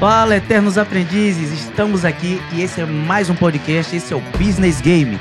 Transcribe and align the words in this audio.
Fala, 0.00 0.34
eternos 0.34 0.78
aprendizes, 0.78 1.52
estamos 1.52 2.06
aqui 2.06 2.40
e 2.54 2.62
esse 2.62 2.80
é 2.80 2.86
mais 2.86 3.28
um 3.28 3.34
podcast, 3.34 3.94
esse 3.94 4.14
é 4.14 4.16
o 4.16 4.22
Business 4.38 4.80
Game. 4.80 5.20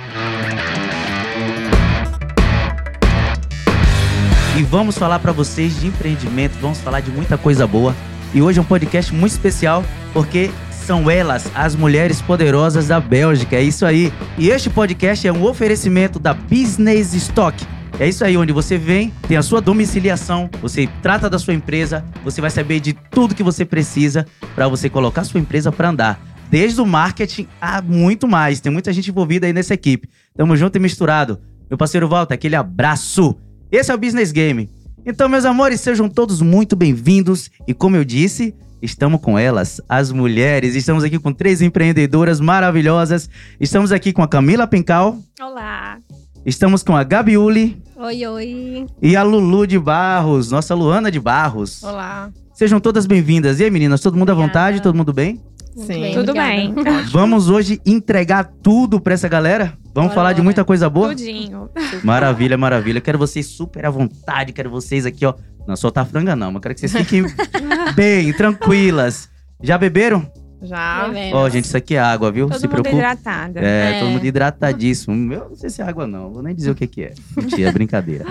E 4.58 4.64
vamos 4.64 4.98
falar 4.98 5.20
para 5.20 5.34
vocês 5.34 5.78
de 5.78 5.88
empreendimento, 5.88 6.54
vamos 6.62 6.80
falar 6.80 7.02
de 7.02 7.12
muita 7.12 7.38
coisa 7.38 7.68
boa. 7.68 7.94
E 8.34 8.42
hoje 8.42 8.60
é 8.60 8.62
um 8.62 8.66
podcast 8.66 9.14
muito 9.14 9.34
especial 9.34 9.84
porque 10.14 10.50
são 10.72 11.12
elas, 11.12 11.52
as 11.54 11.76
mulheres 11.76 12.22
poderosas 12.22 12.88
da 12.88 13.02
Bélgica. 13.02 13.58
É 13.58 13.62
isso 13.62 13.86
aí. 13.86 14.14
E 14.38 14.50
este 14.50 14.70
podcast 14.70 15.28
é 15.28 15.34
um 15.34 15.44
oferecimento 15.44 16.18
da 16.20 16.34
Business 16.34 17.14
Stock. 17.14 17.68
É 18.00 18.08
isso 18.08 18.24
aí, 18.24 18.38
onde 18.38 18.54
você 18.54 18.78
vem, 18.78 19.12
tem 19.28 19.36
a 19.36 19.42
sua 19.44 19.60
domiciliação, 19.60 20.50
você 20.62 20.88
trata 21.02 21.30
da 21.30 21.38
sua 21.38 21.54
empresa, 21.54 22.06
você 22.24 22.40
vai 22.40 22.50
saber 22.50 22.80
de 22.80 22.94
tudo 22.94 23.36
que 23.36 23.44
você 23.44 23.66
precisa 23.66 24.26
para 24.56 24.70
você 24.70 24.90
colocar 24.90 25.20
a 25.20 25.26
sua 25.26 25.42
empresa 25.42 25.70
para 25.70 25.90
andar. 25.90 26.22
Desde 26.50 26.80
o 26.80 26.86
marketing 26.86 27.46
a 27.60 27.82
muito 27.82 28.26
mais. 28.26 28.62
Tem 28.62 28.72
muita 28.72 28.94
gente 28.94 29.10
envolvida 29.10 29.48
aí 29.48 29.52
nessa 29.52 29.74
equipe. 29.74 30.08
Tamo 30.34 30.56
junto 30.56 30.78
e 30.78 30.80
misturado. 30.80 31.42
Meu 31.70 31.78
parceiro 31.78 32.08
Walter, 32.08 32.36
aquele 32.36 32.56
abraço. 32.56 33.36
Esse 33.70 33.92
é 33.92 33.94
o 33.94 33.98
Business 33.98 34.32
Game. 34.32 34.70
Então, 35.06 35.28
meus 35.28 35.44
amores, 35.44 35.82
sejam 35.82 36.08
todos 36.08 36.42
muito 36.42 36.78
bem-vindos. 36.78 37.52
E 37.68 37.74
como 37.74 37.98
eu 37.98 38.06
disse, 38.06 38.56
estamos 38.82 39.20
com 39.20 39.38
elas, 39.38 39.82
as 39.90 40.10
mulheres. 40.10 40.74
Estamos 40.74 41.04
aqui 41.04 41.20
com 41.20 41.34
três 41.34 41.62
empreendedoras 41.62 42.40
maravilhosas. 42.40 43.30
Estamos 43.60 43.92
aqui 43.92 44.14
com 44.14 44.24
a 44.24 44.28
Camila 44.28 44.66
Pencal. 44.66 45.20
Olá. 45.42 45.98
Estamos 46.46 46.84
com 46.84 46.96
a 46.96 47.04
Gabiuli. 47.04 47.82
Oi, 47.98 48.26
oi. 48.26 48.86
E 49.02 49.16
a 49.16 49.24
Lulu 49.24 49.68
de 49.68 49.78
Barros, 49.78 50.52
nossa 50.52 50.74
Luana 50.74 51.12
de 51.12 51.20
Barros. 51.20 51.84
Olá. 51.84 52.30
Sejam 52.54 52.80
todas 52.80 53.06
bem-vindas. 53.06 53.60
E 53.60 53.66
aí, 53.66 53.72
meninas, 53.72 54.02
todo 54.02 54.18
mundo 54.18 54.32
à 54.32 54.34
vontade? 54.34 54.82
Todo 54.82 54.96
mundo 54.96 55.14
bem? 55.14 55.42
Sim. 55.76 56.12
Tudo 56.14 56.34
bem. 56.34 56.74
Vamos 57.12 57.50
hoje 57.50 57.80
entregar 57.86 58.52
tudo 58.64 59.00
pra 59.00 59.14
essa 59.14 59.28
galera? 59.28 59.78
Vamos 59.94 60.10
Bora, 60.10 60.16
falar 60.16 60.34
de 60.34 60.42
muita 60.42 60.64
coisa 60.66 60.90
boa? 60.90 61.10
Tudinho. 61.10 61.70
Maravilha, 62.04 62.58
maravilha. 62.58 63.00
Quero 63.02 63.18
vocês 63.18 63.46
super 63.46 63.86
à 63.86 63.90
vontade, 63.90 64.52
quero 64.54 64.70
vocês 64.70 65.06
aqui, 65.06 65.26
ó. 65.26 65.34
Não 65.68 65.76
soltar 65.76 66.06
franga 66.06 66.36
não, 66.36 66.52
mas 66.52 66.62
quero 66.62 66.74
que 66.74 66.82
vocês 66.82 66.94
fiquem 66.94 67.26
bem, 67.96 68.34
tranquilas. 68.34 69.30
Já 69.62 69.78
beberam? 69.78 70.30
Já. 70.62 71.10
Ó, 71.34 71.50
gente, 71.50 71.66
isso 71.66 71.78
aqui 71.78 71.96
é 71.96 72.00
água, 72.00 72.32
viu? 72.32 72.48
Todo 72.48 72.60
Se 72.60 72.68
mundo 72.68 72.72
preocupe. 72.82 72.96
hidratada. 72.96 73.60
É, 73.60 73.96
É. 73.96 74.00
todo 74.00 74.10
mundo 74.10 74.26
hidratadíssimo. 74.26 75.34
Eu 75.34 75.50
não 75.50 75.56
sei 75.56 75.70
se 75.70 75.82
é 75.82 75.86
água, 75.86 76.06
não. 76.06 76.32
Vou 76.32 76.44
nem 76.44 76.54
dizer 76.56 76.72
o 76.72 76.76
que, 76.76 76.86
que 76.88 77.04
é. 77.04 77.14
Mentira, 77.38 77.70
é 77.70 77.72
brincadeira. 77.72 78.26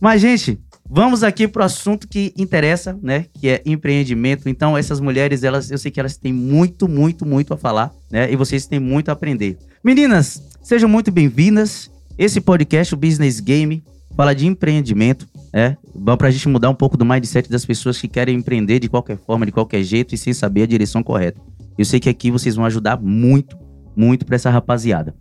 Mas, 0.00 0.20
gente, 0.20 0.58
vamos 0.88 1.22
aqui 1.22 1.46
pro 1.46 1.62
assunto 1.62 2.08
que 2.08 2.32
interessa, 2.36 2.98
né? 3.02 3.26
Que 3.34 3.48
é 3.48 3.62
empreendimento. 3.66 4.48
Então, 4.48 4.76
essas 4.76 5.00
mulheres, 5.00 5.42
elas, 5.42 5.70
eu 5.70 5.78
sei 5.78 5.90
que 5.90 6.00
elas 6.00 6.16
têm 6.16 6.32
muito, 6.32 6.88
muito, 6.88 7.26
muito 7.26 7.52
a 7.52 7.56
falar, 7.56 7.92
né? 8.10 8.30
E 8.32 8.36
vocês 8.36 8.66
têm 8.66 8.80
muito 8.80 9.08
a 9.10 9.12
aprender. 9.12 9.58
Meninas, 9.82 10.42
sejam 10.62 10.88
muito 10.88 11.10
bem-vindas. 11.12 11.90
Esse 12.16 12.40
podcast, 12.40 12.94
o 12.94 12.96
Business 12.96 13.40
Game, 13.40 13.82
fala 14.16 14.34
de 14.34 14.46
empreendimento, 14.46 15.26
né? 15.52 15.76
Bom 15.94 16.16
pra 16.16 16.30
gente 16.30 16.48
mudar 16.48 16.70
um 16.70 16.74
pouco 16.74 16.96
do 16.96 17.04
mindset 17.04 17.50
das 17.50 17.64
pessoas 17.66 18.00
que 18.00 18.06
querem 18.08 18.36
empreender 18.36 18.78
de 18.78 18.88
qualquer 18.88 19.18
forma, 19.18 19.44
de 19.44 19.52
qualquer 19.52 19.82
jeito 19.82 20.14
e 20.14 20.18
sem 20.18 20.32
saber 20.32 20.62
a 20.62 20.66
direção 20.66 21.02
correta. 21.02 21.40
Eu 21.78 21.84
sei 21.84 22.00
que 22.00 22.08
aqui 22.08 22.30
vocês 22.30 22.56
vão 22.56 22.64
ajudar 22.64 23.00
muito, 23.00 23.56
muito 23.96 24.24
pra 24.24 24.36
essa 24.36 24.50
rapaziada. 24.50 25.14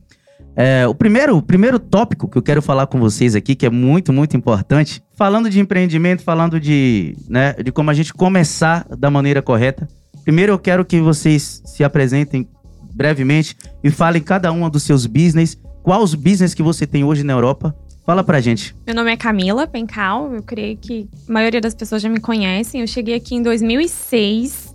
É, 0.55 0.85
o 0.87 0.93
primeiro, 0.93 1.37
o 1.37 1.41
primeiro 1.41 1.79
tópico 1.79 2.27
que 2.27 2.37
eu 2.37 2.41
quero 2.41 2.61
falar 2.61 2.85
com 2.87 2.99
vocês 2.99 3.35
aqui, 3.35 3.55
que 3.55 3.65
é 3.65 3.69
muito, 3.69 4.13
muito 4.13 4.37
importante, 4.37 5.01
falando 5.15 5.49
de 5.49 5.59
empreendimento, 5.59 6.21
falando 6.21 6.59
de, 6.59 7.15
né, 7.27 7.53
de 7.53 7.71
como 7.71 7.89
a 7.89 7.93
gente 7.93 8.13
começar 8.13 8.85
da 8.97 9.09
maneira 9.09 9.41
correta. 9.41 9.87
Primeiro 10.23 10.53
eu 10.53 10.59
quero 10.59 10.85
que 10.85 11.01
vocês 11.01 11.61
se 11.65 11.83
apresentem 11.83 12.47
brevemente 12.93 13.57
e 13.83 13.89
falem 13.89 14.21
cada 14.21 14.51
uma 14.51 14.69
dos 14.69 14.83
seus 14.83 15.07
business, 15.07 15.57
qual 15.81 16.03
os 16.03 16.13
business 16.13 16.53
que 16.53 16.61
você 16.61 16.85
tem 16.85 17.03
hoje 17.03 17.23
na 17.23 17.33
Europa. 17.33 17.75
Fala 18.05 18.23
pra 18.23 18.41
gente. 18.41 18.75
Meu 18.85 18.93
nome 18.93 19.13
é 19.13 19.17
Camila 19.17 19.65
Pencal. 19.65 20.33
Eu 20.33 20.43
creio 20.43 20.77
que 20.77 21.07
a 21.27 21.31
maioria 21.31 21.61
das 21.61 21.73
pessoas 21.73 22.01
já 22.01 22.09
me 22.09 22.19
conhecem. 22.19 22.81
Eu 22.81 22.87
cheguei 22.87 23.15
aqui 23.15 23.35
em 23.35 23.41
2006. 23.41 24.72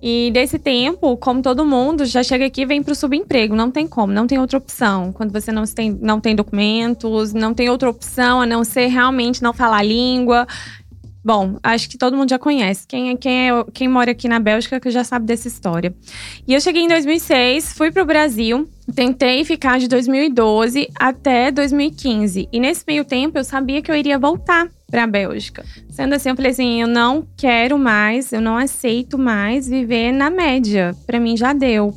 E 0.00 0.30
desse 0.32 0.58
tempo, 0.58 1.16
como 1.16 1.42
todo 1.42 1.64
mundo, 1.64 2.04
já 2.04 2.22
chega 2.22 2.46
aqui 2.46 2.62
e 2.62 2.66
vem 2.66 2.82
pro 2.82 2.94
subemprego. 2.94 3.56
Não 3.56 3.70
tem 3.70 3.86
como, 3.86 4.12
não 4.12 4.26
tem 4.26 4.38
outra 4.38 4.58
opção. 4.58 5.12
Quando 5.12 5.32
você 5.32 5.50
não 5.50 5.64
tem, 5.64 5.90
não 6.00 6.20
tem 6.20 6.36
documentos, 6.36 7.32
não 7.32 7.52
tem 7.52 7.68
outra 7.68 7.90
opção 7.90 8.40
a 8.40 8.46
não 8.46 8.62
ser 8.62 8.86
realmente 8.86 9.42
não 9.42 9.52
falar 9.52 9.78
a 9.78 9.82
língua. 9.82 10.46
Bom, 11.28 11.58
acho 11.62 11.90
que 11.90 11.98
todo 11.98 12.16
mundo 12.16 12.30
já 12.30 12.38
conhece. 12.38 12.86
Quem, 12.88 13.10
é- 13.10 13.14
quem, 13.14 13.50
é, 13.50 13.64
quem 13.74 13.86
mora 13.86 14.12
aqui 14.12 14.26
na 14.26 14.40
Bélgica 14.40 14.80
que 14.80 14.90
já 14.90 15.04
sabe 15.04 15.26
dessa 15.26 15.46
história. 15.46 15.94
E 16.46 16.54
eu 16.54 16.58
cheguei 16.58 16.80
em 16.80 16.88
2006, 16.88 17.74
fui 17.74 17.92
pro 17.92 18.06
Brasil, 18.06 18.66
tentei 18.94 19.44
ficar 19.44 19.78
de 19.78 19.88
2012 19.88 20.88
até 20.98 21.50
2015. 21.50 22.48
E 22.50 22.58
nesse 22.58 22.82
meio 22.88 23.04
tempo 23.04 23.36
eu 23.36 23.44
sabia 23.44 23.82
que 23.82 23.90
eu 23.90 23.94
iria 23.94 24.18
voltar 24.18 24.68
pra 24.90 25.06
Bélgica. 25.06 25.66
Sendo 25.90 26.14
assim, 26.14 26.30
eu 26.30 26.36
falei 26.36 26.50
assim: 26.50 26.80
eu 26.80 26.88
não 26.88 27.28
quero 27.36 27.78
mais, 27.78 28.32
eu 28.32 28.40
não 28.40 28.56
aceito 28.56 29.18
mais 29.18 29.68
viver 29.68 30.12
na 30.12 30.30
média. 30.30 30.96
Pra 31.06 31.20
mim 31.20 31.36
já 31.36 31.52
deu. 31.52 31.94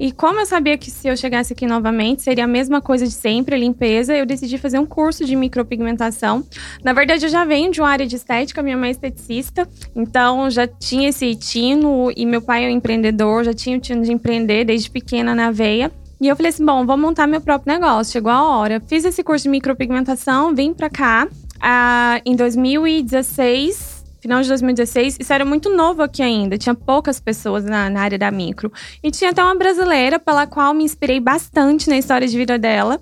E 0.00 0.10
como 0.10 0.40
eu 0.40 0.46
sabia 0.46 0.78
que 0.78 0.90
se 0.90 1.08
eu 1.08 1.14
chegasse 1.14 1.52
aqui 1.52 1.66
novamente 1.66 2.22
seria 2.22 2.44
a 2.44 2.46
mesma 2.46 2.80
coisa 2.80 3.04
de 3.04 3.12
sempre, 3.12 3.58
limpeza, 3.58 4.16
eu 4.16 4.24
decidi 4.24 4.56
fazer 4.56 4.78
um 4.78 4.86
curso 4.86 5.26
de 5.26 5.36
micropigmentação. 5.36 6.42
Na 6.82 6.94
verdade, 6.94 7.26
eu 7.26 7.28
já 7.28 7.44
venho 7.44 7.70
de 7.70 7.82
uma 7.82 7.90
área 7.90 8.06
de 8.06 8.16
estética, 8.16 8.62
minha 8.62 8.78
mãe 8.78 8.88
é 8.88 8.92
esteticista, 8.92 9.68
então 9.94 10.48
já 10.48 10.66
tinha 10.66 11.10
esse 11.10 11.34
tino 11.34 12.10
e 12.16 12.24
meu 12.24 12.40
pai 12.40 12.64
é 12.64 12.68
um 12.68 12.70
empreendedor, 12.70 13.44
já 13.44 13.52
tinha 13.52 13.76
o 13.76 13.80
tino 13.80 14.02
de 14.02 14.10
empreender 14.10 14.64
desde 14.64 14.90
pequena 14.90 15.34
na 15.34 15.50
veia. 15.50 15.92
E 16.18 16.28
eu 16.28 16.34
falei 16.34 16.48
assim, 16.48 16.64
bom, 16.64 16.86
vou 16.86 16.96
montar 16.96 17.26
meu 17.26 17.42
próprio 17.42 17.74
negócio. 17.74 18.12
Chegou 18.12 18.32
a 18.32 18.42
hora. 18.42 18.80
Fiz 18.86 19.04
esse 19.04 19.22
curso 19.22 19.42
de 19.44 19.48
micropigmentação, 19.50 20.54
vim 20.54 20.72
pra 20.72 20.88
cá 20.88 21.28
ah, 21.60 22.22
em 22.24 22.34
2016, 22.34 23.89
final 24.20 24.42
de 24.42 24.48
2016. 24.48 25.18
Isso 25.20 25.32
era 25.32 25.44
muito 25.44 25.74
novo 25.74 26.02
aqui 26.02 26.22
ainda, 26.22 26.58
tinha 26.58 26.74
poucas 26.74 27.18
pessoas 27.18 27.64
na, 27.64 27.88
na 27.90 28.00
área 28.02 28.18
da 28.18 28.30
micro. 28.30 28.72
E 29.02 29.10
tinha 29.10 29.30
até 29.30 29.42
uma 29.42 29.54
brasileira 29.54 30.18
pela 30.18 30.46
qual 30.46 30.74
me 30.74 30.84
inspirei 30.84 31.20
bastante 31.20 31.88
na 31.88 31.98
história 31.98 32.26
de 32.26 32.36
vida 32.36 32.58
dela, 32.58 33.00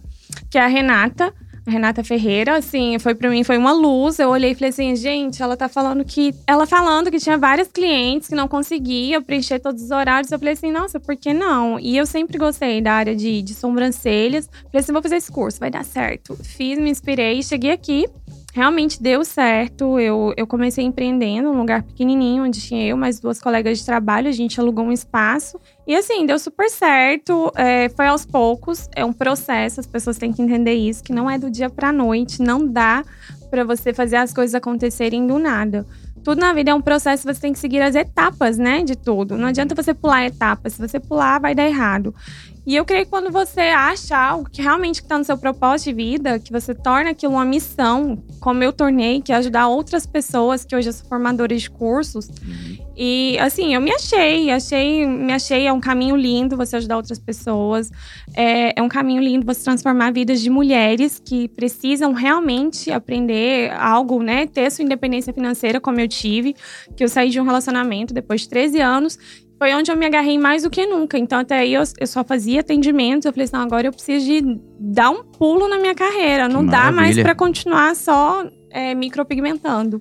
que 0.51 0.59
é 0.59 0.63
a 0.63 0.67
Renata. 0.67 1.33
Renata 1.69 2.03
Ferreira, 2.03 2.57
assim, 2.57 2.99
foi 2.99 3.15
para 3.15 3.29
mim, 3.29 3.45
foi 3.45 3.59
uma 3.59 3.73
luz. 3.73 4.19
Eu 4.19 4.31
olhei 4.31 4.53
e 4.53 4.55
falei 4.55 4.71
assim, 4.71 4.97
gente, 4.97 5.43
ela 5.43 5.57
tá 5.57 5.69
falando 5.69 6.05
que. 6.05 6.35
Ela 6.47 6.67
falando 6.67 7.11
que 7.11 7.19
tinha 7.19 7.37
vários 7.37 7.69
clientes 7.69 8.29
que 8.29 8.35
não 8.35 8.49
conseguia 8.49 9.21
preencher 9.21 9.59
todos 9.59 9.83
os 9.83 9.91
horários. 9.91 10.33
Eu 10.33 10.39
falei 10.39 10.55
assim, 10.55 10.73
nossa, 10.73 10.99
por 10.99 11.15
que 11.17 11.35
não? 11.35 11.79
E 11.79 11.97
eu 11.97 12.07
sempre 12.07 12.39
gostei 12.39 12.81
da 12.81 12.95
área 12.95 13.15
de, 13.15 13.43
de 13.43 13.55
sobrancelhas. 13.55 14.49
Falei 14.71 14.81
assim, 14.81 14.93
vou 14.93 15.03
fazer 15.03 15.17
esse 15.17 15.31
curso, 15.31 15.61
vai 15.61 15.71
dar 15.71 15.85
certo. 15.85 16.37
Fiz, 16.43 16.79
me 16.79 16.91
inspirei, 16.91 17.43
cheguei 17.43 17.71
aqui. 17.71 18.07
Realmente 18.59 19.01
deu 19.01 19.25
certo. 19.25 20.01
Eu, 20.01 20.35
eu 20.37 20.45
comecei 20.45 20.85
empreendendo 20.85 21.53
num 21.53 21.61
lugar 21.61 21.81
pequenininho, 21.85 22.43
onde 22.43 22.61
tinha 22.61 22.89
eu 22.89 22.97
mais 22.97 23.21
duas 23.21 23.41
colegas 23.41 23.79
de 23.79 23.85
trabalho. 23.85 24.29
A 24.29 24.33
gente 24.33 24.59
alugou 24.59 24.85
um 24.85 24.91
espaço. 24.91 25.61
E 25.87 25.95
assim, 25.95 26.27
deu 26.27 26.41
super 26.41 26.69
certo. 26.69 27.53
É, 27.55 27.89
foi 27.91 28.09
aos 28.09 28.27
poucos. 28.27 28.89
É 28.97 29.05
um 29.05 29.13
processo. 29.13 29.79
As 29.79 29.87
pessoas 29.87 30.19
têm 30.19 30.33
que 30.33 30.43
entender 30.43 30.75
isso, 30.75 31.05
que 31.05 31.13
não 31.13 31.31
é 31.31 31.39
do 31.39 31.49
dia 31.49 31.71
pra 31.71 31.93
noite. 31.93 32.43
Não 32.43 32.67
dá 32.67 33.05
pra 33.49 33.63
você 33.63 33.95
fazer 33.95 34.17
as 34.17 34.33
coisas 34.33 34.57
acontecerem 34.57 35.25
do 35.25 35.39
nada. 35.39 35.87
Tudo 36.25 36.41
na 36.41 36.53
vida 36.53 36.73
é 36.73 36.75
um 36.75 36.83
processo, 36.83 37.33
você 37.33 37.41
tem 37.41 37.53
que 37.53 37.61
seguir 37.61 37.81
as 37.81 37.95
etapas, 37.95 38.59
né? 38.59 38.83
De 38.83 38.97
tudo. 38.97 39.39
Não 39.39 39.47
adianta 39.47 39.73
você 39.73 39.95
pular 39.95 40.27
etapas. 40.27 40.73
Se 40.73 40.81
você 40.81 40.99
pular, 40.99 41.39
vai 41.39 41.55
dar 41.55 41.65
errado. 41.65 42.13
E 42.69 42.77
eu 42.77 42.85
creio 42.85 43.07
que 43.07 43.11
quando 43.11 43.33
você 43.33 43.63
acha 43.63 44.15
algo 44.15 44.51
que 44.51 44.61
realmente 44.61 44.97
está 44.97 45.17
no 45.17 45.25
seu 45.25 45.39
propósito 45.39 45.89
de 45.89 45.95
vida, 45.95 46.39
que 46.39 46.53
você 46.53 46.75
torna 46.75 47.13
aquilo 47.13 47.33
uma 47.33 47.45
missão, 47.45 48.23
como 48.41 48.63
eu 48.63 48.75
tornei, 48.75 49.23
que 49.23 49.33
é 49.33 49.37
ajudar 49.37 49.69
outras 49.69 50.05
pessoas, 50.05 50.67
que 50.67 50.77
hoje 50.77 50.91
eu 50.91 50.93
sou 50.93 51.09
formadora 51.09 51.57
de 51.57 51.71
cursos. 51.71 52.29
E 52.95 53.39
assim, 53.39 53.75
eu 53.75 53.81
me 53.81 53.91
achei, 53.91 54.51
achei, 54.51 55.07
me 55.07 55.33
achei, 55.33 55.67
é 55.67 55.73
um 55.73 55.81
caminho 55.81 56.15
lindo 56.15 56.59
você 56.59 56.77
ajudar 56.77 56.99
outras 56.99 57.19
pessoas. 57.19 57.91
É, 58.37 58.79
é 58.79 58.83
um 58.83 58.89
caminho 58.89 59.23
lindo 59.23 59.47
você 59.47 59.65
transformar 59.65 60.13
vidas 60.13 60.43
de 60.43 60.51
mulheres 60.51 61.23
que 61.25 61.49
precisam 61.49 62.13
realmente 62.13 62.93
aprender 62.93 63.73
algo, 63.79 64.23
né? 64.23 64.47
Ter 64.47 64.71
sua 64.71 64.85
independência 64.85 65.33
financeira, 65.33 65.81
como 65.81 66.01
eu 66.01 66.09
tive, 66.09 66.55
que 66.95 67.03
eu 67.03 67.09
saí 67.09 67.31
de 67.31 67.41
um 67.41 67.45
relacionamento 67.45 68.13
depois 68.13 68.43
de 68.43 68.51
13 68.51 68.79
anos 68.79 69.19
foi 69.59 69.75
onde 69.75 69.91
eu 69.91 69.97
me 69.97 70.07
agarrei 70.07 70.39
mais 70.39 70.63
do 70.63 70.71
que 70.71 70.87
nunca. 70.87 71.19
Então, 71.19 71.41
até 71.41 71.59
aí 71.59 71.75
eu, 71.75 71.83
eu 71.99 72.07
só 72.07 72.23
fazia 72.23 72.61
atendimento. 72.61 73.27
Eu 73.27 73.33
falei 73.33 73.45
assim: 73.45 73.57
não, 73.57 73.63
agora 73.63 73.89
eu 73.89 73.93
preciso 73.93 74.25
de 74.25 74.61
dar 74.79 75.11
um 75.11 75.25
pulo 75.25 75.69
na 75.69 75.79
minha 75.79 75.95
carreira. 75.95 76.49
Não 76.49 76.65
dá 76.65 76.93
mais 76.93 77.21
para 77.21 77.35
continuar 77.35 77.97
só 77.97 78.49
é, 78.71 78.95
micropigmentando. 78.95 80.01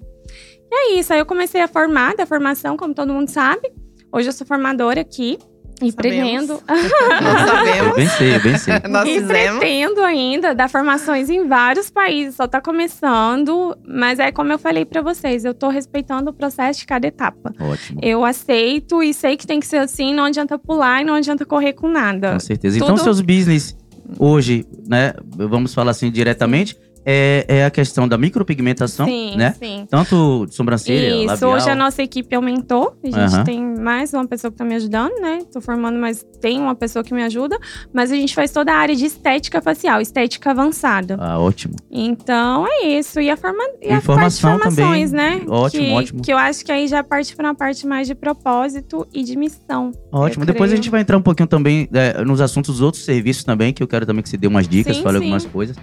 E 0.72 0.76
é 0.76 1.00
isso. 1.00 1.12
Aí 1.12 1.20
eu 1.20 1.26
comecei 1.26 1.62
a 1.62 1.68
formar 1.68 2.16
da 2.16 2.26
formação, 2.26 2.78
como 2.78 2.94
todo 2.94 3.14
mundo 3.14 3.30
sabe. 3.30 3.72
Hoje 4.14 4.30
eu 4.30 4.34
sou 4.34 4.46
formadora 4.46 5.02
aqui. 5.02 5.40
E 5.82 5.92
pretendo. 5.92 6.62
Nós 6.68 7.50
sabemos. 7.50 7.88
Eu 7.90 7.96
bem 7.96 8.08
sei, 8.08 8.36
eu 8.36 8.42
bem 8.42 8.58
sei. 8.58 8.74
Nós 8.90 9.08
e 9.08 9.20
fizemos. 9.20 9.60
pretendo 9.60 10.02
ainda 10.02 10.56
dar 10.56 10.70
formações 10.70 11.30
em 11.30 11.48
vários 11.48 11.90
países. 11.90 12.36
Só 12.36 12.48
tá 12.48 12.60
começando, 12.62 13.78
mas 13.88 14.20
é 14.20 14.32
como 14.32 14.52
eu 14.52 14.58
falei 14.60 14.86
pra 14.86 15.02
vocês, 15.02 15.46
eu 15.46 15.54
tô 15.54 15.70
respeitando 15.70 16.32
o 16.32 16.34
processo 16.34 16.80
de 16.80 16.86
cada 16.86 17.08
etapa. 17.08 17.54
Ótimo. 17.60 18.00
Eu 18.02 18.26
aceito 18.26 19.04
e 19.04 19.14
sei 19.14 19.38
que 19.38 19.46
tem 19.46 19.60
que 19.60 19.68
ser 19.68 19.78
assim, 19.78 20.14
não 20.14 20.26
adianta 20.26 20.58
pular 20.58 21.02
e 21.02 21.06
não 21.06 21.14
adianta 21.14 21.46
correr 21.46 21.74
com 21.74 21.88
nada. 21.90 22.34
Com 22.34 22.40
certeza. 22.40 22.78
Então, 22.78 22.90
Tudo- 22.90 23.04
seus 23.04 23.22
business 23.22 23.76
hoje, 24.20 24.66
né? 24.88 25.14
Vamos 25.36 25.74
falar 25.74 25.92
assim 25.92 26.10
diretamente, 26.10 26.78
é, 27.10 27.46
é 27.48 27.66
a 27.66 27.72
questão 27.72 28.06
da 28.06 28.18
micropigmentação, 28.18 29.06
sim, 29.06 29.38
né? 29.38 29.56
sim. 29.58 29.88
Tanto 29.90 30.46
de 30.46 30.54
sobrancelha, 30.54 31.16
Isso, 31.16 31.26
labial. 31.26 31.52
hoje 31.54 31.70
a 31.70 31.76
nossa 31.76 32.04
equipe 32.04 32.36
aumentou. 32.36 32.98
A 33.02 33.28
gente 33.30 33.46
tem 33.46 33.66
mais 33.80 34.14
uma 34.14 34.28
pessoa 34.28 34.52
que 34.52 34.58
tá 34.58 34.66
me 34.66 34.76
ajudando, 34.76 35.14
né? 35.22 35.40
Tô 35.54 35.62
formando, 35.62 35.98
mas 35.98 36.26
tem 36.42 36.60
uma 36.60 36.76
pessoa 36.76 37.06
que 37.06 37.14
me 37.14 37.24
ajuda. 37.24 37.58
Mas 37.94 38.12
a 38.12 38.16
gente 38.16 38.36
faz 38.36 38.52
toda 38.52 38.74
a 38.74 38.76
área 38.76 38.94
de 38.94 39.06
estética 39.06 39.62
facial, 39.62 40.02
estética 40.02 40.52
avançada. 40.52 41.16
Ah, 41.18 41.40
ótimo. 41.40 41.76
Então 41.90 42.68
é 42.68 42.88
isso. 42.88 43.22
E 43.22 43.30
a, 43.30 43.38
forma, 43.38 43.64
e 43.82 43.90
a 43.90 43.96
Informação 43.98 44.60
parte 44.60 44.70
de 44.70 44.76
formações, 44.82 45.12
também. 45.12 45.40
né? 45.40 45.46
Ótimo, 45.48 45.84
que, 45.86 45.92
ótimo. 45.94 46.22
Que 46.24 46.34
eu 46.34 46.38
acho 46.38 46.66
que 46.66 46.72
aí 46.74 46.90
já 46.90 47.02
parte 47.06 47.34
para 47.34 47.48
uma 47.48 47.56
parte 47.56 47.88
mais 47.88 48.06
de 48.06 48.16
propósito 48.16 49.08
e 49.14 49.24
de 49.24 49.38
missão. 49.38 49.94
Ótimo. 50.12 50.46
Depois 50.46 50.74
a 50.74 50.76
gente 50.76 50.90
vai 50.90 51.00
entrar 51.00 51.18
um 51.18 51.22
pouquinho 51.22 51.48
também 51.48 51.88
é, 51.94 52.22
nos 52.26 52.42
assuntos 52.42 52.76
dos 52.76 52.82
outros 52.82 53.06
serviços 53.06 53.46
também, 53.46 53.72
que 53.72 53.82
eu 53.82 53.88
quero 53.88 54.06
também 54.06 54.22
que 54.22 54.28
você 54.28 54.36
dê 54.36 54.48
umas 54.48 54.68
dicas, 54.68 54.98
Sim, 54.98 55.04
fale 55.04 55.20
sim. 55.20 55.24
algumas 55.24 55.46
coisas. 55.46 55.78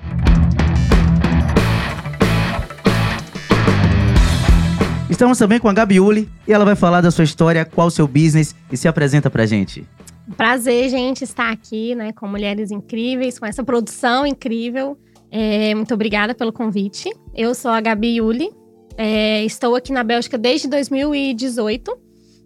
Estamos 5.14 5.38
também 5.38 5.60
com 5.60 5.68
a 5.68 5.72
Gabiuli 5.72 6.28
e 6.44 6.52
ela 6.52 6.64
vai 6.64 6.74
falar 6.74 7.00
da 7.00 7.08
sua 7.08 7.22
história, 7.22 7.64
qual 7.64 7.86
o 7.86 7.90
seu 7.90 8.04
business 8.08 8.52
e 8.72 8.76
se 8.76 8.88
apresenta 8.88 9.30
pra 9.30 9.46
gente. 9.46 9.86
Prazer, 10.36 10.88
gente, 10.88 11.22
estar 11.22 11.52
aqui, 11.52 11.94
né, 11.94 12.10
com 12.10 12.26
mulheres 12.26 12.72
incríveis, 12.72 13.38
com 13.38 13.46
essa 13.46 13.62
produção 13.62 14.26
incrível. 14.26 14.98
É, 15.30 15.72
muito 15.72 15.94
obrigada 15.94 16.34
pelo 16.34 16.52
convite. 16.52 17.08
Eu 17.32 17.54
sou 17.54 17.70
a 17.70 17.80
Gabi 17.80 18.16
Yuli, 18.16 18.50
é, 18.98 19.44
estou 19.44 19.76
aqui 19.76 19.92
na 19.92 20.02
Bélgica 20.02 20.36
desde 20.36 20.66
2018. 20.66 21.96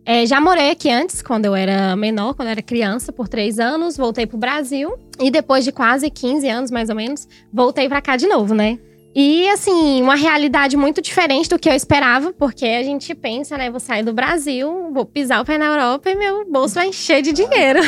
É, 0.04 0.26
já 0.26 0.38
morei 0.38 0.70
aqui 0.70 0.90
antes, 0.90 1.22
quando 1.22 1.46
eu 1.46 1.54
era 1.54 1.96
menor, 1.96 2.34
quando 2.34 2.48
eu 2.48 2.52
era 2.52 2.62
criança, 2.62 3.10
por 3.10 3.28
três 3.28 3.58
anos. 3.58 3.96
Voltei 3.96 4.26
pro 4.26 4.36
Brasil 4.36 4.94
e 5.18 5.30
depois 5.30 5.64
de 5.64 5.72
quase 5.72 6.10
15 6.10 6.46
anos, 6.46 6.70
mais 6.70 6.90
ou 6.90 6.94
menos, 6.94 7.26
voltei 7.50 7.88
pra 7.88 8.02
cá 8.02 8.14
de 8.14 8.26
novo, 8.26 8.54
né? 8.54 8.78
E, 9.14 9.48
assim, 9.48 10.02
uma 10.02 10.14
realidade 10.14 10.76
muito 10.76 11.00
diferente 11.00 11.48
do 11.48 11.58
que 11.58 11.68
eu 11.68 11.72
esperava, 11.72 12.32
porque 12.32 12.66
a 12.66 12.82
gente 12.82 13.14
pensa, 13.14 13.56
né? 13.56 13.70
Vou 13.70 13.80
sair 13.80 14.02
do 14.02 14.12
Brasil, 14.12 14.90
vou 14.92 15.04
pisar 15.04 15.40
o 15.40 15.44
pé 15.44 15.58
na 15.58 15.66
Europa 15.66 16.10
e 16.10 16.14
meu 16.14 16.48
bolso 16.48 16.76
vai 16.76 16.88
encher 16.88 17.22
de 17.22 17.32
dinheiro. 17.32 17.80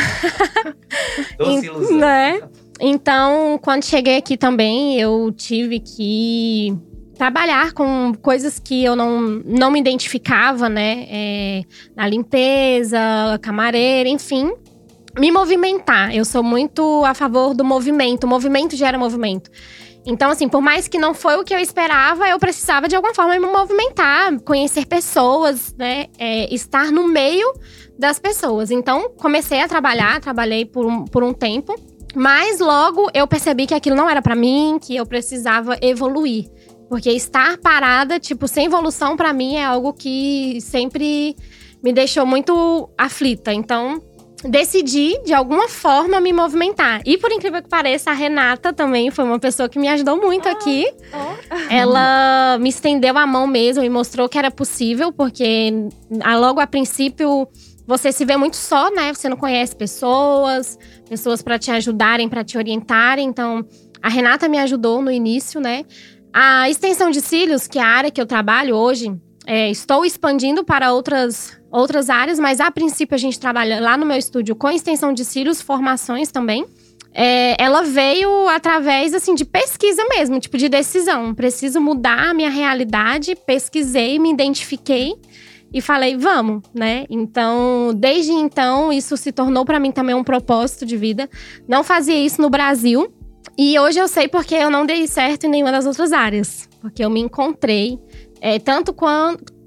Doce 1.38 1.66
ilusão. 1.66 1.98
né? 1.98 2.40
Então, 2.80 3.58
quando 3.62 3.84
cheguei 3.84 4.16
aqui 4.16 4.36
também, 4.36 4.98
eu 4.98 5.30
tive 5.36 5.78
que 5.80 6.74
trabalhar 7.14 7.72
com 7.72 8.14
coisas 8.22 8.58
que 8.58 8.82
eu 8.82 8.96
não, 8.96 9.20
não 9.44 9.70
me 9.70 9.78
identificava, 9.78 10.70
né? 10.70 11.06
É, 11.10 11.62
na 11.94 12.08
limpeza, 12.08 12.98
camareira, 13.42 14.08
enfim. 14.08 14.50
Me 15.18 15.30
movimentar. 15.30 16.14
Eu 16.16 16.24
sou 16.24 16.42
muito 16.42 17.04
a 17.04 17.12
favor 17.12 17.52
do 17.52 17.62
movimento. 17.62 18.24
O 18.24 18.26
movimento 18.26 18.74
gera 18.74 18.96
movimento. 18.96 19.50
Então, 20.06 20.30
assim, 20.30 20.48
por 20.48 20.62
mais 20.62 20.88
que 20.88 20.98
não 20.98 21.12
foi 21.12 21.36
o 21.36 21.44
que 21.44 21.54
eu 21.54 21.58
esperava, 21.58 22.28
eu 22.28 22.38
precisava 22.38 22.88
de 22.88 22.96
alguma 22.96 23.14
forma 23.14 23.38
me 23.38 23.46
movimentar, 23.46 24.38
conhecer 24.40 24.86
pessoas, 24.86 25.74
né? 25.78 26.06
É, 26.18 26.52
estar 26.52 26.90
no 26.90 27.06
meio 27.06 27.52
das 27.98 28.18
pessoas. 28.18 28.70
Então, 28.70 29.10
comecei 29.10 29.60
a 29.60 29.68
trabalhar, 29.68 30.20
trabalhei 30.20 30.64
por 30.64 30.86
um, 30.86 31.04
por 31.04 31.22
um 31.22 31.34
tempo. 31.34 31.74
Mas 32.14 32.58
logo 32.58 33.08
eu 33.14 33.26
percebi 33.26 33.66
que 33.66 33.74
aquilo 33.74 33.94
não 33.94 34.08
era 34.08 34.22
pra 34.22 34.34
mim, 34.34 34.78
que 34.80 34.96
eu 34.96 35.06
precisava 35.06 35.76
evoluir. 35.80 36.46
Porque 36.88 37.10
estar 37.10 37.56
parada, 37.58 38.18
tipo, 38.18 38.48
sem 38.48 38.66
evolução, 38.66 39.16
pra 39.16 39.32
mim 39.32 39.56
é 39.56 39.64
algo 39.64 39.92
que 39.92 40.60
sempre 40.60 41.36
me 41.82 41.92
deixou 41.92 42.26
muito 42.26 42.90
aflita. 42.98 43.52
Então, 43.52 44.02
decidi, 44.44 45.20
de 45.24 45.34
alguma 45.34 45.68
forma, 45.68 46.20
me 46.20 46.32
movimentar. 46.32 47.02
E 47.04 47.18
por 47.18 47.30
incrível 47.30 47.62
que 47.62 47.68
pareça, 47.68 48.10
a 48.10 48.14
Renata 48.14 48.72
também 48.72 49.10
foi 49.10 49.24
uma 49.24 49.38
pessoa 49.38 49.68
que 49.68 49.78
me 49.78 49.88
ajudou 49.88 50.16
muito 50.16 50.48
aqui. 50.48 50.86
Ela 51.68 52.58
me 52.58 52.68
estendeu 52.68 53.16
a 53.18 53.26
mão 53.26 53.46
mesmo 53.46 53.82
e 53.82 53.88
mostrou 53.88 54.28
que 54.28 54.38
era 54.38 54.50
possível, 54.50 55.12
porque 55.12 55.72
ah, 56.22 56.36
logo 56.36 56.60
a 56.60 56.66
princípio 56.66 57.46
você 57.86 58.12
se 58.12 58.24
vê 58.24 58.36
muito 58.36 58.56
só, 58.56 58.90
né? 58.90 59.12
Você 59.12 59.28
não 59.28 59.36
conhece 59.36 59.74
pessoas, 59.74 60.78
pessoas 61.08 61.42
para 61.42 61.58
te 61.58 61.70
ajudarem, 61.70 62.28
para 62.28 62.44
te 62.44 62.56
orientarem. 62.56 63.26
Então, 63.26 63.66
a 64.02 64.08
Renata 64.08 64.48
me 64.48 64.58
ajudou 64.58 65.02
no 65.02 65.10
início, 65.10 65.60
né? 65.60 65.84
A 66.32 66.70
extensão 66.70 67.10
de 67.10 67.20
cílios, 67.20 67.66
que 67.66 67.78
é 67.78 67.82
a 67.82 67.86
área 67.86 68.10
que 68.10 68.20
eu 68.20 68.26
trabalho 68.26 68.76
hoje, 68.76 69.12
é, 69.52 69.68
estou 69.68 70.04
expandindo 70.04 70.62
para 70.62 70.92
outras, 70.92 71.60
outras 71.72 72.08
áreas, 72.08 72.38
mas 72.38 72.60
a 72.60 72.70
princípio 72.70 73.16
a 73.16 73.18
gente 73.18 73.40
trabalha 73.40 73.80
lá 73.80 73.96
no 73.96 74.06
meu 74.06 74.16
estúdio 74.16 74.54
com 74.54 74.70
extensão 74.70 75.12
de 75.12 75.24
cílios, 75.24 75.60
formações 75.60 76.30
também. 76.30 76.64
É, 77.12 77.60
ela 77.60 77.82
veio 77.82 78.46
através 78.46 79.12
assim 79.12 79.34
de 79.34 79.44
pesquisa 79.44 80.04
mesmo, 80.08 80.38
tipo 80.38 80.56
de 80.56 80.68
decisão. 80.68 81.34
Preciso 81.34 81.80
mudar 81.80 82.30
a 82.30 82.32
minha 82.32 82.48
realidade. 82.48 83.34
Pesquisei, 83.34 84.20
me 84.20 84.30
identifiquei 84.30 85.14
e 85.74 85.80
falei, 85.80 86.16
vamos, 86.16 86.62
né? 86.72 87.04
Então, 87.10 87.92
desde 87.92 88.30
então, 88.30 88.92
isso 88.92 89.16
se 89.16 89.32
tornou 89.32 89.64
para 89.64 89.80
mim 89.80 89.90
também 89.90 90.14
um 90.14 90.22
propósito 90.22 90.86
de 90.86 90.96
vida. 90.96 91.28
Não 91.66 91.82
fazia 91.82 92.14
isso 92.14 92.40
no 92.40 92.50
Brasil. 92.50 93.12
E 93.58 93.76
hoje 93.80 93.98
eu 93.98 94.06
sei 94.06 94.28
porque 94.28 94.54
eu 94.54 94.70
não 94.70 94.86
dei 94.86 95.08
certo 95.08 95.46
em 95.46 95.50
nenhuma 95.50 95.72
das 95.72 95.86
outras 95.86 96.12
áreas. 96.12 96.68
Porque 96.80 97.04
eu 97.04 97.10
me 97.10 97.20
encontrei, 97.20 97.98
é, 98.40 98.58
tanto, 98.58 98.94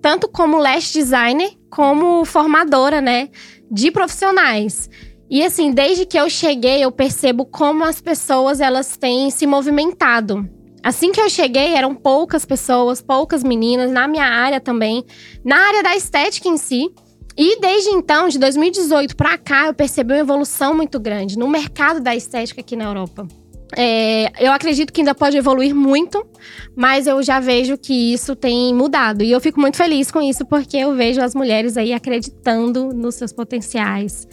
tanto 0.02 0.28
como 0.28 0.58
lash 0.58 0.92
designer, 0.92 1.52
como 1.70 2.26
formadora, 2.26 3.02
né? 3.02 3.30
De 3.72 3.92
profissionais. 3.92 4.90
E 5.30 5.44
assim, 5.44 5.72
desde 5.72 6.06
que 6.06 6.20
eu 6.20 6.30
cheguei, 6.30 6.84
eu 6.84 6.92
percebo 6.92 7.46
como 7.46 7.84
as 7.84 8.00
pessoas 8.02 8.60
elas 8.60 8.98
têm 8.98 9.32
se 9.32 9.48
movimentado. 9.48 10.48
Assim 10.84 11.12
que 11.12 11.22
eu 11.22 11.30
cheguei, 11.30 11.74
eram 11.74 11.96
poucas 11.96 12.46
pessoas, 12.46 13.02
poucas 13.02 13.44
meninas, 13.44 13.90
na 13.90 14.08
minha 14.08 14.26
área 14.26 14.60
também, 14.60 15.04
na 15.44 15.58
área 15.58 15.82
da 15.82 15.96
estética 15.96 16.50
em 16.50 16.58
si. 16.58 16.92
E 17.38 17.60
desde 17.60 17.90
então, 17.90 18.28
de 18.28 18.38
2018 18.38 19.16
pra 19.16 19.38
cá, 19.38 19.68
eu 19.68 19.74
percebi 19.74 20.14
uma 20.14 20.20
evolução 20.20 20.76
muito 20.76 21.00
grande 21.00 21.38
no 21.38 21.48
mercado 21.48 22.00
da 22.00 22.16
estética 22.16 22.62
aqui 22.62 22.76
na 22.76 22.84
Europa. 22.84 23.28
É, 23.76 24.32
eu 24.46 24.52
acredito 24.52 24.92
que 24.92 25.02
ainda 25.02 25.16
pode 25.16 25.38
evoluir 25.38 25.74
muito, 25.74 26.26
mas 26.76 27.08
eu 27.08 27.22
já 27.24 27.40
vejo 27.40 27.78
que 27.78 28.14
isso 28.14 28.36
tem 28.36 28.74
mudado. 28.74 29.24
E 29.24 29.32
eu 29.32 29.40
fico 29.42 29.60
muito 29.60 29.78
feliz 29.78 30.12
com 30.12 30.22
isso, 30.22 30.46
porque 30.46 30.78
eu 30.78 30.96
vejo 30.96 31.22
as 31.22 31.34
mulheres 31.34 31.78
aí 31.78 31.94
acreditando 31.94 32.94
nos 32.94 33.16
seus 33.16 33.32
potenciais. 33.32 34.28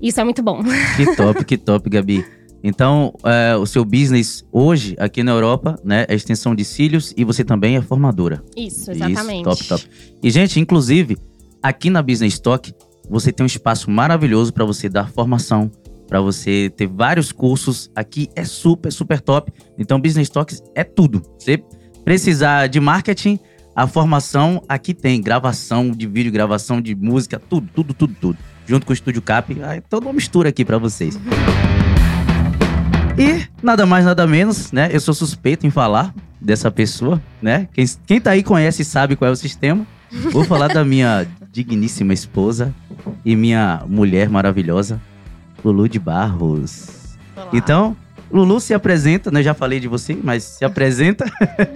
Isso 0.00 0.20
é 0.20 0.24
muito 0.24 0.42
bom. 0.42 0.62
Que 0.96 1.16
top, 1.16 1.44
que 1.44 1.56
top, 1.56 1.88
Gabi. 1.88 2.24
Então, 2.62 3.14
é, 3.22 3.56
o 3.56 3.64
seu 3.64 3.84
business 3.84 4.44
hoje, 4.50 4.96
aqui 4.98 5.22
na 5.22 5.32
Europa, 5.32 5.78
né, 5.84 6.04
é 6.08 6.14
extensão 6.14 6.54
de 6.54 6.64
cílios 6.64 7.14
e 7.16 7.22
você 7.22 7.44
também 7.44 7.76
é 7.76 7.82
formadora. 7.82 8.42
Isso, 8.56 8.90
exatamente. 8.90 9.48
Isso, 9.48 9.68
top, 9.68 9.68
top. 9.68 9.86
E, 10.22 10.30
gente, 10.30 10.58
inclusive, 10.58 11.16
aqui 11.62 11.90
na 11.90 12.02
Business 12.02 12.38
Talk, 12.40 12.74
você 13.08 13.30
tem 13.30 13.44
um 13.44 13.46
espaço 13.46 13.90
maravilhoso 13.90 14.52
para 14.52 14.64
você 14.64 14.88
dar 14.88 15.10
formação, 15.10 15.70
para 16.08 16.20
você 16.20 16.70
ter 16.76 16.86
vários 16.86 17.32
cursos. 17.32 17.90
Aqui 17.94 18.28
é 18.34 18.44
super, 18.44 18.92
super 18.92 19.20
top. 19.20 19.52
Então, 19.78 20.00
Business 20.00 20.28
Talks 20.28 20.62
é 20.74 20.84
tudo. 20.84 21.22
Você 21.38 21.62
precisar 22.04 22.68
de 22.68 22.80
marketing, 22.80 23.38
a 23.74 23.86
formação 23.86 24.62
aqui 24.68 24.94
tem. 24.94 25.20
Gravação 25.20 25.90
de 25.90 26.06
vídeo, 26.06 26.32
gravação 26.32 26.80
de 26.80 26.94
música, 26.94 27.38
tudo, 27.38 27.68
tudo, 27.74 27.92
tudo, 27.94 28.16
tudo. 28.20 28.38
Junto 28.66 28.86
com 28.86 28.92
o 28.92 28.94
Estúdio 28.94 29.22
Cap. 29.22 29.56
Ah, 29.62 29.76
É 29.76 29.80
toda 29.80 30.06
uma 30.06 30.12
mistura 30.12 30.48
aqui 30.48 30.64
para 30.64 30.78
vocês. 30.78 31.18
E 33.18 33.46
nada 33.62 33.86
mais, 33.86 34.04
nada 34.04 34.26
menos, 34.26 34.72
né? 34.72 34.90
Eu 34.92 35.00
sou 35.00 35.14
suspeito 35.14 35.66
em 35.66 35.70
falar 35.70 36.14
dessa 36.40 36.70
pessoa, 36.70 37.22
né? 37.40 37.68
Quem, 37.72 37.84
quem 38.06 38.20
tá 38.20 38.32
aí 38.32 38.42
conhece 38.42 38.82
e 38.82 38.84
sabe 38.84 39.16
qual 39.16 39.28
é 39.28 39.32
o 39.32 39.36
sistema. 39.36 39.86
Vou 40.30 40.44
falar 40.44 40.68
da 40.68 40.84
minha 40.84 41.26
digníssima 41.50 42.12
esposa 42.12 42.74
e 43.24 43.34
minha 43.34 43.82
mulher 43.88 44.28
maravilhosa, 44.28 45.00
Lulu 45.64 45.88
de 45.88 45.98
Barros. 45.98 47.16
Olá. 47.36 47.50
Então, 47.52 47.96
Lulu 48.30 48.60
se 48.60 48.74
apresenta, 48.74 49.30
né? 49.30 49.42
Já 49.42 49.54
falei 49.54 49.80
de 49.80 49.88
você, 49.88 50.18
mas 50.20 50.42
se 50.42 50.64
apresenta. 50.64 51.24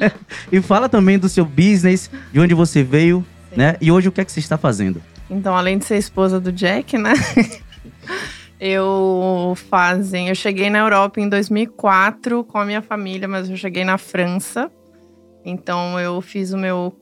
e 0.50 0.60
fala 0.60 0.88
também 0.88 1.18
do 1.18 1.28
seu 1.28 1.44
business, 1.44 2.10
de 2.32 2.40
onde 2.40 2.54
você 2.54 2.82
veio, 2.82 3.24
Sim. 3.50 3.56
né? 3.56 3.76
E 3.80 3.90
hoje 3.90 4.08
o 4.08 4.12
que 4.12 4.20
é 4.20 4.24
que 4.24 4.32
você 4.32 4.40
está 4.40 4.58
fazendo? 4.58 5.00
Então, 5.28 5.56
além 5.56 5.78
de 5.78 5.84
ser 5.84 5.96
esposa 5.96 6.40
do 6.40 6.50
Jack, 6.50 6.98
né? 6.98 7.12
eu 8.58 9.54
fazem, 9.70 10.28
eu 10.28 10.34
cheguei 10.34 10.68
na 10.68 10.78
Europa 10.78 11.20
em 11.20 11.28
2004 11.28 12.44
com 12.44 12.58
a 12.58 12.64
minha 12.64 12.82
família, 12.82 13.28
mas 13.28 13.48
eu 13.48 13.56
cheguei 13.56 13.84
na 13.84 13.96
França. 13.96 14.70
Então, 15.44 15.98
eu 15.98 16.20
fiz 16.20 16.52
o 16.52 16.58
meu 16.58 16.94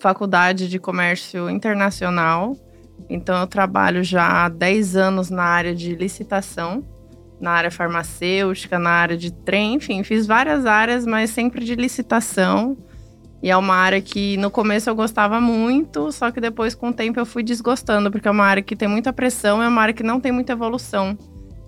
faculdade 0.00 0.68
de 0.68 0.78
comércio 0.78 1.50
internacional 1.50 2.56
Então 3.08 3.38
eu 3.38 3.46
trabalho 3.46 4.02
já 4.02 4.44
há 4.44 4.48
10 4.48 4.96
anos 4.96 5.30
na 5.30 5.44
área 5.44 5.74
de 5.74 5.94
licitação, 5.94 6.84
na 7.40 7.50
área 7.50 7.70
farmacêutica, 7.70 8.78
na 8.78 8.90
área 8.90 9.16
de 9.16 9.32
trem, 9.32 9.74
enfim, 9.74 10.02
fiz 10.02 10.26
várias 10.26 10.66
áreas, 10.66 11.06
mas 11.06 11.30
sempre 11.30 11.64
de 11.64 11.74
licitação. 11.74 12.76
E 13.42 13.50
é 13.50 13.56
uma 13.56 13.74
área 13.74 14.00
que 14.00 14.36
no 14.38 14.50
começo 14.50 14.88
eu 14.88 14.94
gostava 14.94 15.40
muito, 15.40 16.10
só 16.10 16.30
que 16.30 16.40
depois 16.40 16.74
com 16.74 16.88
o 16.88 16.92
tempo 16.92 17.20
eu 17.20 17.26
fui 17.26 17.42
desgostando, 17.42 18.10
porque 18.10 18.26
é 18.26 18.30
uma 18.30 18.44
área 18.44 18.62
que 18.62 18.74
tem 18.74 18.88
muita 18.88 19.12
pressão, 19.12 19.62
é 19.62 19.68
uma 19.68 19.82
área 19.82 19.94
que 19.94 20.02
não 20.02 20.18
tem 20.18 20.32
muita 20.32 20.52
evolução. 20.52 21.16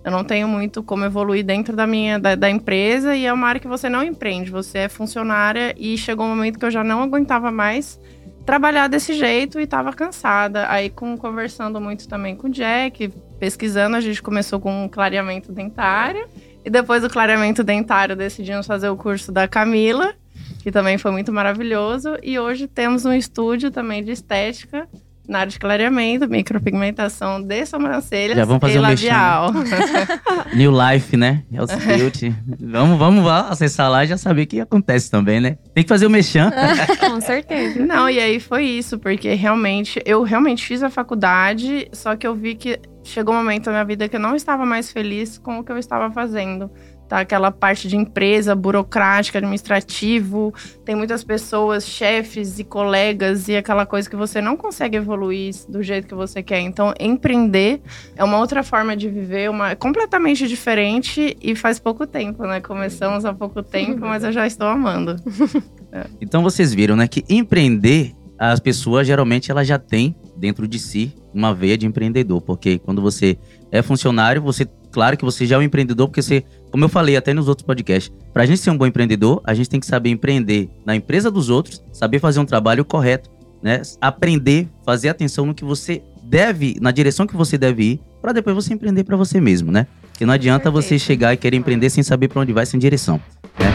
Eu 0.03 0.11
não 0.11 0.23
tenho 0.23 0.47
muito 0.47 0.81
como 0.81 1.05
evoluir 1.05 1.45
dentro 1.45 1.75
da 1.75 1.85
minha 1.85 2.17
da, 2.17 2.33
da, 2.33 2.49
empresa 2.49 3.15
e 3.15 3.25
é 3.25 3.33
uma 3.33 3.47
área 3.47 3.59
que 3.59 3.67
você 3.67 3.89
não 3.89 4.01
empreende, 4.01 4.49
você 4.49 4.79
é 4.79 4.89
funcionária 4.89 5.75
e 5.77 5.97
chegou 5.97 6.25
um 6.25 6.29
momento 6.29 6.57
que 6.57 6.65
eu 6.65 6.71
já 6.71 6.83
não 6.83 7.03
aguentava 7.03 7.51
mais 7.51 7.99
trabalhar 8.49 8.87
desse 8.87 9.13
jeito 9.13 9.59
e 9.59 9.63
estava 9.63 9.93
cansada. 9.93 10.67
Aí 10.71 10.89
com 10.89 11.15
conversando 11.15 11.79
muito 11.79 12.07
também 12.07 12.35
com 12.35 12.47
o 12.47 12.49
Jack, 12.49 13.09
pesquisando, 13.39 13.95
a 13.95 14.01
gente 14.01 14.23
começou 14.23 14.59
com 14.59 14.85
um 14.85 14.89
clareamento 14.89 15.51
dentário 15.51 16.27
e 16.65 16.69
depois 16.69 17.03
do 17.03 17.09
clareamento 17.11 17.63
dentário 17.63 18.15
decidimos 18.15 18.65
fazer 18.65 18.89
o 18.89 18.97
curso 18.97 19.31
da 19.31 19.47
Camila, 19.47 20.15
que 20.63 20.71
também 20.71 20.97
foi 20.97 21.11
muito 21.11 21.31
maravilhoso 21.31 22.17
e 22.23 22.39
hoje 22.39 22.67
temos 22.67 23.05
um 23.05 23.13
estúdio 23.13 23.69
também 23.69 24.03
de 24.03 24.13
estética 24.13 24.89
na 25.29 25.39
área 25.39 25.51
de 25.51 25.59
clareamento, 25.59 26.27
micropigmentação 26.27 27.39
de 27.41 27.63
sobrancelhas 27.67 28.35
Já 28.35 28.45
vamos 28.45 28.59
fazer 28.59 28.75
e 28.75 28.79
um 28.79 28.81
labial. 28.81 29.53
New 30.55 30.71
Life, 30.71 31.15
né? 31.15 31.43
Health 31.53 31.77
Beauty. 31.85 32.35
vamos, 32.59 32.97
vamos 32.97 33.23
lá 33.23 33.47
acessar 33.47 33.91
lá 33.91 34.03
e 34.03 34.07
já 34.07 34.17
saber 34.17 34.41
o 34.41 34.47
que 34.47 34.59
acontece 34.59 35.11
também, 35.11 35.39
né? 35.39 35.57
Tem 35.73 35.83
que 35.83 35.87
fazer 35.87 36.07
o 36.07 36.09
mexão. 36.09 36.51
Com 36.99 37.21
certeza. 37.21 37.85
Não, 37.85 38.09
e 38.09 38.19
aí 38.19 38.39
foi 38.39 38.65
isso, 38.65 38.97
porque 38.97 39.35
realmente, 39.35 40.01
eu 40.03 40.23
realmente 40.23 40.65
fiz 40.65 40.81
a 40.81 40.89
faculdade, 40.89 41.87
só 41.93 42.15
que 42.15 42.25
eu 42.25 42.33
vi 42.33 42.55
que 42.55 42.79
chegou 43.03 43.35
um 43.35 43.37
momento 43.37 43.67
na 43.67 43.73
minha 43.73 43.85
vida 43.85 44.09
que 44.09 44.15
eu 44.15 44.19
não 44.19 44.35
estava 44.35 44.65
mais 44.65 44.91
feliz 44.91 45.37
com 45.37 45.59
o 45.59 45.63
que 45.63 45.71
eu 45.71 45.77
estava 45.77 46.11
fazendo 46.11 46.71
tá? 47.09 47.19
Aquela 47.19 47.51
parte 47.51 47.87
de 47.87 47.97
empresa, 47.97 48.55
burocrática, 48.55 49.39
administrativo, 49.39 50.53
tem 50.85 50.95
muitas 50.95 51.23
pessoas, 51.23 51.85
chefes 51.85 52.59
e 52.59 52.63
colegas 52.63 53.47
e 53.47 53.57
aquela 53.57 53.85
coisa 53.85 54.07
que 54.07 54.15
você 54.15 54.39
não 54.39 54.55
consegue 54.55 54.95
evoluir 54.95 55.55
do 55.67 55.81
jeito 55.81 56.07
que 56.07 56.13
você 56.13 56.43
quer. 56.43 56.59
Então, 56.59 56.93
empreender 56.99 57.81
é 58.15 58.23
uma 58.23 58.37
outra 58.37 58.61
forma 58.61 58.95
de 58.95 59.09
viver, 59.09 59.49
uma 59.49 59.75
completamente 59.75 60.47
diferente 60.47 61.35
e 61.41 61.55
faz 61.55 61.79
pouco 61.79 62.05
tempo, 62.05 62.43
né? 62.43 62.61
Começamos 62.61 63.25
há 63.25 63.33
pouco 63.33 63.63
tempo, 63.63 64.01
mas 64.01 64.23
eu 64.23 64.31
já 64.31 64.45
estou 64.45 64.67
amando. 64.67 65.15
É. 65.91 66.05
Então 66.21 66.43
vocês 66.43 66.71
viram, 66.71 66.95
né, 66.95 67.07
que 67.07 67.25
empreender 67.27 68.13
as 68.37 68.59
pessoas 68.59 69.07
geralmente 69.07 69.49
ela 69.49 69.63
já 69.63 69.79
tem 69.79 70.15
dentro 70.37 70.67
de 70.67 70.77
si 70.77 71.15
uma 71.33 71.51
veia 71.51 71.75
de 71.75 71.87
empreendedor, 71.87 72.41
porque 72.41 72.77
quando 72.77 73.01
você 73.01 73.39
é 73.71 73.81
funcionário, 73.81 74.39
você 74.39 74.67
claro 74.91 75.17
que 75.17 75.25
você 75.25 75.45
já 75.45 75.55
é 75.55 75.59
um 75.59 75.61
empreendedor, 75.61 76.07
porque 76.07 76.21
você, 76.21 76.43
como 76.71 76.85
eu 76.85 76.89
falei 76.89 77.17
até 77.17 77.33
nos 77.33 77.47
outros 77.47 77.65
podcasts, 77.65 78.11
pra 78.33 78.45
gente 78.45 78.59
ser 78.59 78.69
um 78.69 78.77
bom 78.77 78.85
empreendedor, 78.85 79.41
a 79.43 79.53
gente 79.53 79.69
tem 79.69 79.79
que 79.79 79.85
saber 79.85 80.09
empreender 80.09 80.69
na 80.85 80.95
empresa 80.95 81.31
dos 81.31 81.49
outros, 81.49 81.83
saber 81.91 82.19
fazer 82.19 82.39
um 82.39 82.45
trabalho 82.45 82.85
correto, 82.85 83.29
né? 83.61 83.81
Aprender, 83.99 84.67
fazer 84.85 85.09
atenção 85.09 85.45
no 85.45 85.53
que 85.53 85.65
você 85.65 86.01
deve, 86.23 86.77
na 86.79 86.91
direção 86.91 87.25
que 87.25 87.35
você 87.35 87.57
deve 87.57 87.83
ir, 87.83 88.01
para 88.21 88.31
depois 88.31 88.55
você 88.55 88.73
empreender 88.73 89.03
para 89.03 89.17
você 89.17 89.41
mesmo, 89.41 89.71
né? 89.71 89.87
Porque 90.11 90.25
não 90.25 90.33
adianta 90.33 90.69
você 90.69 90.99
chegar 90.99 91.33
e 91.33 91.37
querer 91.37 91.57
empreender 91.57 91.89
sem 91.89 92.03
saber 92.03 92.27
para 92.27 92.41
onde 92.41 92.53
vai, 92.53 92.65
sem 92.65 92.79
direção, 92.79 93.19
né? 93.59 93.73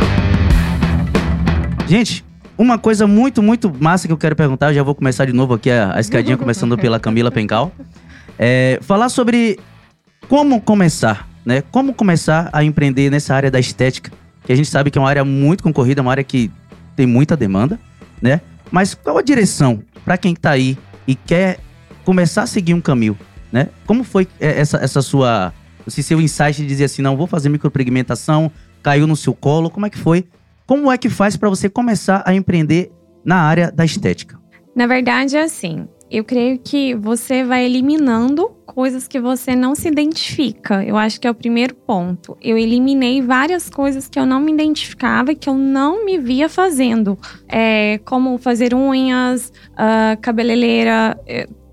Gente, 1.88 2.24
uma 2.56 2.78
coisa 2.78 3.06
muito, 3.06 3.42
muito 3.42 3.72
massa 3.80 4.06
que 4.06 4.12
eu 4.12 4.16
quero 4.16 4.36
perguntar, 4.36 4.70
eu 4.70 4.74
já 4.74 4.82
vou 4.82 4.94
começar 4.94 5.24
de 5.24 5.32
novo 5.32 5.54
aqui 5.54 5.70
a, 5.70 5.96
a 5.96 6.00
escadinha, 6.00 6.36
começando 6.36 6.78
pela 6.78 7.00
Camila 7.00 7.30
Pencal. 7.30 7.72
É, 8.38 8.78
falar 8.82 9.08
sobre 9.08 9.58
como 10.28 10.60
começar, 10.60 11.28
né? 11.44 11.62
Como 11.70 11.92
começar 11.94 12.48
a 12.52 12.64
empreender 12.64 13.10
nessa 13.10 13.34
área 13.34 13.50
da 13.50 13.60
estética, 13.60 14.10
que 14.44 14.52
a 14.52 14.56
gente 14.56 14.68
sabe 14.68 14.90
que 14.90 14.98
é 14.98 15.00
uma 15.00 15.08
área 15.08 15.24
muito 15.24 15.62
concorrida, 15.62 16.02
uma 16.02 16.10
área 16.10 16.24
que 16.24 16.50
tem 16.96 17.06
muita 17.06 17.36
demanda, 17.36 17.78
né? 18.20 18.40
Mas 18.70 18.94
qual 18.94 19.18
a 19.18 19.22
direção 19.22 19.82
para 20.04 20.16
quem 20.16 20.32
está 20.32 20.50
aí 20.50 20.78
e 21.06 21.14
quer 21.14 21.58
começar 22.04 22.42
a 22.42 22.46
seguir 22.46 22.74
um 22.74 22.80
caminho, 22.80 23.18
né? 23.52 23.68
Como 23.86 24.04
foi 24.04 24.26
é, 24.40 24.60
essa, 24.60 24.78
essa 24.78 25.02
sua, 25.02 25.52
esse 25.86 26.02
seu 26.02 26.20
insight 26.20 26.62
de 26.62 26.66
dizer 26.66 26.84
assim, 26.84 27.02
não, 27.02 27.16
vou 27.16 27.26
fazer 27.26 27.48
micropigmentação, 27.48 28.50
caiu 28.82 29.06
no 29.06 29.16
seu 29.16 29.34
colo, 29.34 29.70
como 29.70 29.86
é 29.86 29.90
que 29.90 29.98
foi? 29.98 30.24
Como 30.66 30.90
é 30.90 30.96
que 30.96 31.08
faz 31.08 31.36
para 31.36 31.48
você 31.48 31.68
começar 31.68 32.22
a 32.24 32.34
empreender 32.34 32.90
na 33.24 33.36
área 33.36 33.70
da 33.70 33.84
estética? 33.84 34.38
Na 34.74 34.86
verdade, 34.86 35.36
é 35.36 35.42
assim 35.42 35.86
eu 36.10 36.24
creio 36.24 36.58
que 36.58 36.94
você 36.94 37.42
vai 37.44 37.64
eliminando 37.64 38.50
coisas 38.66 39.06
que 39.06 39.20
você 39.20 39.54
não 39.54 39.74
se 39.74 39.88
identifica. 39.88 40.84
Eu 40.84 40.96
acho 40.96 41.20
que 41.20 41.26
é 41.26 41.30
o 41.30 41.34
primeiro 41.34 41.74
ponto. 41.74 42.36
Eu 42.42 42.58
eliminei 42.58 43.22
várias 43.22 43.70
coisas 43.70 44.08
que 44.08 44.18
eu 44.18 44.26
não 44.26 44.40
me 44.40 44.52
identificava 44.52 45.32
e 45.32 45.36
que 45.36 45.48
eu 45.48 45.54
não 45.54 46.04
me 46.04 46.18
via 46.18 46.48
fazendo. 46.48 47.18
É, 47.48 47.98
como 48.04 48.38
fazer 48.38 48.74
unhas, 48.74 49.52
uh, 49.72 50.20
cabeleireira. 50.20 51.18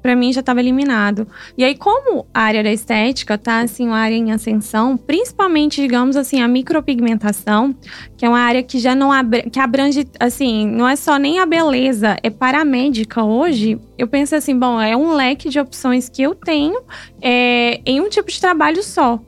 Para 0.02 0.16
mim 0.16 0.34
já 0.34 0.40
estava 0.40 0.60
eliminado. 0.60 1.28
E 1.58 1.64
aí, 1.64 1.76
como 1.76 2.26
a 2.34 2.42
área 2.42 2.64
da 2.64 2.72
estética 2.72 3.38
tá 3.38 3.60
assim, 3.60 3.88
uma 3.88 3.98
área 3.98 4.16
em 4.16 4.32
ascensão, 4.32 4.98
principalmente, 4.98 5.82
digamos 5.82 6.16
assim, 6.16 6.42
a 6.42 6.48
micropigmentação, 6.48 7.76
que 8.18 8.26
é 8.26 8.30
uma 8.30 8.40
área 8.40 8.64
que 8.64 8.80
já 8.80 8.96
não 8.96 9.12
abra, 9.12 9.44
que 9.44 9.60
abrange, 9.60 10.08
assim, 10.20 10.68
não 10.68 10.88
é 10.88 10.96
só 10.96 11.18
nem 11.18 11.40
a 11.40 11.46
beleza, 11.46 12.18
é 12.24 12.30
paramédica 12.30 13.24
hoje. 13.24 13.80
Eu 13.98 14.08
penso 14.08 14.36
assim, 14.36 14.58
bom, 14.58 14.80
é 14.80 14.96
um 14.96 15.14
leque 15.14 15.50
de 15.50 15.60
opções 15.60 16.10
que 16.10 16.22
eu 16.22 16.34
tenho 16.34 16.82
é, 17.22 17.82
em 17.86 18.02
um 18.02 18.10
tipo 18.10 18.30
de 18.30 18.40
trabalho 18.40 18.84
só. 18.84 19.20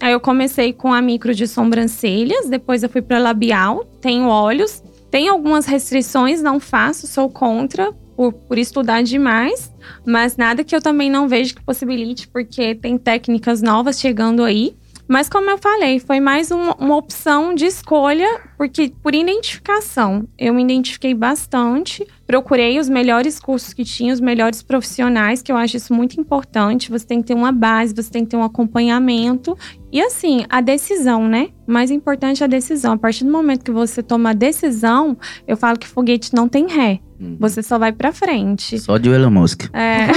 Aí 0.00 0.12
eu 0.12 0.20
comecei 0.20 0.72
com 0.72 0.92
a 0.92 1.00
micro 1.00 1.32
de 1.32 1.46
sobrancelhas, 1.46 2.48
depois 2.48 2.82
eu 2.82 2.88
fui 2.88 3.00
para 3.00 3.20
labial, 3.20 3.84
tenho 4.00 4.26
olhos, 4.26 4.82
tem 5.12 5.28
algumas 5.28 5.66
restrições, 5.66 6.42
não 6.42 6.58
faço, 6.58 7.06
sou 7.06 7.28
contra, 7.28 7.92
por, 8.22 8.32
por 8.32 8.58
estudar 8.58 9.02
demais, 9.02 9.72
mas 10.06 10.36
nada 10.36 10.62
que 10.62 10.76
eu 10.76 10.80
também 10.80 11.10
não 11.10 11.26
vejo 11.26 11.56
que 11.56 11.62
possibilite, 11.64 12.28
porque 12.28 12.76
tem 12.76 12.96
técnicas 12.96 13.60
novas 13.60 13.98
chegando 13.98 14.44
aí. 14.44 14.76
Mas 15.08 15.28
como 15.28 15.50
eu 15.50 15.58
falei, 15.58 15.98
foi 15.98 16.20
mais 16.20 16.52
um, 16.52 16.70
uma 16.78 16.96
opção 16.96 17.52
de 17.52 17.66
escolha, 17.66 18.40
porque 18.56 18.92
por 19.02 19.12
identificação, 19.12 20.28
eu 20.38 20.54
me 20.54 20.62
identifiquei 20.62 21.12
bastante, 21.12 22.06
procurei 22.32 22.78
os 22.78 22.88
melhores 22.88 23.38
cursos 23.38 23.74
que 23.74 23.84
tinha, 23.84 24.10
os 24.10 24.18
melhores 24.18 24.62
profissionais, 24.62 25.42
que 25.42 25.52
eu 25.52 25.56
acho 25.56 25.76
isso 25.76 25.92
muito 25.92 26.18
importante. 26.18 26.90
Você 26.90 27.06
tem 27.06 27.20
que 27.20 27.26
ter 27.26 27.34
uma 27.34 27.52
base, 27.52 27.94
você 27.94 28.10
tem 28.10 28.24
que 28.24 28.30
ter 28.30 28.38
um 28.38 28.42
acompanhamento. 28.42 29.54
E 29.92 30.00
assim, 30.00 30.46
a 30.48 30.62
decisão, 30.62 31.28
né? 31.28 31.50
O 31.68 31.72
mais 31.72 31.90
importante 31.90 32.42
é 32.42 32.46
a 32.46 32.48
decisão. 32.48 32.94
A 32.94 32.96
partir 32.96 33.24
do 33.24 33.30
momento 33.30 33.62
que 33.62 33.70
você 33.70 34.02
toma 34.02 34.30
a 34.30 34.32
decisão, 34.32 35.14
eu 35.46 35.58
falo 35.58 35.78
que 35.78 35.86
foguete 35.86 36.34
não 36.34 36.48
tem 36.48 36.66
ré. 36.66 37.00
Uhum. 37.20 37.36
Você 37.38 37.62
só 37.62 37.78
vai 37.78 37.92
pra 37.92 38.12
frente. 38.12 38.78
Só 38.78 38.96
de 38.96 39.10
Elon 39.10 39.30
Musk. 39.30 39.64
É. 39.74 40.08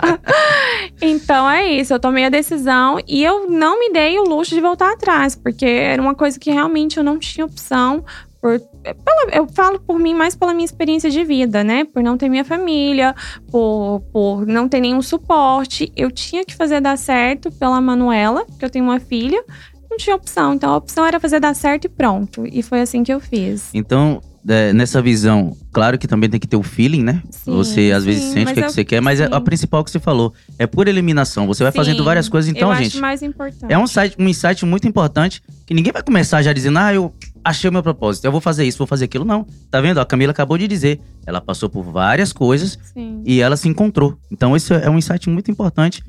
então 1.00 1.48
é 1.48 1.70
isso. 1.70 1.92
Eu 1.92 2.00
tomei 2.00 2.24
a 2.24 2.30
decisão 2.30 2.98
e 3.06 3.22
eu 3.22 3.50
não 3.50 3.78
me 3.78 3.92
dei 3.92 4.18
o 4.18 4.24
luxo 4.24 4.54
de 4.54 4.60
voltar 4.62 4.92
atrás, 4.92 5.36
porque 5.36 5.66
era 5.66 6.00
uma 6.00 6.14
coisa 6.14 6.40
que 6.40 6.50
realmente 6.50 6.96
eu 6.96 7.04
não 7.04 7.18
tinha 7.18 7.44
opção. 7.44 8.02
Por, 8.40 8.60
pela, 8.60 9.34
eu 9.34 9.46
falo 9.48 9.80
por 9.80 9.98
mim 9.98 10.14
mais 10.14 10.36
pela 10.36 10.52
minha 10.52 10.64
experiência 10.64 11.10
de 11.10 11.24
vida, 11.24 11.64
né? 11.64 11.84
Por 11.84 12.02
não 12.02 12.16
ter 12.16 12.28
minha 12.28 12.44
família, 12.44 13.14
por, 13.50 14.02
por 14.12 14.46
não 14.46 14.68
ter 14.68 14.80
nenhum 14.80 15.02
suporte. 15.02 15.92
Eu 15.96 16.10
tinha 16.10 16.44
que 16.44 16.54
fazer 16.54 16.80
dar 16.80 16.96
certo 16.96 17.50
pela 17.50 17.80
Manuela, 17.80 18.44
que 18.58 18.64
eu 18.64 18.70
tenho 18.70 18.84
uma 18.84 19.00
filha. 19.00 19.42
Não 19.90 19.96
tinha 19.96 20.14
opção. 20.16 20.54
Então 20.54 20.72
a 20.72 20.76
opção 20.76 21.06
era 21.06 21.18
fazer 21.18 21.40
dar 21.40 21.54
certo 21.54 21.86
e 21.86 21.88
pronto. 21.88 22.46
E 22.46 22.62
foi 22.62 22.80
assim 22.80 23.02
que 23.02 23.12
eu 23.12 23.20
fiz. 23.20 23.70
Então, 23.72 24.20
é, 24.48 24.72
nessa 24.72 25.02
visão, 25.02 25.56
claro 25.72 25.98
que 25.98 26.06
também 26.06 26.30
tem 26.30 26.38
que 26.38 26.46
ter 26.46 26.56
o 26.56 26.62
feeling, 26.62 27.02
né? 27.02 27.22
Sim, 27.30 27.52
você 27.52 27.92
às 27.92 28.04
sim, 28.04 28.10
vezes 28.10 28.24
sente 28.32 28.50
o 28.52 28.54
que, 28.54 28.60
é 28.60 28.62
que 28.62 28.72
você 28.72 28.84
quer, 28.84 29.00
mas 29.00 29.20
é 29.20 29.28
a 29.30 29.40
principal 29.40 29.82
que 29.82 29.90
você 29.90 29.98
falou 29.98 30.32
é 30.58 30.66
por 30.66 30.86
eliminação. 30.86 31.46
Você 31.46 31.64
vai 31.64 31.72
sim, 31.72 31.78
fazendo 31.78 32.04
várias 32.04 32.28
coisas. 32.28 32.48
Então, 32.48 32.70
eu 32.70 32.76
gente. 32.76 32.92
Acho 32.92 33.00
mais 33.00 33.22
importante. 33.22 33.72
É 33.72 33.76
um, 33.76 33.86
site, 33.86 34.16
um 34.18 34.28
insight 34.28 34.64
muito 34.64 34.86
importante 34.86 35.42
que 35.66 35.74
ninguém 35.74 35.92
vai 35.92 36.02
começar 36.02 36.42
já 36.42 36.52
dizendo, 36.52 36.78
ah, 36.78 36.94
eu 36.94 37.12
achei 37.46 37.70
o 37.70 37.72
meu 37.72 37.82
propósito, 37.82 38.24
eu 38.24 38.32
vou 38.32 38.40
fazer 38.40 38.64
isso, 38.64 38.78
vou 38.78 38.86
fazer 38.86 39.04
aquilo. 39.04 39.24
Não. 39.24 39.46
Tá 39.70 39.80
vendo? 39.80 40.00
A 40.00 40.04
Camila 40.04 40.32
acabou 40.32 40.58
de 40.58 40.66
dizer. 40.66 41.00
Ela 41.24 41.40
passou 41.40 41.68
por 41.68 41.84
várias 41.84 42.32
coisas 42.32 42.78
e 43.24 43.40
ela 43.40 43.56
se 43.56 43.68
encontrou. 43.68 44.18
Então, 44.30 44.56
isso 44.56 44.74
é 44.74 44.90
um 44.90 44.98
insight 44.98 45.28
muito 45.30 45.50
importante 45.50 46.02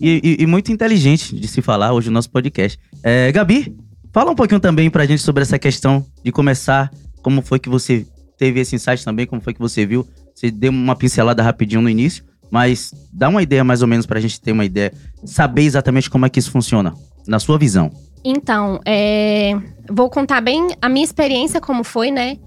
e, 0.00 0.36
e, 0.40 0.42
e, 0.42 0.46
muito 0.46 0.72
inteligente 0.72 1.34
de 1.34 1.46
se 1.46 1.62
falar 1.62 1.92
hoje 1.92 2.08
no 2.08 2.14
nosso 2.14 2.30
podcast. 2.30 2.78
É, 3.02 3.30
Gabi, 3.30 3.76
fala 4.12 4.32
um 4.32 4.34
pouquinho 4.34 4.60
também 4.60 4.90
pra 4.90 5.06
gente 5.06 5.22
sobre 5.22 5.42
essa 5.42 5.58
questão 5.58 6.04
de 6.24 6.32
começar. 6.32 6.90
Como 7.22 7.40
foi 7.40 7.58
que 7.58 7.68
você 7.68 8.06
teve 8.36 8.60
esse 8.60 8.74
insight 8.74 9.04
também? 9.04 9.26
Como 9.26 9.40
foi 9.40 9.54
que 9.54 9.60
você 9.60 9.86
viu? 9.86 10.06
Você 10.34 10.50
deu 10.50 10.72
uma 10.72 10.96
pincelada 10.96 11.42
rapidinho 11.42 11.82
no 11.82 11.88
início, 11.88 12.24
mas 12.50 12.92
dá 13.12 13.28
uma 13.28 13.42
ideia 13.42 13.62
mais 13.62 13.82
ou 13.82 13.88
menos 13.88 14.06
para 14.06 14.18
a 14.18 14.22
gente 14.22 14.40
ter 14.40 14.52
uma 14.52 14.64
ideia, 14.64 14.92
saber 15.24 15.62
exatamente 15.62 16.10
como 16.10 16.26
é 16.26 16.28
que 16.30 16.38
isso 16.38 16.50
funciona, 16.50 16.94
na 17.26 17.38
sua 17.38 17.58
visão. 17.58 17.92
Então, 18.24 18.80
é, 18.84 19.52
vou 19.88 20.10
contar 20.10 20.40
bem 20.40 20.68
a 20.80 20.88
minha 20.88 21.04
experiência 21.04 21.60
como 21.60 21.82
foi, 21.82 22.10
né? 22.10 22.38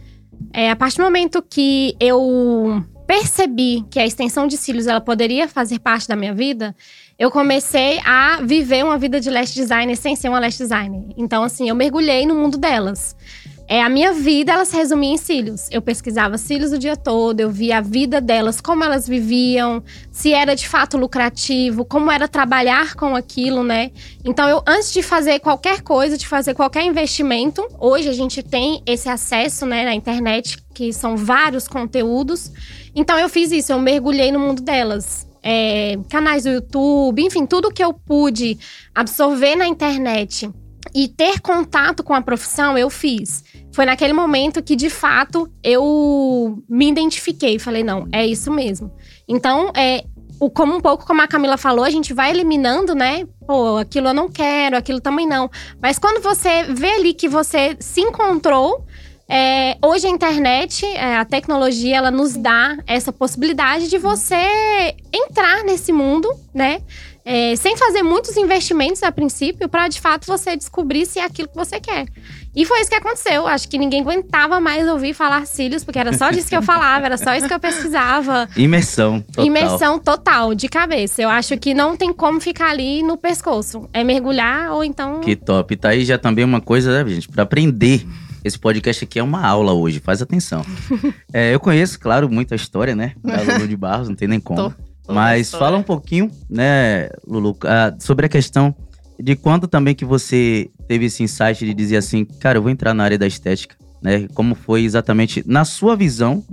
É, 0.54 0.70
a 0.70 0.76
partir 0.76 0.98
do 0.98 1.04
momento 1.04 1.42
que 1.42 1.96
eu 2.00 2.84
percebi 3.08 3.84
que 3.90 4.00
a 4.00 4.06
extensão 4.06 4.48
de 4.48 4.58
cílios 4.58 4.88
ela 4.88 5.02
poderia 5.02 5.48
fazer 5.48 5.80
parte 5.80 6.08
da 6.08 6.16
minha 6.16 6.34
vida, 6.34 6.76
eu 7.18 7.30
comecei 7.30 8.00
a 8.06 8.40
viver 8.42 8.84
uma 8.84 8.98
vida 8.98 9.20
de 9.20 9.30
lash 9.30 9.54
designer 9.54 9.96
sem 9.96 10.16
ser 10.16 10.30
uma 10.30 10.40
lash 10.40 10.58
designer. 10.58 11.06
Então, 11.18 11.44
assim, 11.44 11.70
eu 11.70 11.76
mergulhei 11.76 12.26
no 12.26 12.36
mundo 12.36 12.58
delas. 12.58 13.16
É, 13.68 13.82
a 13.82 13.88
minha 13.88 14.12
vida, 14.12 14.52
ela 14.52 14.66
se 14.66 14.76
resumia 14.76 15.14
em 15.14 15.18
cílios. 15.18 15.68
Eu 15.72 15.82
pesquisava 15.82 16.38
cílios 16.38 16.74
o 16.74 16.78
dia 16.78 16.98
todo, 16.98 17.40
eu 17.40 17.50
via 17.50 17.78
a 17.78 17.82
vida 17.82 18.20
delas, 18.20 18.60
como 18.60 18.84
elas 18.84 19.08
viviam, 19.08 19.82
se 20.12 20.34
era 20.34 20.54
de 20.54 20.68
fato 20.68 20.98
lucrativo, 20.98 21.86
como 21.86 22.12
era 22.12 22.28
trabalhar 22.28 22.94
com 22.96 23.16
aquilo, 23.16 23.64
né? 23.64 23.92
Então, 24.24 24.50
eu, 24.50 24.62
antes 24.68 24.92
de 24.92 25.02
fazer 25.02 25.40
qualquer 25.40 25.82
coisa, 25.82 26.18
de 26.18 26.28
fazer 26.28 26.54
qualquer 26.54 26.84
investimento, 26.84 27.66
hoje 27.80 28.10
a 28.10 28.14
gente 28.14 28.44
tem 28.44 28.84
esse 28.86 29.08
acesso, 29.08 29.66
né, 29.66 29.86
na 29.86 29.96
internet, 29.96 30.58
que 30.74 30.92
são 30.92 31.16
vários 31.16 31.68
conteúdos. 31.68 32.52
Então, 32.94 33.18
eu 33.18 33.30
fiz 33.30 33.52
isso, 33.52 33.72
eu 33.72 33.80
mergulhei 33.80 34.32
no 34.32 34.40
mundo 34.40 34.62
delas. 34.62 35.26
É, 35.42 35.98
canais 36.10 36.44
do 36.44 36.50
YouTube, 36.50 37.22
enfim, 37.22 37.46
tudo 37.46 37.72
que 37.72 37.84
eu 37.84 37.94
pude 37.94 38.58
absorver 38.96 39.56
na 39.56 39.68
internet 39.68 40.50
e 40.94 41.08
ter 41.08 41.40
contato 41.40 42.04
com 42.04 42.14
a 42.14 42.22
profissão, 42.22 42.78
eu 42.78 42.90
fiz. 42.90 43.44
Foi 43.74 43.86
naquele 43.86 44.14
momento 44.14 44.62
que, 44.62 44.76
de 44.76 44.90
fato, 44.90 45.52
eu 45.64 46.64
me 46.70 46.90
identifiquei. 46.90 47.58
Falei, 47.60 47.84
não, 47.84 48.08
é 48.12 48.26
isso 48.26 48.52
mesmo. 48.52 48.92
Então, 49.28 49.72
é, 49.76 50.04
o, 50.40 50.50
como 50.50 50.76
um 50.76 50.82
pouco 50.82 51.06
como 51.06 51.22
a 51.22 51.28
Camila 51.28 51.58
falou, 51.58 51.86
a 51.86 51.90
gente 51.90 52.14
vai 52.14 52.30
eliminando, 52.30 52.94
né? 52.94 53.26
Pô, 53.48 53.78
aquilo 53.78 54.10
eu 54.10 54.14
não 54.14 54.30
quero, 54.30 54.78
aquilo 54.78 55.00
também 55.00 55.28
não. 55.28 55.50
Mas 55.82 55.98
quando 55.98 56.22
você 56.22 56.64
vê 56.64 56.92
ali 56.92 57.14
que 57.14 57.28
você 57.28 57.76
se 57.80 58.02
encontrou, 58.02 58.86
é, 59.28 59.78
hoje 59.84 60.06
a 60.06 60.10
internet, 60.10 60.86
é, 60.86 61.18
a 61.18 61.26
tecnologia, 61.26 61.98
ela 61.98 62.12
nos 62.12 62.36
dá 62.36 62.78
essa 62.86 63.12
possibilidade 63.12 63.90
de 63.90 63.98
você 63.98 64.96
entrar 65.14 65.64
nesse 65.64 65.92
mundo, 65.92 66.30
né? 66.54 66.82
É, 67.26 67.56
sem 67.56 67.78
fazer 67.78 68.04
muitos 68.04 68.36
investimentos 68.36 69.02
a 69.02 69.12
princípio, 69.12 69.70
para 69.70 69.88
de 69.88 70.02
fato 70.02 70.28
você 70.28 70.58
descobrir 70.58 71.06
se 71.06 71.20
é 71.20 71.24
aquilo 71.24 71.48
que 71.48 71.56
você 71.56 71.80
quer. 71.80 72.06
E 72.56 72.66
foi 72.66 72.82
isso 72.82 72.90
que 72.90 72.96
aconteceu. 72.96 73.48
Acho 73.48 73.68
que 73.70 73.78
ninguém 73.78 74.02
aguentava 74.02 74.60
mais 74.60 74.88
ouvir 74.88 75.14
falar 75.14 75.46
cílios, 75.48 75.84
porque 75.84 75.98
era 75.98 76.16
só 76.18 76.30
disso 76.30 76.50
que 76.50 76.56
eu 76.56 76.62
falava, 76.62 77.06
era 77.06 77.18
só 77.18 77.34
isso 77.34 77.48
que 77.48 77.54
eu 77.54 77.60
pesquisava. 77.60 78.48
Imersão 78.58 79.22
total. 79.22 79.46
Imersão 79.46 80.00
total, 80.00 80.54
de 80.54 80.68
cabeça. 80.68 81.22
Eu 81.22 81.30
acho 81.30 81.58
que 81.58 81.74
não 81.74 81.96
tem 81.96 82.12
como 82.12 82.42
ficar 82.42 82.70
ali 82.70 83.02
no 83.02 83.18
pescoço. 83.18 83.90
É 83.94 84.04
mergulhar 84.04 84.72
ou 84.72 84.84
então. 84.84 85.22
Que 85.22 85.36
top. 85.36 85.76
Tá 85.78 85.90
aí 85.90 86.04
já 86.04 86.18
também 86.18 86.44
uma 86.44 86.62
coisa, 86.62 87.04
né, 87.04 87.10
gente, 87.10 87.30
para 87.30 87.44
aprender. 87.44 88.06
Esse 88.44 88.60
podcast 88.60 89.06
aqui 89.06 89.18
é 89.18 89.24
uma 89.24 89.48
aula 89.48 89.72
hoje, 89.72 90.02
faz 90.02 90.22
atenção. 90.22 90.66
é, 91.32 91.56
eu 91.56 91.62
conheço, 91.62 91.98
claro, 91.98 92.30
muita 92.30 92.56
história, 92.56 92.94
né? 92.94 93.14
Da 93.24 93.42
Lulu 93.42 93.70
de 93.70 93.78
Barros, 93.78 94.10
não 94.10 94.16
tem 94.18 94.28
nem 94.28 94.40
como. 94.40 94.70
Tô. 94.70 94.93
Mas 95.08 95.52
fala 95.52 95.78
um 95.78 95.84
pouquinho, 95.84 96.32
né, 96.50 97.10
Lulu, 97.28 97.52
uh, 97.52 97.56
sobre 98.00 98.26
a 98.26 98.30
questão 98.30 98.74
de 99.20 99.36
quando 99.36 99.68
também 99.68 99.94
que 99.94 100.06
você 100.06 100.70
teve 100.88 101.06
esse 101.06 101.24
insight 101.24 101.66
de 101.66 101.74
dizer 101.74 101.98
assim, 101.98 102.26
cara, 102.26 102.58
eu 102.58 102.62
vou 102.62 102.72
entrar 102.72 102.94
na 102.94 103.04
área 103.04 103.18
da 103.18 103.28
estética, 103.28 103.76
né? 104.02 104.28
Como 104.34 104.56
foi 104.56 104.84
exatamente, 104.84 105.44
na 105.46 105.66
sua 105.66 105.96
visão, 105.96 106.44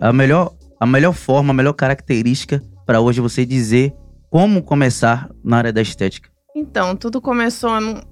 a 0.00 0.12
melhor, 0.12 0.52
a 0.78 0.86
melhor 0.86 1.12
forma, 1.12 1.50
a 1.50 1.54
melhor 1.54 1.72
característica 1.72 2.62
para 2.86 3.00
hoje 3.00 3.20
você 3.20 3.44
dizer 3.44 3.94
como 4.28 4.62
começar 4.62 5.28
na 5.42 5.58
área 5.58 5.72
da 5.72 5.82
estética? 5.82 6.30
Então, 6.60 6.94
tudo 6.94 7.22
começou 7.22 7.70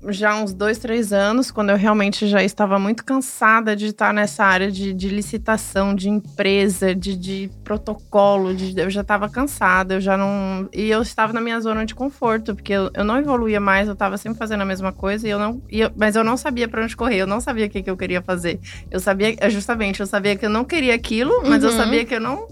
já 0.09 0.33
há 0.33 0.40
uns 0.43 0.55
dois, 0.55 0.78
três 0.78 1.12
anos, 1.12 1.50
quando 1.50 1.69
eu 1.69 1.76
realmente 1.76 2.26
já 2.26 2.43
estava 2.43 2.78
muito 2.78 3.05
cansada 3.05 3.76
de 3.76 3.87
estar 3.87 4.12
nessa 4.14 4.43
área 4.43 4.71
de, 4.73 4.95
de 4.95 5.11
licitação, 5.11 5.95
de 5.95 6.09
empresa, 6.09 6.95
de, 6.95 7.14
de 7.14 7.50
protocolo. 7.62 8.55
De, 8.55 8.81
eu 8.81 8.88
já 8.88 9.02
estava 9.02 9.28
cansada, 9.28 9.95
eu 9.95 10.00
já 10.00 10.17
não. 10.17 10.67
E 10.73 10.88
eu 10.88 11.02
estava 11.02 11.31
na 11.35 11.43
minha 11.43 11.61
zona 11.61 11.85
de 11.85 11.95
conforto, 11.95 12.55
porque 12.55 12.73
eu, 12.73 12.90
eu 12.95 13.05
não 13.05 13.19
evoluía 13.19 13.61
mais, 13.61 13.87
eu 13.87 13.93
estava 13.93 14.17
sempre 14.17 14.38
fazendo 14.38 14.62
a 14.62 14.67
mesma 14.67 14.93
coisa, 14.93 15.28
e 15.28 15.31
eu 15.31 15.38
não, 15.38 15.62
e 15.71 15.81
eu, 15.81 15.90
mas 15.95 16.17
eu 16.17 16.25
não 16.25 16.38
sabia 16.38 16.67
para 16.67 16.83
onde 16.83 16.97
correr, 16.97 17.19
eu 17.19 17.26
não 17.26 17.43
sabia 17.43 17.67
o 17.67 17.69
que, 17.69 17.83
que 17.83 17.90
eu 17.90 17.99
queria 17.99 18.23
fazer. 18.23 18.59
Eu 18.90 18.99
sabia, 18.99 19.37
justamente, 19.50 20.00
eu 20.00 20.07
sabia 20.07 20.37
que 20.37 20.47
eu 20.47 20.50
não 20.50 20.64
queria 20.64 20.95
aquilo, 20.95 21.43
mas 21.47 21.62
uhum. 21.62 21.69
eu 21.69 21.76
sabia 21.76 22.05
que 22.07 22.14
eu 22.14 22.21
não 22.21 22.49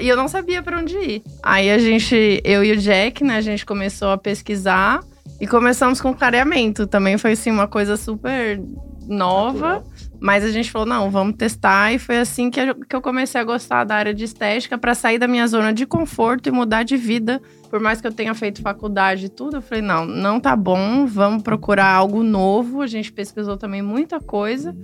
e 0.00 0.08
eu 0.08 0.16
não 0.16 0.28
sabia 0.28 0.62
para 0.62 0.78
onde 0.78 0.96
ir. 0.96 1.22
Aí 1.42 1.68
a 1.68 1.76
gente, 1.76 2.40
eu 2.44 2.62
e 2.62 2.70
o 2.70 2.76
Jack, 2.76 3.24
né, 3.24 3.38
a 3.38 3.40
gente 3.40 3.66
começou 3.66 4.10
a 4.10 4.16
pesquisar 4.16 5.00
e 5.40 5.46
começamos 5.46 6.00
com 6.00 6.14
clareamento. 6.14 6.86
Também 6.86 7.16
foi 7.18 7.32
assim 7.32 7.50
uma 7.50 7.66
coisa 7.66 7.96
super 7.96 8.60
nova. 9.06 9.82
Mas 10.20 10.44
a 10.44 10.50
gente 10.50 10.70
falou, 10.70 10.86
não, 10.86 11.10
vamos 11.10 11.36
testar. 11.36 11.92
E 11.92 11.98
foi 11.98 12.18
assim 12.18 12.50
que 12.50 12.60
eu 12.60 13.00
comecei 13.00 13.40
a 13.40 13.44
gostar 13.44 13.84
da 13.84 13.94
área 13.94 14.12
de 14.12 14.24
estética 14.24 14.76
para 14.76 14.94
sair 14.94 15.18
da 15.18 15.26
minha 15.26 15.46
zona 15.46 15.72
de 15.72 15.86
conforto 15.86 16.48
e 16.48 16.52
mudar 16.52 16.82
de 16.82 16.96
vida. 16.96 17.40
Por 17.70 17.80
mais 17.80 18.00
que 18.00 18.06
eu 18.06 18.12
tenha 18.12 18.34
feito 18.34 18.60
faculdade 18.60 19.26
e 19.26 19.28
tudo, 19.28 19.56
eu 19.56 19.62
falei, 19.62 19.82
não, 19.82 20.04
não 20.04 20.38
tá 20.38 20.54
bom, 20.54 21.06
vamos 21.06 21.42
procurar 21.42 21.90
algo 21.90 22.22
novo. 22.22 22.82
A 22.82 22.86
gente 22.86 23.10
pesquisou 23.10 23.56
também 23.56 23.80
muita 23.80 24.20
coisa. 24.20 24.76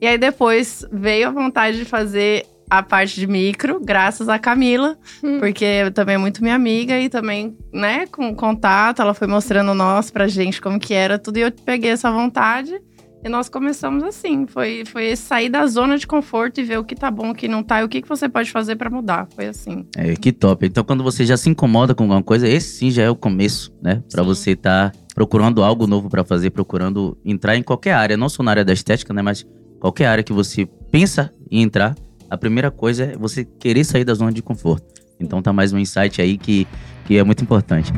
E 0.00 0.06
aí 0.06 0.18
depois 0.18 0.84
veio 0.92 1.28
a 1.28 1.30
vontade 1.30 1.78
de 1.78 1.84
fazer 1.86 2.46
a 2.72 2.82
parte 2.82 3.20
de 3.20 3.26
micro, 3.26 3.78
graças 3.84 4.30
a 4.30 4.38
Camila, 4.38 4.96
hum. 5.22 5.38
porque 5.38 5.90
também 5.90 6.14
é 6.14 6.18
muito 6.18 6.42
minha 6.42 6.54
amiga 6.54 6.98
e 6.98 7.10
também, 7.10 7.54
né, 7.70 8.06
com 8.06 8.34
contato, 8.34 9.02
ela 9.02 9.12
foi 9.12 9.28
mostrando 9.28 9.74
nós 9.74 10.10
pra 10.10 10.26
gente 10.26 10.58
como 10.58 10.80
que 10.80 10.94
era 10.94 11.18
tudo 11.18 11.36
e 11.36 11.42
eu 11.42 11.52
peguei 11.52 11.90
essa 11.90 12.10
vontade. 12.10 12.80
E 13.22 13.28
nós 13.28 13.50
começamos 13.50 14.02
assim, 14.02 14.46
foi, 14.46 14.84
foi 14.86 15.14
sair 15.14 15.50
da 15.50 15.66
zona 15.66 15.98
de 15.98 16.06
conforto 16.06 16.60
e 16.60 16.64
ver 16.64 16.78
o 16.78 16.84
que 16.84 16.94
tá 16.94 17.10
bom, 17.10 17.30
o 17.30 17.34
que 17.34 17.46
não 17.46 17.62
tá 17.62 17.82
e 17.82 17.84
o 17.84 17.88
que, 17.90 18.00
que 18.00 18.08
você 18.08 18.26
pode 18.26 18.50
fazer 18.50 18.76
para 18.76 18.88
mudar. 18.88 19.28
Foi 19.36 19.48
assim. 19.48 19.86
É, 19.94 20.16
que 20.16 20.32
top. 20.32 20.66
Então, 20.66 20.82
quando 20.82 21.04
você 21.04 21.26
já 21.26 21.36
se 21.36 21.50
incomoda 21.50 21.94
com 21.94 22.04
alguma 22.04 22.22
coisa, 22.22 22.48
esse 22.48 22.78
sim 22.78 22.90
já 22.90 23.02
é 23.02 23.10
o 23.10 23.14
começo, 23.14 23.70
né? 23.82 24.02
Para 24.10 24.22
você 24.22 24.52
estar 24.52 24.90
tá 24.90 24.98
procurando 25.14 25.62
algo 25.62 25.86
novo 25.86 26.08
para 26.08 26.24
fazer, 26.24 26.50
procurando 26.50 27.16
entrar 27.22 27.54
em 27.54 27.62
qualquer 27.62 27.92
área, 27.92 28.16
não 28.16 28.30
só 28.30 28.42
na 28.42 28.50
área 28.50 28.64
da 28.64 28.72
estética, 28.72 29.12
né? 29.12 29.20
Mas 29.20 29.46
qualquer 29.78 30.06
área 30.06 30.24
que 30.24 30.32
você 30.32 30.66
pensa 30.90 31.32
em 31.48 31.62
entrar, 31.62 31.94
a 32.32 32.36
primeira 32.38 32.70
coisa 32.70 33.04
é 33.04 33.14
você 33.14 33.44
querer 33.44 33.84
sair 33.84 34.04
da 34.04 34.14
zona 34.14 34.32
de 34.32 34.40
conforto. 34.40 34.86
Então 35.20 35.42
tá 35.42 35.52
mais 35.52 35.70
um 35.74 35.78
insight 35.78 36.22
aí 36.22 36.38
que, 36.38 36.66
que 37.04 37.18
é 37.18 37.22
muito 37.22 37.44
importante. 37.44 37.92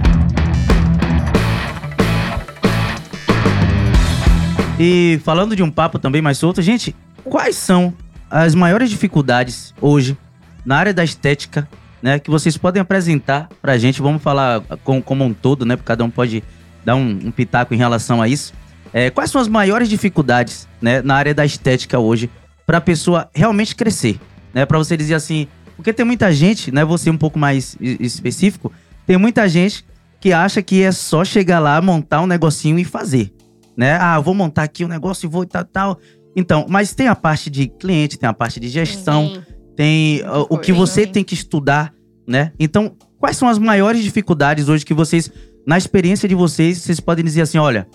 E 4.77 5.21
falando 5.23 5.55
de 5.55 5.63
um 5.63 5.71
papo 5.71 6.01
também 6.01 6.21
mais 6.21 6.37
solto, 6.37 6.61
gente, 6.61 6.97
quais 7.23 7.55
são 7.55 7.95
as 8.29 8.57
maiores 8.57 8.91
dificuldades 8.91 9.73
hoje 9.81 10.19
na 10.67 10.79
área 10.79 10.93
da 10.93 11.05
estética, 11.05 11.69
né, 12.03 12.19
que 12.19 12.29
vocês 12.29 12.57
podem 12.57 12.83
apresentar 12.83 13.49
pra 13.63 13.79
gente? 13.79 14.03
Vamos 14.03 14.21
falar 14.21 14.63
com, 14.83 15.01
como 15.01 15.23
um 15.23 15.33
todo, 15.33 15.65
né, 15.65 15.77
porque 15.77 15.87
cada 15.87 16.03
um 16.03 16.11
pode 16.11 16.43
dar 16.85 16.97
um, 16.97 17.21
um 17.27 17.31
pitaco 17.31 17.73
em 17.73 17.77
relação 17.77 18.21
a 18.21 18.27
isso. 18.27 18.53
É, 18.93 19.11
quais 19.11 19.31
são 19.31 19.41
as 19.41 19.47
maiores 19.47 19.89
dificuldades, 19.89 20.67
né, 20.83 21.03
na 21.03 21.15
área 21.15 21.33
da 21.33 21.45
estética 21.45 22.01
hoje 22.01 22.29
para 22.67 22.79
a 22.79 22.81
pessoa 22.81 23.29
realmente 23.35 23.75
crescer, 23.75 24.19
né? 24.53 24.65
Para 24.65 24.79
você 24.79 24.97
dizer 24.97 25.15
assim, 25.15 25.47
porque 25.77 25.93
tem 25.93 26.05
muita 26.05 26.33
gente, 26.33 26.73
né? 26.73 26.85
Você 26.85 27.11
um 27.11 27.17
pouco 27.17 27.39
mais 27.39 27.77
específico, 27.81 28.73
tem 29.07 29.19
muita 29.19 29.49
gente 29.49 29.85
que 30.21 30.33
acha 30.33 30.63
que 30.63 30.83
é 30.83 30.91
só 30.91 31.25
chegar 31.25 31.59
lá, 31.59 31.81
montar 31.81 32.23
um 32.23 32.27
negocinho 32.27 32.79
e 32.79 32.85
fazer, 32.85 33.33
né? 33.77 33.97
Ah, 33.97 34.19
vou 34.19 34.35
montar 34.35 34.63
aqui 34.63 34.85
um 34.85 34.89
negócio 34.89 35.27
e 35.27 35.29
vou 35.29 35.45
tal, 35.45 35.65
tal. 35.65 36.01
Então, 36.37 36.67
mas 36.69 36.95
tem 36.95 37.09
a 37.09 37.15
parte 37.15 37.51
de 37.51 37.69
cliente, 37.69 38.19
tem 38.19 38.29
a 38.29 38.33
parte 38.33 38.59
de 38.59 38.69
gestão, 38.69 39.29
Sim. 39.29 39.43
tem 39.77 40.23
uh, 40.23 40.47
o 40.49 40.59
que 40.59 40.73
você 40.73 41.07
tem 41.07 41.23
que 41.23 41.35
estudar, 41.35 41.93
né? 42.27 42.53
Então, 42.59 42.97
quais 43.19 43.37
são 43.37 43.49
as 43.49 43.59
maiores 43.59 44.03
dificuldades 44.03 44.69
hoje 44.69 44.85
que 44.85 44.95
vocês, 44.95 45.31
na 45.67 45.79
experiência 45.79 46.29
de 46.29 46.35
vocês, 46.35 46.79
vocês 46.79 46.99
podem 47.01 47.25
dizer 47.25 47.43
assim, 47.43 47.59
olha, 47.59 47.87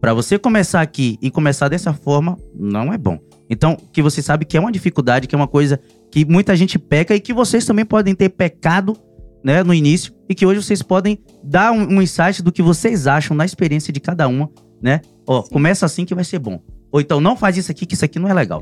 para 0.00 0.14
você 0.14 0.38
começar 0.38 0.80
aqui 0.80 1.18
e 1.20 1.30
começar 1.30 1.68
dessa 1.68 1.92
forma, 1.92 2.38
não 2.54 2.92
é 2.92 2.98
bom. 2.98 3.18
Então, 3.50 3.76
que 3.92 4.02
você 4.02 4.20
sabe 4.22 4.44
que 4.44 4.56
é 4.56 4.60
uma 4.60 4.70
dificuldade, 4.70 5.26
que 5.26 5.34
é 5.34 5.38
uma 5.38 5.48
coisa 5.48 5.80
que 6.10 6.24
muita 6.24 6.54
gente 6.54 6.78
peca 6.78 7.14
e 7.14 7.20
que 7.20 7.32
vocês 7.32 7.64
também 7.64 7.84
podem 7.84 8.14
ter 8.14 8.28
pecado, 8.28 8.96
né, 9.42 9.62
no 9.62 9.72
início 9.72 10.12
e 10.28 10.34
que 10.34 10.44
hoje 10.44 10.62
vocês 10.62 10.82
podem 10.82 11.18
dar 11.42 11.72
um, 11.72 11.94
um 11.94 12.02
insight 12.02 12.42
do 12.42 12.52
que 12.52 12.62
vocês 12.62 13.06
acham 13.06 13.36
na 13.36 13.44
experiência 13.44 13.92
de 13.92 14.00
cada 14.00 14.28
uma, 14.28 14.50
né? 14.82 15.00
Ó, 15.26 15.42
Sim. 15.42 15.50
começa 15.50 15.86
assim 15.86 16.04
que 16.04 16.14
vai 16.14 16.24
ser 16.24 16.38
bom. 16.38 16.60
Ou 16.90 17.00
então 17.00 17.20
não 17.20 17.36
faz 17.36 17.56
isso 17.56 17.70
aqui 17.70 17.86
que 17.86 17.94
isso 17.94 18.04
aqui 18.04 18.18
não 18.18 18.28
é 18.28 18.34
legal. 18.34 18.60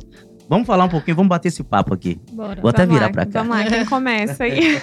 Vamos 0.49 0.66
falar 0.66 0.85
um 0.85 0.88
pouquinho, 0.88 1.16
vamos 1.16 1.29
bater 1.29 1.49
esse 1.49 1.64
papo 1.64 1.92
aqui. 1.92 2.20
Bora. 2.33 2.61
Vou 2.61 2.70
até 2.70 2.87
vamos 2.87 2.94
virar 2.94 3.07
lá, 3.07 3.12
pra 3.12 3.27
cá. 3.27 3.42
Vamos 3.42 3.57
lá, 3.57 3.64
quem 3.64 3.85
começa 3.87 4.44
aí? 4.44 4.81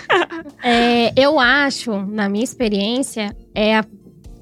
é, 0.62 1.14
eu 1.16 1.40
acho, 1.40 2.06
na 2.06 2.28
minha 2.28 2.44
experiência, 2.44 3.36
é 3.56 3.78
a 3.78 3.86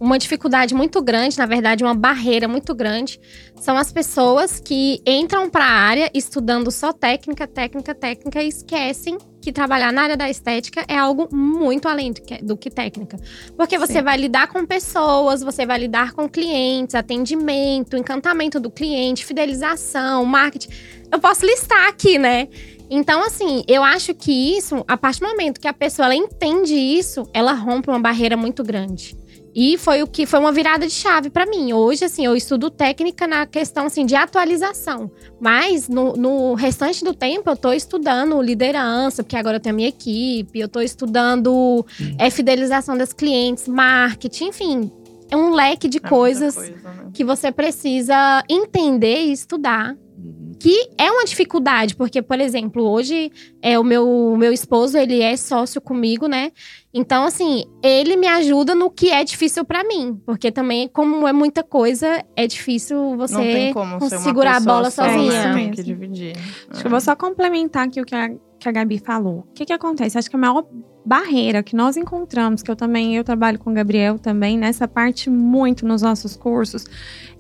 uma 0.02 0.18
dificuldade 0.18 0.74
muito 0.74 1.00
grande, 1.00 1.38
na 1.38 1.46
verdade, 1.46 1.84
uma 1.84 1.94
barreira 1.94 2.48
muito 2.48 2.74
grande, 2.74 3.22
são 3.56 3.78
as 3.78 3.94
pessoas 3.94 4.60
que 4.60 5.00
entram 5.06 5.48
para 5.48 5.64
a 5.64 5.72
área 5.72 6.10
estudando 6.12 6.72
só 6.72 6.92
técnica, 6.92 7.46
técnica, 7.46 7.94
técnica 7.94 8.42
e 8.42 8.48
esquecem 8.48 9.20
que 9.40 9.52
trabalhar 9.52 9.94
na 9.94 10.02
área 10.02 10.18
da 10.18 10.28
estética 10.28 10.84
é 10.88 10.98
algo 10.98 11.30
muito 11.32 11.88
além 11.88 12.14
do 12.14 12.22
que, 12.22 12.44
do 12.44 12.58
que 12.58 12.72
técnica. 12.72 13.18
Porque 13.56 13.78
você 13.78 13.94
Sim. 13.94 14.02
vai 14.02 14.18
lidar 14.18 14.48
com 14.48 14.66
pessoas, 14.66 15.44
você 15.44 15.68
vai 15.68 15.78
lidar 15.78 16.14
com 16.14 16.28
clientes, 16.28 16.96
atendimento, 16.96 17.96
encantamento 17.96 18.60
do 18.60 18.72
cliente, 18.72 19.24
fidelização, 19.24 20.26
marketing. 20.26 20.70
Eu 21.12 21.20
posso 21.20 21.46
listar 21.46 21.88
aqui, 21.88 22.18
né? 22.18 22.48
Então, 22.90 23.24
assim, 23.24 23.64
eu 23.68 23.84
acho 23.84 24.16
que 24.16 24.58
isso, 24.58 24.84
a 24.88 24.98
partir 24.98 25.22
do 25.22 25.28
momento 25.28 25.62
que 25.62 25.68
a 25.68 25.74
pessoa 25.74 26.14
entende 26.14 26.74
isso, 26.74 27.30
ela 27.34 27.54
rompe 27.54 27.90
uma 27.90 28.00
barreira 28.00 28.36
muito 28.36 28.64
grande. 28.64 29.21
E 29.54 29.78
foi 29.78 30.02
o 30.02 30.08
que 30.08 30.26
foi 30.26 30.40
uma 30.40 30.52
virada 30.52 30.88
de 30.88 30.94
chave 30.94 31.30
para 31.30 31.46
mim. 31.46 31.74
Hoje, 31.74 32.06
assim, 32.06 32.26
eu 32.26 32.36
estudo 32.36 32.70
técnica 32.70 33.28
na 33.28 33.46
questão 33.46 33.86
assim, 33.86 34.06
de 34.06 34.16
atualização. 34.16 35.12
Mas 35.40 35.90
no, 35.90 36.14
no 36.14 36.54
restante 36.54 37.04
do 37.04 37.14
tempo 37.14 37.50
eu 37.50 37.56
tô 37.58 37.74
estudando 37.74 38.42
liderança, 38.42 39.24
porque 39.24 39.36
agora 39.36 39.58
eu 39.58 39.60
tenho 39.60 39.76
a 39.76 39.78
minha 39.78 39.90
equipe, 39.90 40.60
eu 40.60 40.70
tô 40.70 40.80
estudando 40.80 41.86
é, 42.18 42.30
fidelização 42.30 42.98
das 42.98 43.12
clientes, 43.12 43.68
marketing, 43.68 44.46
enfim. 44.46 44.92
É 45.30 45.36
um 45.36 45.54
leque 45.54 45.88
de 45.88 45.98
É 45.98 46.02
coisas 46.02 46.56
coisa, 46.56 46.72
né? 46.72 47.10
que 47.14 47.24
você 47.24 47.52
precisa 47.52 48.44
entender 48.50 49.26
e 49.26 49.32
estudar 49.32 49.96
Uhum. 50.24 50.52
que 50.60 50.90
é 51.00 51.10
uma 51.10 51.26
dificuldade, 51.26 51.96
porque, 51.96 52.22
por 52.22 52.40
exemplo, 52.40 52.84
hoje 52.84 53.32
é 53.60 53.80
o 53.80 53.84
meu, 53.84 54.08
o 54.08 54.38
meu 54.38 54.54
esposo, 54.54 54.96
ele 54.98 55.20
é 55.20 55.36
sócio 55.36 55.82
comigo, 55.82 56.28
né? 56.28 56.52
Então, 56.94 57.24
assim, 57.24 57.64
ele 57.82 58.18
me 58.18 58.28
ajuda 58.28 58.76
no 58.76 58.90
que 58.90 59.12
é 59.12 59.24
difícil 59.24 59.64
pra 59.64 59.84
mim, 59.84 60.20
porque 60.26 60.52
também, 60.52 60.90
como 60.90 61.26
é 61.26 61.32
muita 61.32 61.64
coisa, 61.64 62.24
é 62.36 62.46
difícil 62.46 63.16
você 63.16 63.34
Não 63.34 63.42
tem 63.42 63.74
como 63.74 64.00
ser 64.10 64.16
uma 64.18 64.24
segurar 64.24 64.58
a 64.58 64.60
bola 64.60 64.92
só, 64.92 65.06
sozinha. 65.06 65.32
Você 65.32 65.54
tem 65.54 65.68
É 65.68 65.72
que 65.72 65.84
dividir. 65.84 66.36
Acho 66.70 66.82
que 66.82 66.88
eu 66.88 66.92
vou 66.92 67.00
só 67.00 67.16
complementar 67.16 67.88
aqui 67.88 68.02
o 68.02 68.06
que 68.06 68.14
a, 68.14 68.30
que 68.60 68.68
a 68.68 68.72
Gabi 68.72 69.00
falou. 69.00 69.48
O 69.50 69.54
que 69.54 69.66
que 69.66 69.72
acontece? 69.72 70.18
Acho 70.18 70.30
que 70.30 70.36
a 70.36 70.40
maior 70.40 70.66
barreira 71.06 71.64
que 71.64 71.76
nós 71.76 71.96
encontramos, 71.96 72.62
que 72.62 72.70
eu 72.70 72.76
também, 72.76 73.16
eu 73.16 73.24
trabalho 73.24 73.58
com 73.58 73.72
o 73.72 73.74
Gabriel 73.74 74.20
também, 74.20 74.58
nessa 74.58 74.88
parte 74.88 75.30
muito 75.30 75.86
nos 75.86 76.02
nossos 76.02 76.36
cursos, 76.36 76.86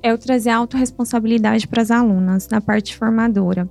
é 0.02 0.14
o 0.14 0.18
trazer 0.18 0.50
autorresponsabilidade 0.50 1.68
para 1.68 1.82
as 1.82 1.92
alunas, 1.92 2.48
na 2.50 2.62
parte 2.62 2.96
formadora. 2.96 3.70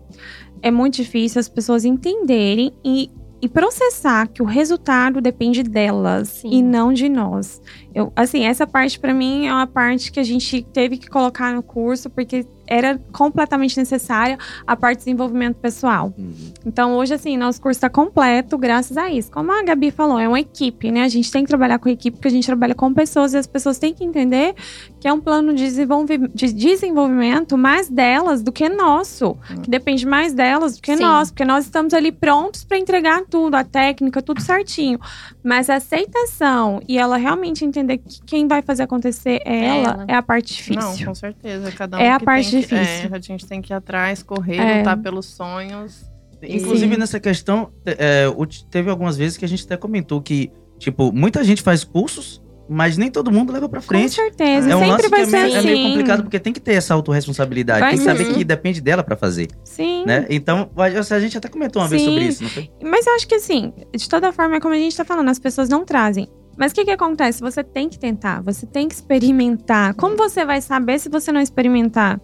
É 0.63 0.71
muito 0.71 0.97
difícil 0.97 1.41
as 1.41 1.49
pessoas 1.49 1.85
entenderem 1.85 2.73
e, 2.85 3.11
e 3.43 3.49
processar 3.49 4.29
que 4.29 4.43
o 4.43 4.45
resultado 4.45 5.21
depende 5.21 5.63
delas 5.63 6.29
Sim. 6.29 6.51
e 6.53 6.63
não 6.63 6.93
de 6.93 7.09
nós. 7.09 7.61
Eu, 7.95 8.13
assim, 8.15 8.45
essa 8.45 8.67
parte 8.67 8.99
para 8.99 9.15
mim 9.15 9.47
é 9.47 9.53
uma 9.53 9.67
parte 9.67 10.13
que 10.13 10.21
a 10.21 10.25
gente 10.25 10.63
teve 10.63 10.99
que 10.99 11.09
colocar 11.09 11.55
no 11.55 11.63
curso 11.63 12.11
porque 12.11 12.45
era 12.71 12.99
completamente 13.13 13.77
necessária 13.77 14.39
a 14.67 14.77
parte 14.77 14.99
de 15.01 15.05
desenvolvimento 15.07 15.57
pessoal. 15.57 16.15
Uhum. 16.17 16.33
Então, 16.65 16.95
hoje, 16.95 17.13
assim, 17.13 17.37
nosso 17.37 17.61
curso 17.61 17.77
está 17.79 17.91
completo 17.91 18.57
graças 18.57 18.97
a 18.97 19.11
isso. 19.11 19.31
Como 19.31 19.51
a 19.51 19.63
Gabi 19.65 19.91
falou, 19.91 20.19
é 20.19 20.29
uma 20.29 20.39
equipe, 20.39 20.91
né? 20.93 21.03
A 21.03 21.09
gente 21.09 21.31
tem 21.33 21.43
que 21.43 21.49
trabalhar 21.49 21.79
com 21.81 21.89
equipe, 21.89 22.17
porque 22.17 22.29
a 22.29 22.31
gente 22.31 22.47
trabalha 22.47 22.75
com 22.75 22.95
pessoas 22.95 23.35
e 23.35 23.39
as 23.39 23.47
pessoas 23.47 23.77
têm 23.79 23.93
que 23.93 24.05
entender 24.05 24.55
que 25.01 25.09
é 25.09 25.13
um 25.13 25.21
plano 25.21 25.53
de, 25.53 25.65
desenvolvi 25.65 26.19
de 26.33 26.53
desenvolvimento 26.53 27.59
mais 27.59 27.89
delas 27.89 28.41
do 28.43 28.53
que 28.53 28.69
nosso. 28.69 29.37
Que 29.63 29.69
depende 29.71 30.07
mais 30.07 30.33
delas 30.33 30.77
do 30.77 30.83
que 30.83 30.97
Sim. 30.97 31.03
nós, 31.03 31.31
porque 31.31 31.45
nós 31.45 31.65
estamos 31.65 31.93
ali 31.93 32.13
prontos 32.13 32.63
para 32.63 32.79
entregar 32.79 33.23
tudo, 33.29 33.57
a 33.57 33.65
técnica, 33.65 34.23
tudo 34.23 34.41
certinho. 34.41 35.01
Mas 35.43 35.69
a 35.69 35.77
aceitação 35.77 36.81
e 36.87 36.99
ela 36.99 37.17
realmente 37.17 37.65
entender 37.65 37.99
que 37.99 38.21
quem 38.25 38.47
vai 38.47 38.63
fazer 38.63 38.85
acontecer 38.85 39.41
é 39.45 39.65
ela, 39.65 39.93
Ela. 39.93 40.05
é 40.07 40.15
a 40.15 40.23
parte 40.23 40.73
Não, 40.75 40.81
difícil. 40.83 41.07
com 41.07 41.15
certeza. 41.15 41.73
Cada 41.73 41.97
um 41.97 42.01
É 42.01 42.11
a 42.13 42.19
que 42.19 42.25
parte 42.25 42.60
difícil. 42.61 43.11
é, 43.13 43.17
a 43.17 43.21
gente 43.21 43.47
tem 43.47 43.61
que 43.63 43.73
ir 43.73 43.77
atrás, 43.77 44.23
correr, 44.23 44.57
É. 44.57 44.79
lutar 44.79 44.97
pelos 44.99 45.27
sonhos. 45.27 46.11
Inclusive, 46.43 46.95
Sim. 46.95 47.01
nessa 47.01 47.21
questão, 47.21 47.71
é, 47.85 48.25
teve 48.71 48.89
algumas 48.91 49.17
vezes 49.17 49.37
que 49.37 49.45
a 49.45 49.49
gente 49.49 49.65
até 49.65 49.77
comentou 49.77 50.23
que, 50.23 50.51
tipo, 50.79 51.13
muita 51.13 51.45
gente 51.45 51.61
faz 51.61 51.85
cursos, 51.85 52.43
mas 52.67 52.97
nem 52.97 53.11
todo 53.11 53.31
mundo 53.31 53.53
leva 53.53 53.69
pra 53.69 53.81
Com 53.81 53.87
frente. 53.89 54.15
certeza. 54.15 54.71
É 54.71 54.77
um 54.77 54.79
Sempre 54.79 54.91
lance 54.93 55.03
que 55.03 55.09
vai 55.11 55.21
é 55.21 55.27
ser 55.27 55.31
meio, 55.33 55.47
assim. 55.59 55.69
é 55.69 55.73
meio 55.73 55.89
complicado, 55.89 56.23
porque 56.23 56.39
tem 56.39 56.53
que 56.53 56.61
ter 56.61 56.75
essa 56.75 56.95
autorresponsabilidade. 56.95 57.81
Vai 57.81 57.91
tem 57.91 57.99
que 57.99 58.05
saber 58.05 58.25
sim. 58.27 58.35
que 58.35 58.45
depende 58.45 58.81
dela 58.81 59.03
pra 59.03 59.17
fazer, 59.17 59.49
Sim. 59.65 60.05
né? 60.07 60.25
Então, 60.31 60.71
a 60.77 61.21
gente 61.21 61.37
até 61.37 61.49
comentou 61.49 61.83
uma 61.83 61.89
vez 61.89 62.01
Sim. 62.01 62.09
sobre 62.09 62.25
isso, 62.25 62.43
não 62.45 62.51
foi? 62.51 62.71
Mas 62.83 63.07
eu 63.07 63.15
acho 63.17 63.27
que 63.29 63.35
assim, 63.35 63.73
de 63.95 64.09
toda 64.09 64.33
forma, 64.33 64.57
é 64.57 64.61
como 64.61 64.73
a 64.73 64.79
gente 64.79 64.97
tá 64.97 65.05
falando, 65.05 65.29
as 65.29 65.39
pessoas 65.39 65.69
não 65.69 65.85
trazem. 65.85 66.27
Mas 66.61 66.73
o 66.73 66.75
que 66.75 66.85
que 66.85 66.91
acontece? 66.91 67.41
Você 67.41 67.65
tem 67.65 67.89
que 67.89 67.99
tentar, 67.99 68.43
você 68.43 68.67
tem 68.67 68.87
que 68.87 68.95
experimentar. 68.95 69.95
Como 69.95 70.15
você 70.15 70.45
vai 70.45 70.61
saber 70.61 70.99
se 70.99 71.09
você 71.09 71.33
não 71.33 71.41
experimentar? 71.41 72.21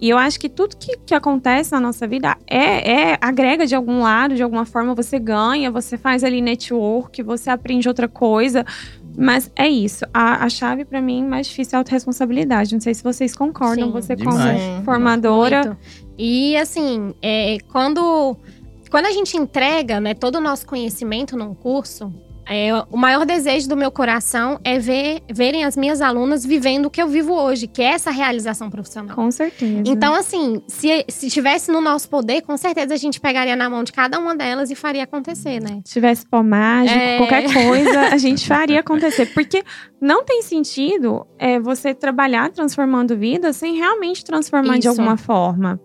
E 0.00 0.08
eu 0.08 0.16
acho 0.16 0.38
que 0.38 0.48
tudo 0.48 0.76
que, 0.76 0.96
que 0.98 1.12
acontece 1.12 1.72
na 1.72 1.80
nossa 1.80 2.06
vida 2.06 2.36
é, 2.46 2.92
é 2.92 3.18
agrega 3.20 3.66
de 3.66 3.74
algum 3.74 4.00
lado, 4.02 4.36
de 4.36 4.44
alguma 4.44 4.64
forma 4.64 4.94
você 4.94 5.18
ganha, 5.18 5.72
você 5.72 5.98
faz 5.98 6.22
ali 6.22 6.40
network, 6.40 7.20
você 7.24 7.50
aprende 7.50 7.88
outra 7.88 8.06
coisa. 8.06 8.64
Mas 9.18 9.50
é 9.56 9.68
isso. 9.68 10.04
A, 10.14 10.44
a 10.44 10.48
chave 10.48 10.84
pra 10.84 11.02
mim 11.02 11.24
mais 11.24 11.48
difícil 11.48 11.72
é 11.72 11.76
a 11.76 11.80
autorresponsabilidade. 11.80 12.72
Não 12.72 12.80
sei 12.80 12.94
se 12.94 13.02
vocês 13.02 13.34
concordam. 13.34 13.88
Sim. 13.88 13.92
você 13.92 14.16
como 14.16 14.38
Demais. 14.38 14.60
Sim. 14.60 14.82
formadora. 14.84 15.66
Muito. 15.66 15.78
E 16.16 16.56
assim, 16.56 17.12
é, 17.20 17.58
quando, 17.72 18.36
quando 18.88 19.06
a 19.06 19.10
gente 19.10 19.36
entrega 19.36 19.98
né, 19.98 20.14
todo 20.14 20.36
o 20.36 20.40
nosso 20.40 20.64
conhecimento 20.64 21.36
num 21.36 21.54
curso, 21.54 22.14
é, 22.52 22.70
o 22.90 22.96
maior 22.96 23.24
desejo 23.24 23.68
do 23.68 23.76
meu 23.76 23.92
coração 23.92 24.58
é 24.64 24.76
ver 24.76 25.22
verem 25.32 25.64
as 25.64 25.76
minhas 25.76 26.00
alunas 26.00 26.44
vivendo 26.44 26.86
o 26.86 26.90
que 26.90 27.00
eu 27.00 27.06
vivo 27.06 27.32
hoje, 27.32 27.68
que 27.68 27.80
é 27.80 27.92
essa 27.92 28.10
realização 28.10 28.68
profissional. 28.68 29.14
Com 29.14 29.30
certeza. 29.30 29.84
Então, 29.86 30.12
assim, 30.12 30.60
se, 30.66 31.04
se 31.08 31.30
tivesse 31.30 31.70
no 31.70 31.80
nosso 31.80 32.08
poder, 32.10 32.42
com 32.42 32.56
certeza 32.56 32.92
a 32.92 32.96
gente 32.96 33.20
pegaria 33.20 33.54
na 33.54 33.70
mão 33.70 33.84
de 33.84 33.92
cada 33.92 34.18
uma 34.18 34.34
delas 34.34 34.68
e 34.68 34.74
faria 34.74 35.04
acontecer, 35.04 35.60
né? 35.62 35.80
Se 35.84 35.92
tivesse 35.92 36.26
pó 36.28 36.42
mágico, 36.42 36.98
É. 36.98 37.18
qualquer 37.18 37.52
coisa, 37.52 38.00
a 38.12 38.18
gente 38.18 38.44
faria 38.48 38.80
acontecer. 38.80 39.26
Porque 39.26 39.62
não 40.00 40.24
tem 40.24 40.42
sentido 40.42 41.24
é, 41.38 41.60
você 41.60 41.94
trabalhar 41.94 42.50
transformando 42.50 43.16
vida 43.16 43.52
sem 43.52 43.76
realmente 43.76 44.24
transformar 44.24 44.74
de 44.74 44.80
Isso. 44.80 44.88
alguma 44.88 45.16
forma. 45.16 45.80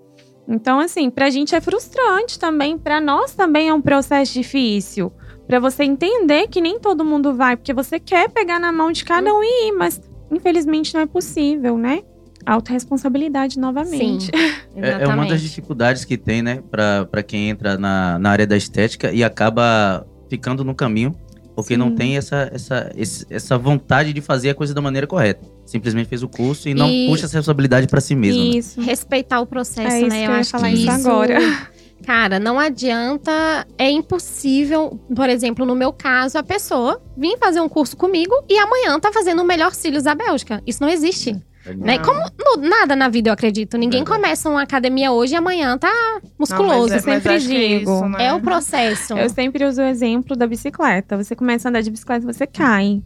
Então, 0.48 0.80
assim, 0.80 1.12
pra 1.12 1.30
gente 1.30 1.54
é 1.54 1.62
frustrante 1.62 2.40
também, 2.40 2.76
pra 2.78 3.00
nós 3.00 3.34
também 3.36 3.70
é 3.70 3.74
um 3.74 3.82
processo 3.82 4.34
difícil. 4.34 5.12
Pra 5.48 5.60
você 5.60 5.84
entender 5.84 6.48
que 6.48 6.60
nem 6.60 6.80
todo 6.80 7.06
mundo 7.06 7.34
vai, 7.36 7.56
porque 7.56 7.74
você 7.74 8.00
quer 8.00 8.30
pegar 8.30 8.60
na 8.60 8.72
mão 8.72 8.92
de 8.92 9.04
cada 9.06 9.32
um 9.34 9.44
e 9.44 9.70
ir, 9.70 9.72
mas 9.74 10.02
infelizmente 10.32 10.94
não 10.94 11.02
é 11.02 11.06
possível, 11.06 11.78
né? 11.78 12.02
Autoresponsabilidade 12.46 13.60
novamente. 13.60 14.26
Sim, 14.26 14.32
É, 14.78 15.04
é 15.04 15.08
uma 15.08 15.26
das 15.26 15.42
dificuldades 15.42 16.04
que 16.04 16.18
tem, 16.18 16.42
né, 16.42 16.62
pra, 16.70 17.06
pra 17.10 17.24
quem 17.24 17.50
entra 17.50 17.78
na, 17.78 18.20
na 18.20 18.30
área 18.30 18.46
da 18.46 18.58
estética 18.58 19.10
e 19.14 19.24
acaba 19.24 20.06
ficando 20.30 20.66
no 20.66 20.76
caminho, 20.76 21.16
porque 21.56 21.78
não 21.78 21.90
Sim. 21.90 21.96
tem 21.96 22.18
essa, 22.18 22.50
essa, 22.54 22.92
esse- 22.98 23.26
essa 23.30 23.58
vontade 23.58 24.12
de 24.12 24.20
fazer 24.20 24.50
a 24.50 24.54
coisa 24.54 24.74
da 24.74 24.82
maneira 24.82 25.08
correta. 25.08 25.48
Simplesmente 25.66 26.08
fez 26.10 26.22
o 26.24 26.28
curso 26.28 26.68
e 26.68 26.74
não 26.74 26.90
E- 26.90 27.08
puxa 27.08 27.24
essa 27.26 27.38
responsabilidade 27.38 27.88
pra 27.88 28.02
si 28.02 28.16
mesmo. 28.16 28.44
né? 28.44 28.50
Isso. 28.58 28.82
Respeitar 28.82 29.40
o 29.40 29.46
processo, 29.46 29.96
É 29.96 30.00
isso 30.02 30.10
né? 30.10 30.24
que 30.26 30.28
eu 30.28 30.32
ia 30.34 30.40
acho 30.40 30.50
falar 30.52 30.70
que 30.70 30.76
isso 30.76 30.92
agora. 30.92 31.38
Cara, 32.06 32.40
não 32.40 32.60
adianta, 32.60 33.32
é 33.78 33.90
impossível, 33.90 35.00
por 35.16 35.28
exemplo, 35.30 35.66
no 35.66 35.76
meu 35.76 35.92
caso, 35.92 36.38
a 36.38 36.44
pessoa 36.44 37.02
vir 37.18 37.38
fazer 37.40 37.60
um 37.62 37.70
curso 37.70 37.98
comigo 37.98 38.34
e 38.50 38.58
amanhã 38.60 39.00
tá 39.00 39.12
fazendo 39.12 39.42
o 39.42 39.46
melhor 39.46 39.74
cílios 39.74 40.04
da 40.04 40.14
Bélgica. 40.14 40.62
Isso 40.68 40.82
não 40.84 40.90
existe. 40.90 41.34
Né? 41.78 41.98
Não. 41.98 42.04
Como 42.04 42.20
no- 42.20 42.70
nada 42.70 42.96
na 42.96 43.10
vida 43.10 43.30
eu 43.30 43.34
acredito. 43.34 43.76
Ninguém 43.76 44.02
Verdade. 44.02 44.22
começa 44.22 44.48
uma 44.50 44.62
academia 44.62 45.12
hoje 45.12 45.34
e 45.34 45.36
amanhã 45.36 45.76
tá 45.80 45.92
musculoso. 46.38 46.74
Não, 46.74 46.82
mas 46.82 46.92
é- 46.92 46.96
mas 46.96 47.04
sempre 47.24 47.34
acho 47.38 47.48
que 47.48 47.56
é 47.56 47.80
digo. 47.80 47.92
isso, 47.92 48.06
né? 48.10 48.26
é 48.28 48.34
o 48.34 48.40
processo. 48.40 49.14
Eu 49.18 49.30
sempre 49.32 49.66
uso 49.66 49.82
o 49.82 49.86
exemplo 49.86 50.36
da 50.36 50.46
bicicleta. 50.46 51.18
Você 51.18 51.36
começa 51.36 51.68
a 51.68 51.70
andar 51.70 51.82
de 51.82 51.90
bicicleta, 51.90 52.24
você 52.32 52.46
cai. 52.46 53.02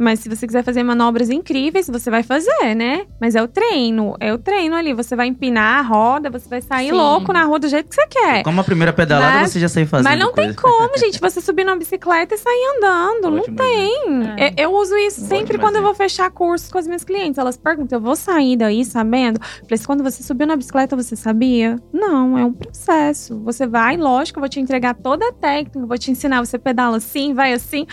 Mas 0.00 0.20
se 0.20 0.28
você 0.30 0.46
quiser 0.46 0.64
fazer 0.64 0.82
manobras 0.82 1.28
incríveis, 1.28 1.86
você 1.88 2.10
vai 2.10 2.22
fazer, 2.22 2.74
né? 2.74 3.06
Mas 3.20 3.34
é 3.34 3.42
o 3.42 3.46
treino, 3.46 4.16
é 4.18 4.32
o 4.32 4.38
treino 4.38 4.74
ali. 4.74 4.94
Você 4.94 5.14
vai 5.14 5.26
empinar 5.26 5.78
a 5.78 5.82
roda, 5.82 6.30
você 6.30 6.48
vai 6.48 6.62
sair 6.62 6.86
Sim. 6.86 6.92
louco 6.92 7.32
na 7.34 7.44
rua 7.44 7.58
do 7.58 7.68
jeito 7.68 7.88
que 7.88 7.94
você 7.94 8.06
quer. 8.06 8.42
Como 8.42 8.60
a 8.60 8.64
primeira 8.64 8.92
pedalada, 8.94 9.40
Mas- 9.40 9.50
você 9.50 9.60
já 9.60 9.68
saiu 9.68 9.86
fazendo 9.86 10.08
Mas 10.08 10.18
não 10.18 10.32
tem 10.32 10.54
coisa. 10.54 10.78
como, 10.78 10.96
gente, 10.98 11.20
você 11.20 11.40
subir 11.40 11.64
numa 11.64 11.76
bicicleta 11.76 12.34
e 12.34 12.38
sair 12.38 12.76
andando. 12.78 13.30
Não 13.30 13.42
tem. 13.54 13.92
É. 14.38 14.48
Eu, 14.62 14.70
eu 14.70 14.74
uso 14.74 14.96
isso 14.96 15.20
sempre 15.26 15.58
quando 15.58 15.76
eu 15.76 15.82
vou 15.82 15.94
fechar 15.94 16.30
cursos 16.30 16.70
com 16.72 16.78
as 16.78 16.86
minhas 16.86 17.04
clientes. 17.04 17.36
Elas 17.38 17.56
perguntam, 17.58 17.98
eu 17.98 18.02
vou 18.02 18.16
sair 18.16 18.56
daí 18.56 18.84
sabendo? 18.84 19.38
Falei, 19.40 19.76
"Se 19.76 19.86
quando 19.86 20.02
você 20.02 20.22
subiu 20.22 20.46
na 20.46 20.56
bicicleta, 20.56 20.96
você 20.96 21.14
sabia? 21.14 21.76
Não, 21.92 22.38
é 22.38 22.44
um 22.44 22.52
processo. 22.52 23.38
Você 23.44 23.66
vai, 23.66 23.96
lógico, 23.98 24.38
eu 24.38 24.40
vou 24.40 24.48
te 24.48 24.58
entregar 24.60 24.94
toda 24.94 25.28
a 25.28 25.32
técnica, 25.32 25.86
vou 25.86 25.98
te 25.98 26.10
ensinar, 26.10 26.44
você 26.44 26.58
pedala 26.58 26.96
assim, 26.96 27.34
vai 27.34 27.52
assim, 27.52 27.86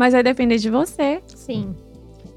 mas 0.00 0.14
vai 0.14 0.22
depender 0.22 0.56
de 0.56 0.70
você. 0.70 1.20
Sim. 1.26 1.74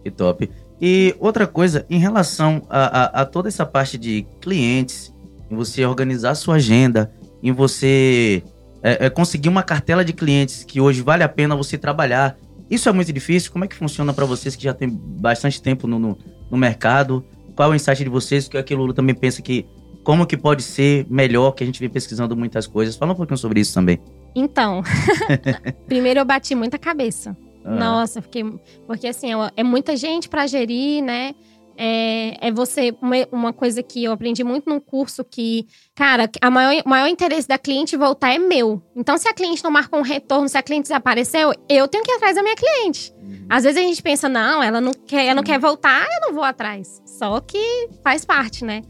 Que 0.04 0.12
top. 0.12 0.50
E 0.82 1.16
outra 1.18 1.48
coisa, 1.48 1.86
em 1.90 1.98
relação 1.98 2.62
a, 2.70 3.04
a- 3.20 3.22
a 3.22 3.26
toda 3.26 3.48
essa 3.48 3.66
parte 3.66 3.98
de 3.98 4.28
clientes, 4.42 5.14
em 5.50 5.56
você 5.56 5.86
organizar 5.86 6.36
sua 6.36 6.56
agenda, 6.56 7.10
em 7.42 7.54
você 7.54 8.44
é, 8.84 9.06
é, 9.06 9.10
conseguir 9.10 9.48
uma 9.48 9.64
cartela 9.64 10.04
de 10.04 10.12
clientes 10.12 10.66
que 10.66 10.82
hoje 10.82 11.02
vale 11.02 11.24
a 11.24 11.30
pena 11.30 11.56
você 11.56 11.78
trabalhar. 11.78 12.38
Isso 12.70 12.90
é 12.90 12.92
muito 12.92 13.14
difícil? 13.14 13.50
Como 13.52 13.64
é 13.64 13.68
que 13.68 13.76
funciona 13.78 14.14
para 14.14 14.26
vocês 14.26 14.58
que 14.58 14.64
já 14.64 14.74
tem 14.74 14.90
bastante 14.90 15.62
tempo 15.62 15.88
no, 15.88 15.98
no, 15.98 16.18
no 16.52 16.58
mercado? 16.58 17.24
Qual 17.56 17.70
é 17.70 17.72
o 17.72 17.76
insight 17.76 18.04
de 18.04 18.10
vocês? 18.10 18.50
Que 18.50 18.58
aqui 18.58 18.74
o 18.74 18.78
Lula 18.78 18.94
também 18.94 19.16
pensa 19.16 19.42
que 19.42 19.66
como 20.04 20.26
que 20.26 20.36
pode 20.36 20.64
ser 20.64 21.06
melhor, 21.10 21.52
que 21.54 21.64
a 21.64 21.66
gente 21.66 21.80
vem 21.80 21.88
pesquisando 21.90 22.36
muitas 22.36 22.68
coisas. 22.68 22.98
Fala 22.98 23.14
um 23.14 23.16
pouquinho 23.16 23.38
sobre 23.38 23.62
isso 23.62 23.74
também. 23.74 24.00
Então, 24.36 24.82
primeiro 25.88 26.20
eu 26.20 26.26
bati 26.26 26.56
muita 26.56 26.78
cabeça. 26.78 27.38
Ah, 27.66 27.70
Nossa, 27.72 28.22
fiquei. 28.22 28.44
Porque 28.86 29.08
assim, 29.08 29.34
é- 29.34 29.52
é 29.58 29.64
muita 29.64 29.96
gente 29.96 30.30
pra 30.30 30.48
gerir, 30.48 31.04
né? 31.04 31.34
É, 31.76 32.48
é 32.48 32.52
você. 32.52 32.96
Uma, 33.32 33.52
coisa 33.52 33.82
que 33.82 34.04
eu 34.04 34.12
aprendi 34.12 34.44
muito 34.44 34.70
num 34.70 34.80
curso 34.80 35.24
que, 35.24 35.66
cara, 35.96 36.30
a 36.40 36.52
maior, 36.52 36.84
maior 36.86 37.08
interesse 37.08 37.48
da 37.48 37.58
cliente 37.58 37.98
voltar 37.98 38.34
é 38.34 38.38
meu. 38.38 38.82
Então, 38.96 39.18
se 39.18 39.28
a 39.28 39.34
cliente 39.34 39.64
não 39.64 39.72
marcou 39.72 40.00
um 40.00 40.04
retorno, 40.04 40.48
se 40.48 40.58
a 40.58 40.62
cliente 40.62 40.84
desapareceu, 40.84 41.52
eu 41.68 41.88
tenho 41.88 42.04
que 42.04 42.12
ir 42.12 42.16
atrás 42.16 42.36
da 42.36 42.44
minha 42.44 42.56
cliente. 42.56 43.12
Às 43.50 43.64
vezes 43.64 43.82
a 43.82 43.86
gente 43.86 44.02
pensa, 44.04 44.30
não, 44.30 44.62
ela 44.62 44.80
não 44.80 44.94
quer, 44.94 45.26
ela 45.26 45.36
não 45.36 45.44
quer 45.44 45.60
voltar, 45.60 46.06
eu 46.06 46.28
não 46.28 46.34
vou 46.34 46.44
atrás. 46.44 47.02
Só 47.06 47.40
que 47.40 47.90
faz 48.04 48.24
parte, 48.24 48.64
né? 48.64 48.82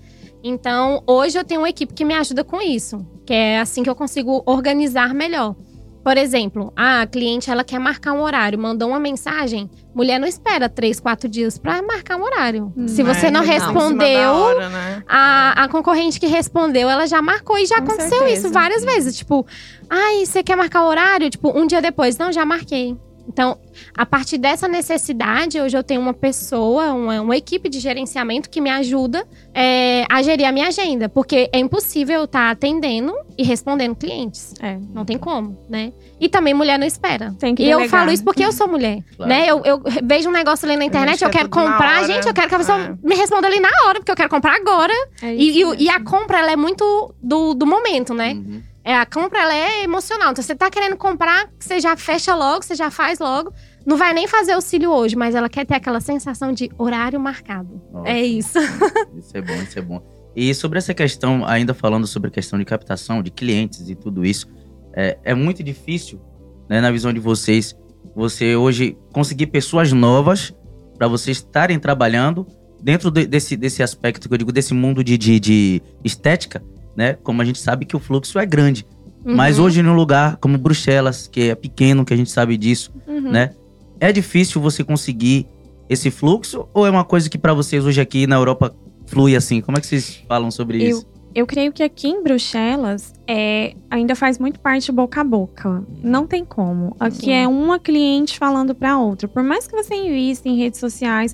Então, 0.43 1.01
hoje 1.07 1.39
eu 1.39 1.43
tenho 1.45 1.61
uma 1.61 1.69
equipe 1.69 1.93
que 1.93 2.03
me 2.03 2.13
ajuda 2.13 2.43
com 2.43 2.61
isso, 2.61 3.05
que 3.25 3.33
é 3.33 3.59
assim 3.61 3.81
que 3.81 3.89
eu 3.89 3.95
consigo 3.95 4.43
organizar 4.45 5.13
melhor. 5.13 5.55
Por 6.03 6.17
exemplo, 6.17 6.73
a 6.75 7.07
cliente 7.07 7.49
ela 7.49 7.63
quer 7.63 7.79
marcar 7.79 8.11
um 8.11 8.21
horário, 8.21 8.59
mandou 8.59 8.89
uma 8.89 8.99
mensagem, 8.99 9.69
mulher 9.95 10.19
não 10.19 10.27
espera 10.27 10.67
três, 10.67 10.99
quatro 10.99 11.29
dias 11.29 11.57
para 11.57 11.81
marcar 11.81 12.17
um 12.17 12.23
horário. 12.23 12.73
Hum, 12.75 12.87
Se 12.87 13.01
você 13.01 13.27
É, 13.27 13.31
não 13.31 13.41
respondeu, 13.41 14.31
hora, 14.33 14.69
né? 14.69 15.03
a, 15.07 15.63
a 15.63 15.67
concorrente 15.69 16.19
que 16.19 16.27
respondeu, 16.27 16.89
ela 16.89 17.07
já 17.07 17.21
marcou 17.21 17.57
e 17.57 17.65
já 17.65 17.77
Com 17.77 17.83
aconteceu 17.83 18.19
certeza. 18.19 18.33
isso 18.47 18.49
várias 18.51 18.83
vezes. 18.83 19.15
Tipo, 19.17 19.45
ai, 19.89 20.25
você 20.25 20.43
quer 20.43 20.57
marcar 20.57 20.83
o 20.83 20.87
horário? 20.89 21.29
Tipo, 21.29 21.57
um 21.57 21.65
dia 21.65 21.81
depois, 21.81 22.17
não, 22.17 22.33
já 22.33 22.43
marquei. 22.45 22.97
Então, 23.27 23.57
a 23.97 24.05
partir 24.05 24.37
dessa 24.37 24.67
necessidade, 24.67 25.59
hoje 25.59 25.75
eu 25.77 25.83
tenho 25.83 26.01
uma 26.01 26.13
pessoa, 26.13 26.91
uma, 26.93 27.21
uma 27.21 27.37
equipe 27.37 27.69
de 27.69 27.79
gerenciamento 27.79 28.49
que 28.49 28.59
me 28.59 28.69
ajuda 28.69 29.25
é, 29.53 30.05
a 30.09 30.21
gerir 30.21 30.45
a 30.47 30.51
minha 30.51 30.67
agenda. 30.67 31.07
Porque 31.09 31.49
é 31.53 31.57
impossível 31.59 32.19
eu 32.19 32.23
estar 32.25 32.51
atendendo 32.51 33.13
e 33.37 33.43
respondendo 33.43 33.95
clientes. 33.95 34.53
É. 34.61 34.77
Não 34.93 35.05
tem 35.05 35.17
como, 35.17 35.57
né? 35.69 35.93
E 36.19 36.27
também 36.29 36.53
mulher 36.53 36.77
não 36.77 36.85
espera. 36.85 37.33
Tem 37.39 37.55
que 37.55 37.63
E 37.63 37.69
eu 37.69 37.77
delegar. 37.79 37.99
falo 38.01 38.11
isso 38.11 38.23
porque 38.23 38.43
eu 38.45 38.51
sou 38.51 38.67
mulher, 38.67 38.99
Claro. 39.15 39.29
né? 39.31 39.45
Eu, 39.49 39.61
eu 39.63 39.81
vejo 40.03 40.29
um 40.29 40.33
negócio 40.33 40.67
ali 40.67 40.77
na 40.77 40.85
internet, 40.85 41.23
eu 41.23 41.29
quero 41.29 41.49
comprar. 41.49 42.03
Gente, 42.05 42.27
eu 42.27 42.33
quero 42.33 42.49
que 42.49 42.55
a 42.55 42.59
pessoa 42.59 42.79
É. 42.79 42.93
me 43.01 43.15
responda 43.15 43.47
ali 43.47 43.59
na 43.59 43.69
hora, 43.87 43.99
porque 43.99 44.11
eu 44.11 44.15
quero 44.15 44.29
comprar 44.29 44.55
agora. 44.55 44.93
É 45.21 45.33
E, 45.33 45.61
e- 45.63 45.83
e 45.85 45.89
a 45.89 45.99
compra, 46.03 46.39
ela 46.39 46.51
é 46.51 46.55
muito 46.55 47.15
do, 47.21 47.53
do 47.53 47.65
momento, 47.65 48.13
né? 48.13 48.33
Uhum. 48.33 48.61
É, 48.85 48.95
a 48.97 49.05
compra, 49.05 49.41
ela 49.41 49.55
é 49.55 49.83
emocional. 49.83 50.31
Então, 50.31 50.43
você 50.43 50.55
tá 50.55 50.69
querendo 50.69 50.97
comprar, 50.97 51.49
você 51.57 51.79
já 51.79 51.95
fecha 51.95 52.35
logo, 52.35 52.63
você 52.63 52.75
já 52.75 52.91
faz 52.91 53.19
logo. 53.19 53.53
Não 53.85 53.95
vai 53.97 54.13
nem 54.13 54.27
fazer 54.27 54.55
o 54.55 54.61
cílio 54.61 54.91
hoje, 54.91 55.15
mas 55.15 55.35
ela 55.35 55.47
quer 55.47 55.65
ter 55.65 55.75
aquela 55.75 56.01
sensação 56.01 56.51
de 56.51 56.69
horário 56.77 57.19
marcado. 57.19 57.81
É 58.05 58.21
isso. 58.21 58.57
Isso 59.17 59.37
é 59.37 59.41
bom, 59.41 59.53
isso 59.53 59.79
é 59.79 59.81
bom. 59.81 60.01
E 60.35 60.53
sobre 60.53 60.79
essa 60.79 60.93
questão, 60.93 61.45
ainda 61.45 61.73
falando 61.73 62.07
sobre 62.07 62.27
a 62.29 62.31
questão 62.31 62.57
de 62.59 62.65
captação 62.65 63.21
de 63.21 63.29
clientes 63.31 63.87
e 63.89 63.95
tudo 63.95 64.25
isso, 64.25 64.47
é, 64.95 65.17
é 65.23 65.33
muito 65.35 65.61
difícil, 65.63 66.19
né, 66.67 66.81
na 66.81 66.91
visão 66.91 67.13
de 67.13 67.19
vocês, 67.19 67.75
você 68.15 68.55
hoje 68.55 68.97
conseguir 69.13 69.47
pessoas 69.47 69.91
novas 69.93 70.53
para 70.97 71.07
vocês 71.07 71.37
estarem 71.37 71.77
trabalhando 71.79 72.47
dentro 72.81 73.11
de- 73.11 73.27
desse, 73.27 73.55
desse 73.55 73.83
aspecto 73.83 74.27
que 74.27 74.33
eu 74.33 74.37
digo, 74.37 74.51
desse 74.51 74.73
mundo 74.73 75.03
de, 75.03 75.17
de, 75.17 75.39
de 75.39 75.81
estética, 76.03 76.63
né? 76.95 77.13
Como 77.23 77.41
a 77.41 77.45
gente 77.45 77.59
sabe 77.59 77.85
que 77.85 77.95
o 77.95 77.99
fluxo 77.99 78.37
é 78.39 78.45
grande. 78.45 78.85
Mas 79.25 79.57
Uhum. 79.57 79.65
hoje, 79.65 79.81
num 79.81 79.93
lugar 79.95 80.37
como 80.37 80.57
Bruxelas, 80.57 81.27
que 81.27 81.49
é 81.49 81.55
pequeno, 81.55 82.03
que 82.03 82.13
a 82.13 82.17
gente 82.17 82.29
sabe 82.29 82.57
disso, 82.57 82.91
Uhum. 83.07 83.31
né? 83.31 83.51
É 83.99 84.11
difícil 84.11 84.59
você 84.61 84.83
conseguir 84.83 85.47
esse 85.89 86.11
fluxo 86.11 86.67
ou 86.73 86.85
é 86.85 86.89
uma 86.89 87.03
coisa 87.05 87.29
que 87.29 87.37
para 87.37 87.53
vocês 87.53 87.85
hoje 87.85 88.01
aqui 88.01 88.27
na 88.27 88.35
Europa 88.35 88.73
flui 89.05 89.35
assim? 89.35 89.61
Como 89.61 89.77
é 89.77 89.81
que 89.81 89.87
vocês 89.87 90.21
falam 90.27 90.51
sobre 90.51 90.83
Eu- 90.83 90.89
isso? 90.89 91.05
Eu 91.35 91.47
creio 91.47 91.71
que 91.71 91.81
aqui 91.81 92.07
em 92.07 92.21
Bruxelas 92.21 93.13
é, 93.27 93.75
ainda 93.89 94.15
faz 94.15 94.37
muito 94.37 94.59
parte 94.59 94.91
boca 94.91 95.21
a 95.21 95.23
boca. 95.23 95.83
Não 96.03 96.27
tem 96.27 96.45
como. 96.45 96.95
Aqui 96.99 97.25
Sim. 97.25 97.33
é 97.33 97.47
uma 97.47 97.79
cliente 97.79 98.37
falando 98.37 98.75
para 98.75 98.99
outra. 98.99 99.27
Por 99.27 99.41
mais 99.41 99.67
que 99.67 99.75
você 99.75 99.95
invista 99.95 100.47
em 100.47 100.57
redes 100.57 100.79
sociais, 100.79 101.33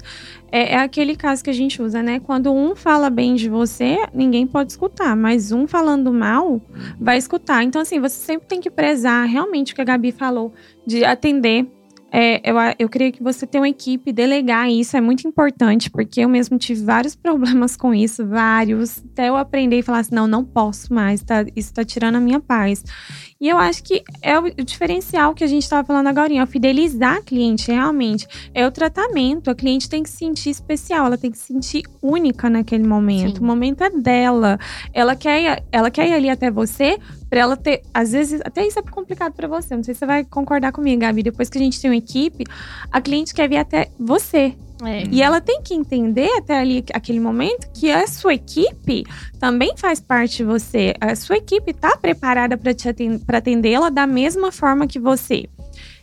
é, 0.51 0.73
é 0.73 0.77
aquele 0.77 1.15
caso 1.15 1.43
que 1.43 1.49
a 1.49 1.53
gente 1.53 1.81
usa, 1.81 2.01
né? 2.01 2.19
Quando 2.19 2.53
um 2.53 2.75
fala 2.75 3.09
bem 3.09 3.35
de 3.35 3.49
você, 3.49 3.97
ninguém 4.13 4.47
pode 4.47 4.71
escutar. 4.71 5.15
Mas 5.15 5.51
um 5.51 5.67
falando 5.67 6.13
mal, 6.13 6.61
vai 6.99 7.17
escutar. 7.17 7.63
Então, 7.63 7.81
assim, 7.81 7.99
você 7.99 8.15
sempre 8.15 8.47
tem 8.47 8.61
que 8.61 8.69
prezar 8.69 9.27
realmente 9.27 9.73
o 9.73 9.75
que 9.75 9.81
a 9.81 9.85
Gabi 9.85 10.11
falou, 10.11 10.53
de 10.85 11.03
atender. 11.03 11.67
É, 12.11 12.41
eu, 12.49 12.55
eu 12.79 12.89
creio 12.89 13.11
que 13.11 13.21
você 13.21 13.45
ter 13.45 13.59
uma 13.59 13.69
equipe, 13.69 14.11
delegar 14.11 14.69
isso 14.69 14.97
é 14.97 15.01
muito 15.01 15.27
importante, 15.27 15.89
porque 15.89 16.21
eu 16.21 16.29
mesmo 16.29 16.57
tive 16.57 16.83
vários 16.83 17.15
problemas 17.15 17.75
com 17.75 17.93
isso, 17.93 18.25
vários, 18.25 19.03
até 19.11 19.29
eu 19.29 19.37
aprender 19.37 19.79
e 19.79 19.83
falar 19.83 19.99
assim, 19.99 20.15
não, 20.15 20.27
não 20.27 20.43
posso 20.43 20.93
mais, 20.93 21.21
tá, 21.23 21.45
isso 21.55 21.73
tá 21.73 21.83
tirando 21.83 22.15
a 22.15 22.19
minha 22.19 22.39
paz. 22.39 22.83
E 23.39 23.47
eu 23.47 23.57
acho 23.57 23.83
que 23.83 24.03
é 24.21 24.37
o, 24.37 24.49
diferencial 24.63 25.33
que 25.33 25.43
a 25.43 25.47
gente 25.47 25.63
estava 25.63 25.85
falando 25.85 26.07
agora, 26.07 26.33
é 26.33 26.45
fidelizar 26.45 27.17
a 27.17 27.21
cliente, 27.21 27.71
realmente. 27.71 28.27
É 28.53 28.67
o 28.67 28.71
tratamento, 28.71 29.49
a 29.49 29.55
cliente 29.55 29.89
tem 29.89 30.03
que 30.03 30.09
se 30.09 30.17
sentir 30.17 30.49
especial, 30.49 31.05
ela 31.05 31.17
tem 31.17 31.31
que 31.31 31.37
se 31.37 31.45
sentir 31.45 31.83
única 32.01 32.49
naquele 32.49 32.85
momento. 32.85 33.37
Sim. 33.37 33.43
O 33.43 33.45
momento 33.45 33.83
é 33.83 33.89
dela. 33.89 34.59
Ela 34.93 35.15
quer, 35.15 35.63
ela 35.71 35.89
quer 35.89 36.09
ir 36.09 36.13
ali 36.13 36.29
até 36.29 36.51
você 36.51 36.99
Pra 37.29 37.41
ela 37.41 37.55
ter. 37.55 37.83
Às 37.93 38.11
vezes, 38.11 38.41
até 38.43 38.65
isso 38.65 38.79
é 38.79 38.81
complicado 38.81 39.33
pra 39.33 39.47
você. 39.47 39.75
Não 39.75 39.83
sei 39.83 39.93
se 39.93 39.99
você 39.99 40.05
vai 40.05 40.25
concordar 40.25 40.71
comigo, 40.71 40.99
Gabi. 41.01 41.21
Depois 41.21 41.47
que 41.47 41.59
a 41.59 41.61
gente 41.61 41.79
tem 41.79 41.91
uma 41.91 41.97
equipe, 41.97 42.43
a 42.91 42.99
cliente 42.99 43.33
quer 43.33 43.47
vir 43.47 43.57
até 43.57 43.89
você. 43.99 44.55
É. 44.83 45.03
E 45.11 45.21
ela 45.21 45.41
tem 45.41 45.61
que 45.61 45.73
entender 45.73 46.29
até 46.37 46.59
ali, 46.59 46.83
aquele 46.93 47.19
momento, 47.19 47.69
que 47.73 47.91
a 47.91 48.07
sua 48.07 48.33
equipe 48.33 49.03
também 49.39 49.73
faz 49.75 49.99
parte 49.99 50.37
de 50.37 50.43
você. 50.43 50.93
A 50.99 51.15
sua 51.15 51.37
equipe 51.37 51.73
tá 51.73 51.97
preparada 51.97 52.57
para 52.57 53.37
atendê-la 53.37 53.89
da 53.89 54.07
mesma 54.07 54.51
forma 54.51 54.87
que 54.87 54.99
você. 54.99 55.49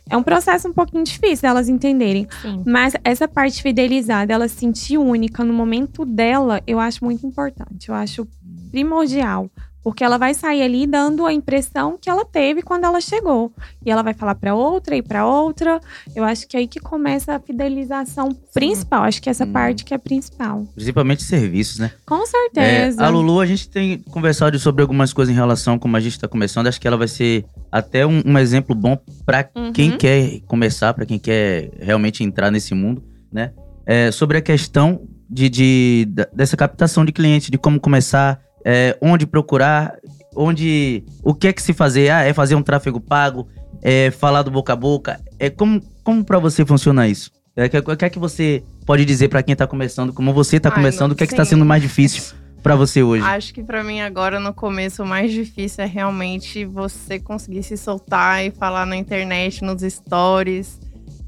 É 0.09 0.15
um 0.15 0.23
processo 0.23 0.67
um 0.67 0.73
pouquinho 0.73 1.03
difícil 1.03 1.49
elas 1.49 1.67
entenderem. 1.67 2.27
Sim. 2.41 2.63
Mas 2.65 2.93
essa 3.03 3.27
parte 3.27 3.61
fidelizada, 3.61 4.33
ela 4.33 4.47
se 4.47 4.55
sentir 4.55 4.97
única 4.97 5.43
no 5.43 5.53
momento 5.53 6.05
dela, 6.05 6.61
eu 6.65 6.79
acho 6.79 7.03
muito 7.03 7.25
importante. 7.25 7.89
Eu 7.89 7.95
acho 7.95 8.27
primordial. 8.71 9.49
Porque 9.87 10.03
ela 10.03 10.17
vai 10.17 10.33
sair 10.33 10.61
ali 10.63 10.85
dando 10.85 11.25
a 11.25 11.31
impressão 11.31 11.97
que 11.97 12.09
ela 12.09 12.25
teve 12.25 12.61
quando 12.61 12.83
ela 12.83 12.99
chegou. 12.99 13.53
E 13.85 13.89
ela 13.89 14.01
vai 14.03 14.13
falar 14.13 14.35
para 14.35 14.53
outra 14.53 14.97
e 14.97 15.01
para 15.01 15.25
outra. 15.25 15.79
Eu 16.13 16.25
acho 16.25 16.45
que 16.45 16.57
é 16.57 16.59
aí 16.59 16.67
que 16.67 16.77
começa 16.77 17.33
a 17.33 17.39
fidelização 17.39 18.27
principal. 18.53 19.03
Acho 19.03 19.21
que 19.21 19.29
essa 19.29 19.45
Hum. 19.45 19.53
parte 19.53 19.85
que 19.85 19.93
é 19.93 19.97
principal. 19.97 20.65
Principalmente 20.75 21.23
serviços, 21.23 21.79
né? 21.79 21.91
Com 22.05 22.21
É, 22.21 22.25
certeza. 22.25 23.01
a 23.01 23.07
Lulu, 23.07 23.39
a 23.39 23.45
gente 23.45 23.69
tem 23.69 23.97
conversado 23.99 24.59
sobre 24.59 24.81
algumas 24.81 25.13
coisas 25.13 25.33
em 25.33 25.37
relação 25.37 25.79
como 25.79 25.95
a 25.95 26.01
gente 26.01 26.11
está 26.17 26.27
começando. 26.27 26.67
Acho 26.67 26.81
que 26.81 26.87
ela 26.87 26.97
vai 26.97 27.07
ser 27.07 27.45
até 27.71 28.05
um, 28.05 28.21
um 28.25 28.37
exemplo 28.37 28.75
bom 28.75 28.97
para 29.25 29.49
Uhum. 29.55 29.71
quem 29.71 29.97
quer 29.97 30.41
começar, 30.47 30.93
para 30.93 31.05
quem 31.05 31.17
quer 31.17 31.71
realmente 31.79 32.25
entrar 32.25 32.51
nesse 32.51 32.73
mundo, 32.75 33.01
né? 33.31 33.53
É, 33.85 34.11
sobre 34.11 34.37
a 34.37 34.41
questão 34.41 35.07
de, 35.29 35.47
de- 35.47 36.07
dessa 36.33 36.57
captação 36.57 37.05
de 37.05 37.13
cliente, 37.13 37.49
de 37.49 37.57
como 37.57 37.79
começar, 37.79 38.41
é, 38.69 38.97
onde 39.01 39.25
procurar, 39.25 39.97
onde. 40.35 41.01
O 41.23 41.33
que 41.33 41.47
é 41.47 41.53
que 41.53 41.61
se 41.61 41.71
fazer? 41.71 42.09
Ah, 42.09 42.23
é 42.23 42.33
fazer 42.33 42.53
um 42.53 42.61
tráfego 42.61 42.99
pago, 42.99 43.47
é 43.81 44.11
falar 44.11 44.41
do 44.41 44.51
boca 44.51 44.73
a 44.73 44.75
boca. 44.75 45.21
É, 45.39 45.49
como 45.49 45.81
como 46.03 46.21
para 46.25 46.37
você 46.37 46.65
funciona 46.65 47.07
isso? 47.07 47.31
É, 47.55 47.65
O 47.65 47.69
que, 47.69 47.95
que 47.95 48.05
é 48.05 48.09
que 48.09 48.19
você 48.19 48.61
pode 48.85 49.05
dizer 49.05 49.29
para 49.29 49.41
quem 49.41 49.55
tá 49.55 49.65
começando, 49.65 50.11
como 50.11 50.33
você 50.33 50.59
tá 50.59 50.67
Ai, 50.67 50.75
começando, 50.75 51.13
o 51.13 51.15
que 51.15 51.23
é 51.23 51.27
que 51.27 51.35
tá 51.35 51.45
sendo 51.45 51.63
mais 51.63 51.81
difícil 51.81 52.35
para 52.61 52.75
você 52.75 53.01
hoje? 53.01 53.23
Acho 53.23 53.53
que 53.53 53.63
pra 53.63 53.85
mim 53.85 54.01
agora 54.01 54.37
no 54.37 54.53
começo 54.53 55.01
o 55.01 55.07
mais 55.07 55.31
difícil 55.31 55.85
é 55.85 55.87
realmente 55.87 56.65
você 56.65 57.19
conseguir 57.19 57.63
se 57.63 57.77
soltar 57.77 58.45
e 58.45 58.51
falar 58.51 58.85
na 58.85 58.97
internet, 58.97 59.63
nos 59.63 59.81
stories. 59.81 60.77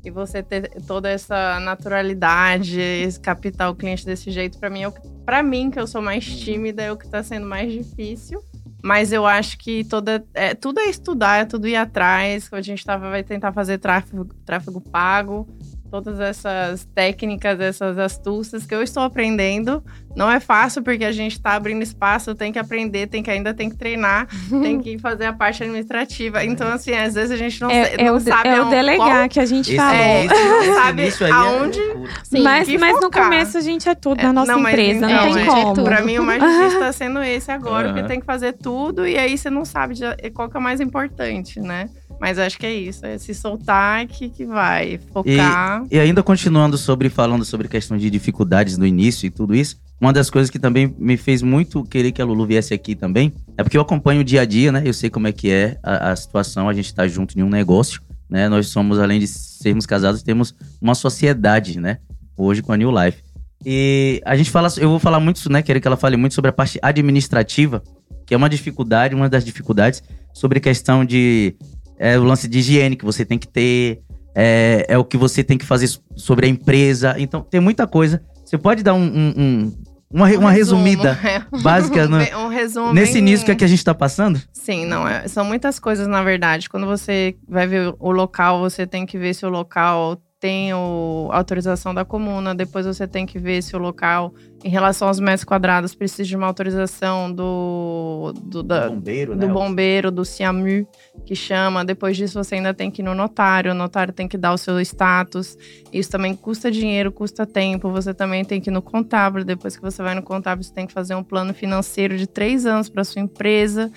E 0.03 0.09
você 0.09 0.41
ter 0.41 0.69
toda 0.88 1.09
essa 1.09 1.59
naturalidade, 1.59 2.79
esse 2.79 3.19
captar 3.19 3.69
o 3.69 3.75
cliente 3.75 4.05
desse 4.05 4.31
jeito, 4.31 4.57
pra 4.57 4.69
mim, 4.69 4.83
é 4.83 4.91
pra 5.25 5.43
mim, 5.43 5.69
que 5.69 5.79
eu 5.79 5.85
sou 5.85 6.01
mais 6.01 6.25
tímida, 6.25 6.81
é 6.81 6.91
o 6.91 6.97
que 6.97 7.07
tá 7.07 7.21
sendo 7.21 7.45
mais 7.45 7.71
difícil. 7.71 8.41
Mas 8.81 9.12
eu 9.12 9.25
acho 9.25 9.57
que 9.57 9.83
toda, 9.83 10.25
é, 10.33 10.55
tudo 10.55 10.79
é 10.79 10.85
estudar, 10.85 11.41
é 11.41 11.45
tudo 11.45 11.67
ir 11.67 11.75
atrás. 11.75 12.47
A 12.51 12.62
gente 12.62 12.85
tava, 12.85 13.09
vai 13.09 13.23
tentar 13.23 13.51
fazer 13.51 13.77
tráfego, 13.77 14.25
tráfego 14.45 14.79
pago, 14.79 15.47
todas 15.89 16.19
essas 16.19 16.86
técnicas, 16.93 17.60
essas 17.60 17.97
astúcias 17.97 18.65
que 18.65 18.73
eu 18.75 18.82
estou 18.84 19.04
aprendendo. 19.04 19.84
Não 20.15 20.30
é 20.30 20.39
fácil 20.39 20.82
porque 20.84 21.06
a 21.06 21.12
gente 21.12 21.34
está 21.34 21.54
abrindo 21.54 21.82
espaço, 21.84 22.34
tem 22.36 22.52
que 22.52 22.60
aprender, 22.60 23.08
tem 23.08 23.21
que 23.23 23.30
ainda 23.30 23.54
tem 23.54 23.69
que 23.69 23.78
treinar, 23.78 24.28
tem 24.49 24.80
que 24.80 24.97
fazer 24.97 25.25
a 25.25 25.34
parte 25.34 25.63
administrativa. 25.63 26.43
Então, 26.43 26.67
assim, 26.71 26.91
às 26.93 27.13
vezes 27.13 27.32
a 27.32 27.38
gente 27.38 27.62
não, 27.62 27.69
é, 27.69 27.86
se- 27.86 28.02
é 28.02 28.04
não 28.06 28.15
o, 28.15 28.17
de- 28.17 28.23
sabe 28.25 28.49
é 28.49 28.62
o 28.62 28.69
delegar 28.69 29.08
qual- 29.19 29.30
que 29.30 29.39
a 29.39 29.45
gente 29.45 29.75
falou. 29.75 29.93
É, 29.95 30.25
esse 30.25 30.73
sabe 30.73 31.02
aí 31.04 31.10
é 31.21 31.32
aonde-. 31.32 31.80
Sim. 32.23 32.41
mas, 32.41 32.67
que 32.67 32.78
mas 32.78 32.99
no 32.99 33.10
começo 33.12 33.58
a 33.58 33.62
gente 33.62 33.88
é 33.88 33.95
tudo 33.95 34.19
É, 34.19 34.23
na 34.23 34.34
nossa 34.34 34.52
não, 34.52 34.60
mas 34.60 34.73
empresa, 34.73 35.06
então, 35.12 35.25
não 35.25 35.34
tem 35.34 35.43
é, 35.43 35.45
como. 35.45 35.84
Pra 35.84 36.02
mim, 36.02 36.17
o 36.17 36.23
mais 36.23 36.41
difícil 36.43 36.80
tá 36.80 36.91
sendo 36.91 37.21
esse 37.23 37.52
agora, 37.52 37.88
porque 37.89 37.99
Aham. 38.02 38.08
tem 38.10 38.19
que 38.19 38.25
fazer 38.25 38.54
tudo 38.54 39.08
e 39.08 39.17
aí 39.17 39.38
você 39.38 39.49
não 39.49 39.63
sabe 39.63 39.93
de- 39.93 40.30
qual 40.34 40.49
que 40.49 40.58
é 40.58 40.60
o 40.60 40.63
mais 40.63 40.80
importante, 40.82 41.60
né? 41.60 41.89
Mas 42.19 42.38
acho 42.38 42.58
que 42.58 42.65
é 42.65 42.73
isso, 42.73 43.05
é 43.05 43.17
se 43.17 43.34
soltar 43.34 44.05
que, 44.08 44.29
que 44.29 44.45
vai, 44.45 44.99
focar. 45.12 45.86
E 45.89 45.97
ainda 45.97 46.21
continuando 46.21 46.77
sobre, 46.77 47.10
falando 47.10 47.45
sobre 47.45 47.67
questão 47.67 47.97
de 47.97 48.10
dificuldades 48.10 48.77
no 48.77 48.86
início 48.86 49.25
e 49.25 49.29
tudo 49.29 49.55
isso, 49.55 49.77
uma 50.01 50.12
das 50.12 50.29
coisas 50.29 50.49
que 50.49 50.60
também 50.60 50.93
me 50.97 51.17
fez 51.17 51.41
muito 51.41 51.84
querer 51.84 52.12
que 52.12 52.21
a 52.21 52.25
Lulu 52.25 52.45
viesse 52.45 52.73
aqui 52.73 52.95
também, 52.95 53.34
é 53.58 53.63
porque 53.63 53.77
eu 53.77 53.82
acompanho 53.82 54.21
o 54.21 54.23
dia 54.23 54.41
a 54.41 54.45
dia, 54.45 54.71
né? 54.71 54.82
Eu 54.86 54.93
sei 54.93 55.10
como 55.10 55.27
é 55.27 55.32
que 55.32 55.49
é 55.49 55.77
a, 55.82 56.12
a 56.12 56.15
situação, 56.15 56.67
a 56.67 56.73
gente 56.73 56.93
tá 56.93 57.08
junto 57.08 57.38
em 57.38 57.43
um 57.43 57.49
negócio, 57.49 58.01
né? 58.29 58.49
Nós 58.49 58.67
somos, 58.67 58.99
além 58.99 59.19
de 59.19 59.27
sermos 59.27 59.86
casados, 59.86 60.21
temos 60.21 60.53
uma 60.82 60.95
sociedade, 60.95 61.79
né? 61.79 61.99
Hoje 62.38 62.62
com 62.62 62.71
a 62.71 62.77
New 62.77 62.91
Life. 62.91 63.23
E 63.65 64.21
a 64.25 64.36
gente 64.38 64.49
fala, 64.49 64.69
eu 64.77 64.89
vou 64.89 64.99
falar 64.99 65.19
muito, 65.19 65.51
né, 65.51 65.62
quero 65.62 65.82
que 65.82 65.88
ela 65.88 65.97
fale 65.97 66.15
muito 66.15 66.34
sobre 66.34 66.49
a 66.49 66.53
parte 66.53 66.79
administrativa, 66.82 67.84
que 68.25 68.34
é 68.34 68.38
uma 68.38 68.49
dificuldade, 68.49 69.13
uma 69.13 69.27
das 69.27 69.43
dificuldades, 69.43 70.01
sobre 70.34 70.62
questão 70.62 71.03
de 71.03 71.55
é, 71.99 72.17
o 72.17 72.23
lance 72.23 72.47
de 72.47 72.59
higiene 72.59 72.95
que 72.95 73.05
você 73.05 73.23
tem 73.25 73.38
que 73.38 73.47
ter, 73.47 73.99
é, 74.33 74.85
é 74.88 74.97
o 74.97 75.03
que 75.03 75.17
você 75.17 75.43
tem 75.43 75.57
que 75.57 75.65
fazer 75.65 75.88
sobre 76.15 76.45
a 76.45 76.49
empresa. 76.49 77.15
Então, 77.17 77.41
tem 77.41 77.59
muita 77.59 77.85
coisa. 77.85 78.21
Você 78.45 78.57
pode 78.57 78.81
dar 78.81 78.93
um, 78.95 79.03
um- 79.03 79.33
um- 79.38 79.73
uma, 80.12 80.27
Um 80.27 80.39
uma 80.39 80.51
resumo, 80.51 80.81
resumida 80.83 81.12
é. 81.23 81.43
básica 81.62 82.07
no- 82.07 82.17
um 82.17 82.47
resumo 82.47 82.91
nesse 82.93 83.13
bem- 83.13 83.21
início 83.21 83.45
que, 83.45 83.51
é 83.51 83.55
que 83.55 83.63
a 83.63 83.67
gente 83.67 83.83
tá 83.83 83.93
passando? 83.93 84.41
Sim, 84.51 84.85
não, 84.85 85.07
é, 85.07 85.27
são 85.27 85.45
muitas 85.45 85.77
coisas, 85.79 86.07
na 86.07 86.23
verdade. 86.23 86.67
Quando 86.67 86.88
você 86.88 87.35
vai 87.47 87.67
ver 87.67 87.93
o 87.99 88.12
local, 88.12 88.59
você 88.59 88.88
tem 88.88 89.05
que 89.05 89.19
ver 89.19 89.35
se 89.35 89.45
o 89.45 89.49
local 89.49 90.19
tem 90.39 90.73
o, 90.73 91.28
autorização 91.32 91.93
da 91.93 92.06
comuna, 92.06 92.56
depois 92.56 92.86
você 92.86 93.06
tem 93.06 93.25
que 93.25 93.38
ver 93.38 93.62
se 93.62 93.75
o 93.75 93.80
local, 93.80 94.34
em 94.63 94.69
relação 94.69 95.10
aos 95.10 95.19
metros 95.19 95.43
quadrados, 95.43 95.93
precisa 95.93 96.23
de 96.23 96.36
uma 96.36 96.47
autorização 96.47 97.32
do, 97.32 98.34
do, 98.41 98.63
da- 98.63 98.89
bombeiro, 98.89 99.36
né? 99.36 99.45
do 99.45 99.54
bombeiro, 99.54 100.10
do 100.12 100.23
SIAMU, 100.23 100.88
que 101.25 101.36
chama. 101.36 101.84
Depois 101.84 102.15
disso, 102.15 102.41
você 102.41 102.56
ainda 102.56 102.73
tem 102.73 102.89
que 102.89 103.02
ir 103.02 103.06
no 103.06 103.13
notário. 103.13 103.71
O 103.71 103.75
notário 103.75 104.13
tem 104.13 104.28
que 104.28 104.38
dar 104.38 104.54
o 104.54 104.58
seu 104.58 104.80
status. 104.80 105.58
Isso 105.91 106.10
também 106.10 106.34
custa 106.36 106.71
dinheiro, 106.71 107.12
custa 107.12 107.45
tempo. 107.45 107.91
Você 107.91 108.13
também 108.13 108.45
tem 108.45 108.62
que 108.62 108.69
ir 108.69 108.73
no 108.73 108.82
contábil. 108.82 109.43
Depois 109.43 109.75
que 109.75 109.82
você 109.82 110.02
vai 110.02 110.15
no 110.15 110.23
contábil, 110.23 110.63
você 110.63 110.73
tem 110.73 110.88
que 110.88 110.93
fazer 110.93 111.15
um 111.15 111.23
plano 111.23 111.54
financeiro 111.54 112.17
de 112.17 112.28
três 112.28 112.65
anos 112.65 112.88
para 112.89 113.04
sua 113.04 113.21
empresa. 113.21 113.91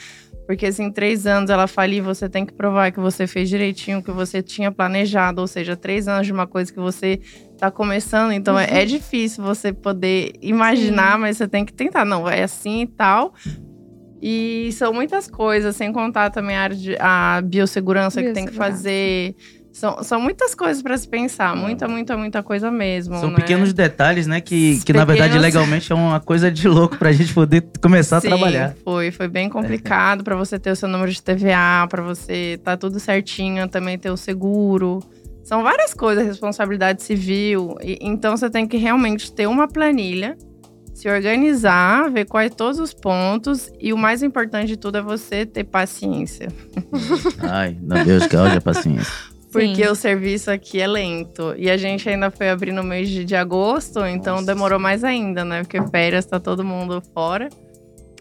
Porque 0.47 0.71
se 0.73 0.83
em 0.83 0.91
três 0.91 1.27
anos 1.27 1.51
ela 1.51 1.67
falir, 1.67 2.03
você 2.03 2.29
tem 2.29 2.45
que 2.45 2.53
provar 2.53 2.91
que 2.91 2.99
você 3.01 3.27
fez 3.27 3.49
direitinho 3.49 3.99
o 3.99 4.03
que 4.03 4.11
você 4.11 4.43
tinha 4.43 4.73
planejado. 4.73 5.41
Ou 5.41 5.47
seja, 5.47 5.77
três 5.77 6.09
anos 6.09 6.27
de 6.27 6.33
uma 6.33 6.47
coisa 6.47 6.73
que 6.73 6.81
você 6.81 7.21
está 7.53 7.71
começando. 7.71 8.33
Então 8.33 8.59
é, 8.59 8.83
é 8.83 8.85
difícil 8.85 9.43
você 9.45 9.73
poder 9.73 10.33
imaginar, 10.43 11.19
mas 11.19 11.37
você 11.37 11.47
tem 11.47 11.65
que 11.65 11.73
tentar. 11.73 12.05
Não, 12.05 12.29
é 12.29 12.43
assim 12.43 12.83
e 12.83 12.87
tal. 12.87 13.33
E 14.21 14.71
são 14.73 14.93
muitas 14.93 15.29
coisas, 15.29 15.75
sem 15.75 15.93
contar 15.93 16.31
também 16.31 16.55
a 16.55 16.63
área 16.63 16.77
de 16.77 16.97
a 17.01 17.41
biossegurança, 17.45 18.21
que 18.23 18.33
tem 18.33 18.45
que 18.45 18.53
Biossegurança. 18.53 18.77
fazer. 18.77 19.35
São, 19.73 20.03
são 20.03 20.21
muitas 20.21 20.55
coisas 20.55 20.83
para 20.83 20.97
se 20.99 21.09
pensar. 21.09 21.57
Muita, 21.57 21.89
muita, 21.89 22.17
muita 22.17 22.43
coisa 22.43 22.71
mesmo. 22.71 23.17
São 23.19 23.31
né? 23.31 23.37
pequenos 23.37 23.73
detalhes, 23.73 24.27
né? 24.27 24.41
Que, 24.41 24.75
Os 24.79 24.85
que 24.85 24.93
na 24.93 25.05
verdade, 25.05 25.31
pequenos- 25.33 25.43
legalmente 25.43 25.91
é 25.91 25.95
uma 25.95 26.21
coisa 26.21 26.51
de 26.51 26.69
louco 26.69 26.97
pra 26.99 27.11
gente 27.11 27.33
poder 27.33 27.65
começar 27.81 28.21
Sim, 28.21 28.27
a 28.27 28.31
trabalhar. 28.31 28.77
Foi, 28.85 29.11
foi 29.11 29.29
bem 29.29 29.49
complicado 29.49 30.23
para 30.23 30.37
você 30.37 30.59
ter 30.59 30.71
o 30.73 30.77
seu 30.77 30.89
número 30.89 31.11
de 31.11 31.23
TVA, 31.23 31.87
para 31.89 32.03
você 32.03 32.61
tá 32.63 32.77
tudo 32.77 33.01
certinho, 33.01 33.67
também 33.67 33.99
ter 33.99 34.11
o 34.11 34.17
seguro. 34.17 35.01
São 35.43 35.63
várias 35.63 35.95
coisas, 35.95 36.25
responsabilidade 36.27 37.03
civil. 37.03 37.77
E- 37.83 37.99
então 38.03 38.37
você 38.37 38.51
tem 38.51 38.67
que 38.67 38.77
realmente 38.77 39.33
ter 39.33 39.47
uma 39.49 39.67
planilha, 39.67 40.37
se 40.95 41.09
organizar, 41.09 42.11
ver 42.11 42.27
quais 42.27 42.55
todos 42.55 42.79
os 42.79 42.93
pontos 42.93 43.71
e 43.81 43.93
o 43.95 43.97
mais 43.97 44.23
importante 44.23 44.67
de 44.69 44.77
tudo 44.77 44.99
é 44.99 45.03
você 45.03 45.47
ter 45.47 45.65
paciência, 45.65 46.49
Ai, 47.41 47.77
meu 47.81 48.05
Deus, 48.05 48.27
que 48.27 48.37
haja 48.37 48.61
paciência. 48.61 49.11
porque 49.53 49.85
Sim. 49.85 49.91
o 49.91 49.95
serviço 49.95 50.51
aqui 50.51 50.81
é 50.81 50.87
lento. 50.87 51.55
E 51.59 51.71
a 51.71 51.77
gente 51.77 52.09
ainda 52.09 52.31
foi 52.31 52.49
abrir 52.49 52.73
no 52.73 52.83
mês 52.83 53.09
de, 53.09 53.25
de 53.25 53.37
agosto, 53.37 54.05
então 54.07 54.35
Nossa. 54.37 54.47
demorou 54.47 54.79
mais 54.81 55.05
ainda, 55.05 55.45
né? 55.45 55.63
Porque 55.63 55.81
férias 55.89 56.25
tá 56.27 56.41
todo 56.41 56.65
mundo 56.65 57.03
fora. 57.15 57.49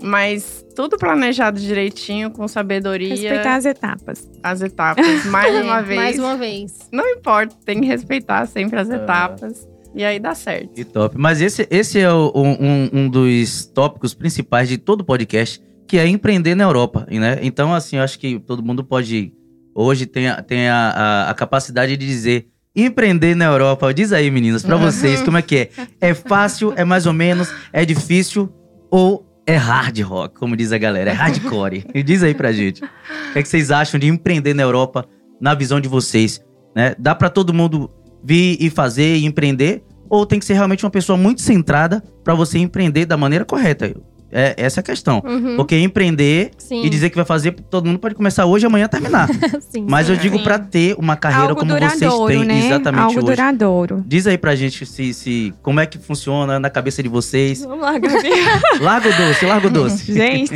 Mas 0.04 0.66
tudo 0.76 0.98
planejado 0.98 1.60
direitinho, 1.60 2.32
com 2.32 2.48
sabedoria, 2.48 3.10
Respeitar 3.10 3.56
as 3.56 3.66
etapas. 3.66 4.30
as 4.42 4.62
etapas. 4.62 5.06
Mais 5.26 5.64
uma 5.64 5.80
É, 5.80 5.84
vez. 5.84 6.00
Mais 6.00 6.20
uma 6.20 6.36
vez. 6.38 6.80
Não 6.92 7.08
importa, 7.08 7.56
tem 7.64 7.80
que 7.82 7.88
respeitar 7.88 8.46
sempre 8.48 8.80
as 8.80 8.90
Ah. 8.90 8.96
etapas. 8.96 9.68
E 9.94 10.04
aí 10.04 10.20
dá 10.20 10.34
certo. 10.34 10.70
Que 10.74 10.84
top. 10.86 11.16
Mas 11.20 11.40
esse, 11.42 11.68
esse 11.70 12.00
é 12.00 12.12
o- 12.12 12.32
um, 12.34 12.50
um- 12.52 12.90
um 12.94 13.10
dos 13.10 13.66
tópicos 13.66 14.14
principais 14.14 14.68
de 14.70 14.78
todo 14.78 15.04
podcast, 15.04 15.62
que 15.88 15.98
é 16.00 16.08
empreender 16.08 16.56
na 16.56 16.64
Europa, 16.64 17.06
né? 17.12 17.38
Então, 17.44 17.74
assim, 17.74 17.98
eu 17.98 18.02
acho 18.04 18.18
que 18.18 18.40
todo 18.40 18.64
mundo 18.64 18.84
pode, 18.84 19.34
hoje, 19.76 20.06
tem, 20.06 20.28
a, 20.28 20.42
tem 20.42 20.70
a, 20.70 20.90
a, 20.90 21.30
a 21.32 21.34
capacidade 21.34 21.96
de 21.98 22.06
dizer 22.06 22.48
empreender 22.76 23.36
na 23.36 23.46
Europa. 23.46 23.94
Diz 23.94 24.14
aí, 24.14 24.32
meninas, 24.32 24.64
pra 24.64 24.78
vocês, 24.78 25.22
como 25.22 25.38
é 25.38 25.42
que 25.42 25.58
é? 25.58 25.70
É 26.00 26.14
fácil, 26.14 26.74
é 26.76 26.84
mais 26.84 27.06
ou 27.06 27.14
menos, 27.14 27.54
é 27.74 27.86
difícil 27.86 28.52
ou 28.90 29.26
é 29.46 29.56
hard 29.56 30.00
rock, 30.02 30.40
como 30.40 30.56
diz 30.56 30.72
a 30.72 30.78
galera, 30.78 31.10
é 31.10 31.14
hardcore. 31.14 31.86
E 31.94 32.04
diz 32.04 32.24
aí 32.24 32.34
pra 32.34 32.52
gente. 32.52 32.84
O 32.84 33.34
que, 33.34 33.40
é 33.40 33.44
que 33.44 33.50
vocês 33.50 33.72
acham 33.72 34.00
de 34.00 34.08
empreender 34.08 34.54
na 34.54 34.64
Europa, 34.64 35.06
na 35.40 35.54
visão 35.54 35.80
de 35.80 35.88
vocês? 35.88 36.42
Né? 36.76 36.96
Dá 36.98 37.14
pra 37.16 37.30
todo 37.30 37.54
mundo 37.54 37.90
vir 38.24 38.58
e 38.60 38.70
fazer 38.70 39.18
e 39.18 39.26
empreender? 39.26 39.84
Ou 40.10 40.26
tem 40.26 40.40
que 40.40 40.46
ser 40.46 40.54
realmente 40.54 40.86
uma 40.86 40.92
pessoa 40.92 41.18
muito 41.18 41.42
centrada 41.42 42.04
pra 42.24 42.34
você 42.34 42.60
empreender 42.60 43.06
da 43.06 43.18
maneira 43.18 43.46
correta? 43.46 43.96
É 44.32 44.54
essa 44.58 44.80
é 44.80 44.82
a 44.82 44.84
questão. 44.84 45.22
Uhum, 45.26 45.58
Porque 45.58 45.78
empreender 45.78 46.52
sim. 46.58 46.84
e 46.86 46.90
dizer 46.90 47.10
que 47.10 47.16
vai 47.16 47.26
fazer, 47.26 47.52
todo 47.70 47.86
mundo 47.86 48.00
pode 48.00 48.16
começar 48.16 48.46
hoje 48.46 48.66
e 48.66 48.68
amanhã 48.68 48.88
terminar. 48.88 49.28
sim. 49.70 49.86
Mas 49.90 50.10
eu 50.10 50.16
digo 50.16 50.40
pra 50.40 50.58
ter 50.58 50.96
uma 50.98 51.16
carreira 51.16 51.50
Algo 51.50 51.60
como 51.60 51.74
vocês 51.78 52.14
têm 52.28 52.46
né? 52.46 52.66
exatamente 52.68 53.02
Algo 53.02 53.18
hoje. 53.18 53.28
duradouro. 53.28 54.04
Diz 54.08 54.26
aí 54.28 54.38
pra 54.38 54.56
gente 54.56 54.86
se, 54.86 55.14
se, 55.14 55.54
como 55.62 55.80
é 55.80 55.86
que 55.86 55.98
funciona 55.98 56.60
na 56.60 56.70
cabeça 56.70 57.04
de 57.04 57.10
vocês. 57.10 57.64
Vamos 57.64 57.82
lá, 57.82 57.98
Gabi. 57.98 58.30
Larga 58.80 59.10
o 59.10 59.18
doce, 59.18 59.46
larga 59.46 59.68
o 59.68 59.70
doce. 59.70 60.14
Gente, 60.14 60.54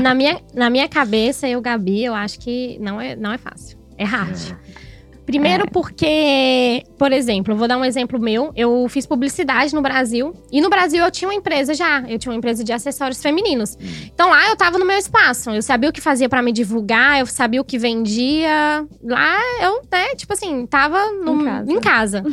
na, 0.00 0.14
minha, 0.14 0.40
na 0.54 0.68
minha 0.68 0.88
cabeça, 0.88 1.48
eu, 1.48 1.60
Gabi, 1.60 2.04
eu 2.04 2.14
acho 2.14 2.38
que 2.38 2.78
não 2.80 3.00
é, 3.00 3.14
não 3.14 3.32
é 3.32 3.38
fácil. 3.38 3.78
É 3.96 4.04
hard. 4.04 4.56
Primeiro 5.26 5.64
porque, 5.70 6.82
por 6.98 7.12
exemplo, 7.12 7.52
eu 7.52 7.56
vou 7.56 7.68
dar 7.68 7.78
um 7.78 7.84
exemplo 7.84 8.18
meu. 8.20 8.52
Eu 8.56 8.86
fiz 8.88 9.06
publicidade 9.06 9.74
no 9.74 9.80
Brasil. 9.80 10.34
E 10.50 10.60
no 10.60 10.68
Brasil 10.68 11.02
eu 11.04 11.10
tinha 11.10 11.28
uma 11.28 11.34
empresa 11.34 11.72
já. 11.74 12.00
Eu 12.08 12.18
tinha 12.18 12.32
uma 12.32 12.38
empresa 12.38 12.62
de 12.64 12.72
acessórios 12.72 13.22
femininos. 13.22 13.76
Então 14.12 14.28
lá 14.30 14.48
eu 14.48 14.56
tava 14.56 14.78
no 14.78 14.84
meu 14.84 14.98
espaço. 14.98 15.50
Eu 15.50 15.62
sabia 15.62 15.88
o 15.88 15.92
que 15.92 16.00
fazia 16.00 16.28
pra 16.28 16.42
me 16.42 16.52
divulgar, 16.52 17.20
eu 17.20 17.26
sabia 17.26 17.60
o 17.60 17.64
que 17.64 17.78
vendia. 17.78 18.86
Lá 19.02 19.38
eu, 19.62 19.82
né, 19.90 20.14
tipo 20.16 20.32
assim, 20.32 20.66
tava 20.66 21.10
no- 21.12 21.40
Em 21.42 21.44
casa. 21.44 21.72
Em 21.72 21.80
casa. 21.80 22.24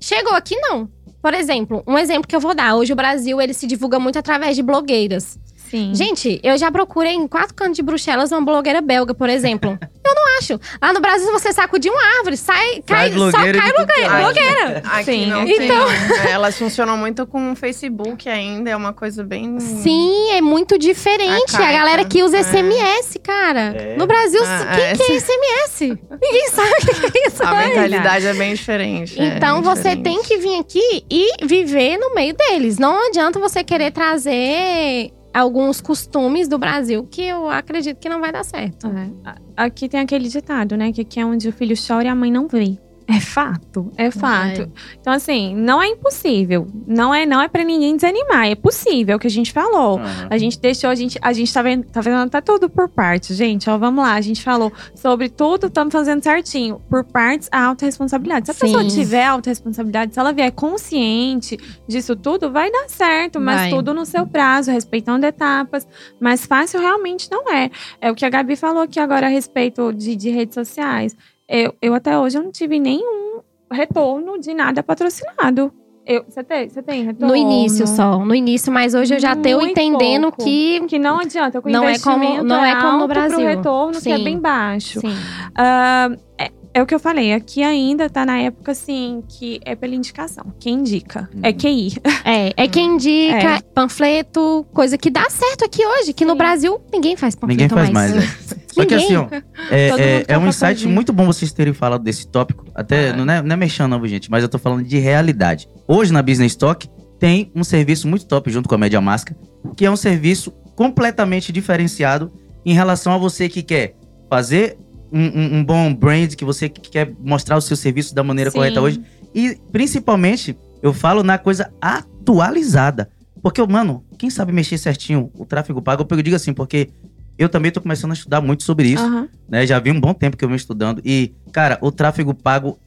Chegou 0.00 0.34
aqui, 0.34 0.56
não. 0.56 0.88
Por 1.20 1.34
exemplo, 1.34 1.82
um 1.86 1.98
exemplo 1.98 2.26
que 2.26 2.34
eu 2.34 2.40
vou 2.40 2.54
dar. 2.54 2.76
Hoje 2.76 2.92
o 2.92 2.96
Brasil, 2.96 3.40
ele 3.40 3.52
se 3.52 3.66
divulga 3.66 3.98
muito 3.98 4.18
através 4.18 4.56
de 4.56 4.62
blogueiras. 4.62 5.38
Sim. 5.70 5.94
Gente, 5.94 6.40
eu 6.42 6.56
já 6.58 6.70
procurei 6.70 7.12
em 7.12 7.26
quatro 7.28 7.54
cantos 7.54 7.76
de 7.76 7.82
Bruxelas 7.82 8.30
uma 8.32 8.40
blogueira 8.40 8.80
belga, 8.80 9.14
por 9.14 9.28
exemplo. 9.28 9.78
eu 10.04 10.14
não 10.14 10.38
acho. 10.38 10.58
Lá 10.80 10.92
no 10.92 11.00
Brasil, 11.00 11.30
você 11.32 11.52
sacudir 11.52 11.90
uma 11.90 12.02
árvore, 12.18 12.36
sai, 12.36 12.82
cai, 12.86 13.10
só 13.10 13.14
blogueira 13.16 13.58
cai 13.58 13.70
é 13.70 14.08
lado. 14.08 14.22
blogueira. 14.24 14.82
Aqui 14.84 15.04
Sim, 15.04 15.26
não 15.26 15.42
aqui 15.42 15.54
tem. 15.56 15.68
não. 15.68 15.90
É, 15.90 16.30
Elas 16.32 16.56
funcionam 16.58 16.96
muito 16.96 17.26
com 17.26 17.52
o 17.52 17.56
Facebook 17.56 18.28
ainda, 18.28 18.70
é 18.70 18.76
uma 18.76 18.92
coisa 18.92 19.22
bem. 19.24 19.58
Sim, 19.60 20.30
é 20.32 20.40
muito 20.40 20.78
diferente. 20.78 21.56
A, 21.56 21.58
Arcaica, 21.58 21.72
galera 21.78 22.04
que 22.04 22.22
usa 22.22 22.38
é. 22.38 22.42
SMS, 22.42 23.18
cara. 23.22 23.60
É. 23.76 23.96
No 23.96 24.06
Brasil, 24.06 24.40
Ah, 24.44 24.72
quem 24.74 24.84
é, 24.84 24.92
que 24.96 25.12
é 25.12 25.20
SMS? 25.20 25.98
Ninguém 26.22 26.48
sabe 26.50 26.70
o 26.72 27.10
que 27.10 27.18
é 27.18 27.26
isso. 27.28 27.42
A 27.42 27.54
mentalidade 27.54 28.26
é 28.26 28.34
bem 28.34 28.54
diferente. 28.54 29.20
é 29.20 29.24
Então 29.36 29.60
bem 29.60 29.62
você 29.74 29.94
diferente. 29.96 30.02
tem 30.04 30.22
que 30.22 30.36
vir 30.38 30.58
aqui 30.58 31.04
e 31.10 31.46
viver 31.46 31.96
no 31.98 32.14
meio 32.14 32.34
deles. 32.34 32.78
Não 32.78 33.08
adianta 33.08 33.38
você 33.38 33.62
querer 33.64 33.90
trazer 33.90 35.10
alguns 35.32 35.80
costumes 35.80 36.48
do 36.48 36.58
Brasil 36.58 37.06
que 37.10 37.22
eu 37.22 37.48
acredito 37.48 37.98
que 37.98 38.08
não 38.08 38.20
vai 38.20 38.32
dar 38.32 38.44
certo. 38.44 38.86
É. 38.88 39.34
Aqui 39.56 39.88
tem 39.88 40.00
aquele 40.00 40.28
ditado, 40.28 40.76
né? 40.76 40.92
Que 40.92 41.02
aqui 41.02 41.20
é 41.20 41.26
onde 41.26 41.48
o 41.48 41.52
filho 41.52 41.76
chora 41.76 42.04
e 42.04 42.08
a 42.08 42.14
mãe 42.14 42.30
não 42.30 42.48
vê. 42.48 42.78
É 43.10 43.20
fato, 43.20 43.90
é 43.96 44.10
fato. 44.10 44.70
Então, 45.00 45.10
assim, 45.14 45.56
não 45.56 45.80
é 45.80 45.86
impossível. 45.88 46.68
Não 46.86 47.14
é, 47.14 47.24
não 47.24 47.40
é 47.40 47.48
para 47.48 47.64
ninguém 47.64 47.96
desanimar. 47.96 48.48
É 48.48 48.54
possível, 48.54 49.14
é 49.14 49.16
o 49.16 49.18
que 49.18 49.26
a 49.26 49.30
gente 49.30 49.50
falou. 49.50 49.98
Aham. 49.98 50.26
A 50.28 50.36
gente 50.36 50.60
deixou, 50.60 50.90
a 50.90 50.94
gente, 50.94 51.18
a 51.22 51.32
gente 51.32 51.50
tá 51.50 51.62
vendo, 51.62 51.84
tá 51.86 52.02
vendo 52.02 52.18
até 52.18 52.42
tudo 52.42 52.68
por 52.68 52.86
partes, 52.86 53.34
gente. 53.34 53.70
Ó, 53.70 53.78
vamos 53.78 54.04
lá. 54.04 54.12
A 54.12 54.20
gente 54.20 54.42
falou 54.42 54.70
sobre 54.94 55.30
tudo, 55.30 55.68
estamos 55.68 55.90
fazendo 55.90 56.22
certinho. 56.22 56.82
Por 56.90 57.02
partes, 57.02 57.48
a 57.50 57.64
autorresponsabilidade. 57.64 58.44
Se 58.44 58.50
a 58.50 58.54
Sim. 58.54 58.60
pessoa 58.60 58.84
tiver 58.84 59.24
autorresponsabilidade, 59.24 60.12
se 60.12 60.20
ela 60.20 60.32
vier 60.32 60.52
consciente 60.52 61.58
disso 61.88 62.14
tudo, 62.14 62.52
vai 62.52 62.70
dar 62.70 62.90
certo. 62.90 63.40
Mas 63.40 63.62
Vai. 63.62 63.70
tudo 63.70 63.94
no 63.94 64.04
seu 64.04 64.26
prazo, 64.26 64.70
respeitando 64.70 65.24
etapas. 65.24 65.88
Mas 66.20 66.44
fácil 66.44 66.78
realmente 66.78 67.30
não 67.30 67.50
é. 67.50 67.70
É 68.02 68.10
o 68.10 68.14
que 68.14 68.26
a 68.26 68.28
Gabi 68.28 68.54
falou 68.54 68.82
aqui 68.82 69.00
agora 69.00 69.28
a 69.28 69.30
respeito 69.30 69.94
de, 69.94 70.14
de 70.14 70.28
redes 70.28 70.52
sociais. 70.52 71.16
Eu, 71.48 71.74
eu 71.80 71.94
até 71.94 72.18
hoje 72.18 72.38
eu 72.38 72.42
não 72.42 72.52
tive 72.52 72.78
nenhum 72.78 73.40
retorno 73.72 74.38
de 74.38 74.52
nada 74.54 74.82
patrocinado. 74.82 75.72
Eu, 76.06 76.24
você, 76.26 76.42
tem, 76.42 76.68
você 76.68 76.82
tem 76.82 77.04
retorno? 77.04 77.28
No 77.28 77.36
início 77.36 77.86
só, 77.86 78.18
no 78.24 78.34
início, 78.34 78.72
mas 78.72 78.94
hoje 78.94 79.14
eu 79.14 79.20
já 79.20 79.36
tenho 79.36 79.60
entendendo 79.62 80.24
pouco. 80.32 80.42
que. 80.44 80.80
Que 80.88 80.98
não 80.98 81.20
adianta, 81.20 81.60
com 81.60 81.68
Não 81.68 81.84
é 81.86 81.98
como- 81.98 82.16
investimento 82.24 82.44
não 82.44 82.64
é 82.64 82.76
como 82.76 82.86
no 82.86 82.88
alto 83.02 83.04
pro 83.04 83.14
Brasil. 83.14 83.46
retorno 83.46 84.00
que 84.00 84.10
é 84.10 84.16
Sim. 84.16 84.24
bem 84.24 84.38
baixo. 84.40 85.00
Sim. 85.00 85.14
Ah, 85.54 86.10
é, 86.38 86.50
é 86.72 86.82
o 86.82 86.86
que 86.86 86.94
eu 86.94 86.98
falei, 86.98 87.34
aqui 87.34 87.62
ainda 87.62 88.08
tá 88.08 88.24
na 88.24 88.38
época, 88.38 88.72
assim, 88.72 89.22
que 89.28 89.60
é 89.66 89.74
pela 89.76 89.94
indicação. 89.94 90.46
Quem 90.58 90.76
indica? 90.76 91.28
É 91.42 91.48
Uhum. 91.50 91.54
QI. 91.58 91.92
É, 92.24 92.54
é 92.56 92.68
quem 92.68 92.94
indica, 92.94 93.56
É. 93.56 93.60
panfleto, 93.74 94.64
coisa 94.72 94.96
que 94.96 95.10
dá 95.10 95.28
certo 95.28 95.66
aqui 95.66 95.84
hoje, 95.84 96.14
que 96.14 96.24
no 96.24 96.32
Sim. 96.32 96.38
Brasil 96.38 96.80
ninguém 96.90 97.16
faz 97.16 97.34
panfleto 97.34 97.60
Ninguém 97.62 97.68
faz 97.68 97.90
mais, 97.90 98.14
né? 98.14 98.22
Só 98.82 98.86
que 98.86 98.94
assim, 98.94 99.16
ó, 99.16 99.26
é, 99.70 99.88
é- 99.88 100.16
é 100.20 100.24
quer 100.24 100.38
um 100.38 100.46
insight 100.48 100.86
muito 100.86 101.12
bom 101.12 101.26
vocês 101.26 101.52
terem 101.52 101.72
falado 101.72 102.02
desse 102.02 102.26
tópico. 102.28 102.64
Até, 102.74 103.08
É. 103.08 103.12
não 103.16 103.32
é, 103.32 103.42
não 103.42 103.52
é 103.52 103.56
mexendo, 103.56 103.90
não, 103.90 104.06
gente, 104.06 104.30
mas 104.30 104.42
eu 104.42 104.48
tô 104.48 104.58
falando 104.58 104.84
de 104.84 104.98
realidade. 104.98 105.68
Hoje 105.86 106.12
na 106.12 106.22
Business 106.22 106.54
Talk, 106.56 106.88
tem 107.18 107.50
um 107.54 107.64
serviço 107.64 108.06
muito 108.06 108.26
top 108.26 108.50
junto 108.50 108.68
com 108.68 108.74
a 108.74 108.78
Média 108.78 109.00
Máscara, 109.00 109.38
que 109.76 109.84
é 109.84 109.90
um 109.90 109.96
serviço 109.96 110.52
completamente 110.76 111.52
diferenciado 111.52 112.32
em 112.64 112.72
relação 112.72 113.12
a 113.12 113.18
você 113.18 113.48
que 113.48 113.62
quer 113.62 113.94
fazer 114.30 114.76
um, 115.12 115.20
um- 115.22 115.54
um 115.58 115.64
bom 115.64 115.92
brand, 115.94 116.34
que 116.34 116.44
você 116.44 116.68
que 116.68 116.90
quer 116.90 117.12
mostrar 117.24 117.56
o 117.56 117.60
seu 117.60 117.76
serviço 117.76 118.14
da 118.14 118.22
maneira 118.22 118.50
Sim. 118.50 118.58
correta 118.58 118.80
hoje. 118.80 119.00
E 119.34 119.56
principalmente, 119.72 120.56
eu 120.82 120.92
falo 120.92 121.22
na 121.22 121.38
coisa 121.38 121.70
atualizada. 121.80 123.08
Porque, 123.42 123.64
mano, 123.66 124.04
quem 124.18 124.30
sabe 124.30 124.52
mexer 124.52 124.78
certinho 124.78 125.30
o 125.38 125.44
tráfego 125.44 125.80
pago, 125.80 126.06
eu 126.08 126.22
digo 126.22 126.36
assim, 126.36 126.52
porque 126.52 126.90
eu 127.38 127.48
também 127.48 127.70
tô 127.70 127.80
começando 127.80 128.10
a 128.10 128.14
estudar 128.14 128.40
muito 128.40 128.64
sobre 128.64 128.88
isso 128.88 129.02
Aham. 129.02 129.28
né? 129.48 129.66
Já 129.66 129.78
vi 129.78 129.90
um 129.90 130.00
bom 130.00 130.12
tempo 130.12 130.36
que 130.36 130.44
eu 130.44 130.48
venho 130.48 130.56
estudando. 130.56 131.00
E, 131.04 131.34
cara, 131.52 131.78
o 131.80 131.92
tráfego 131.92 132.34
pago 132.34 132.78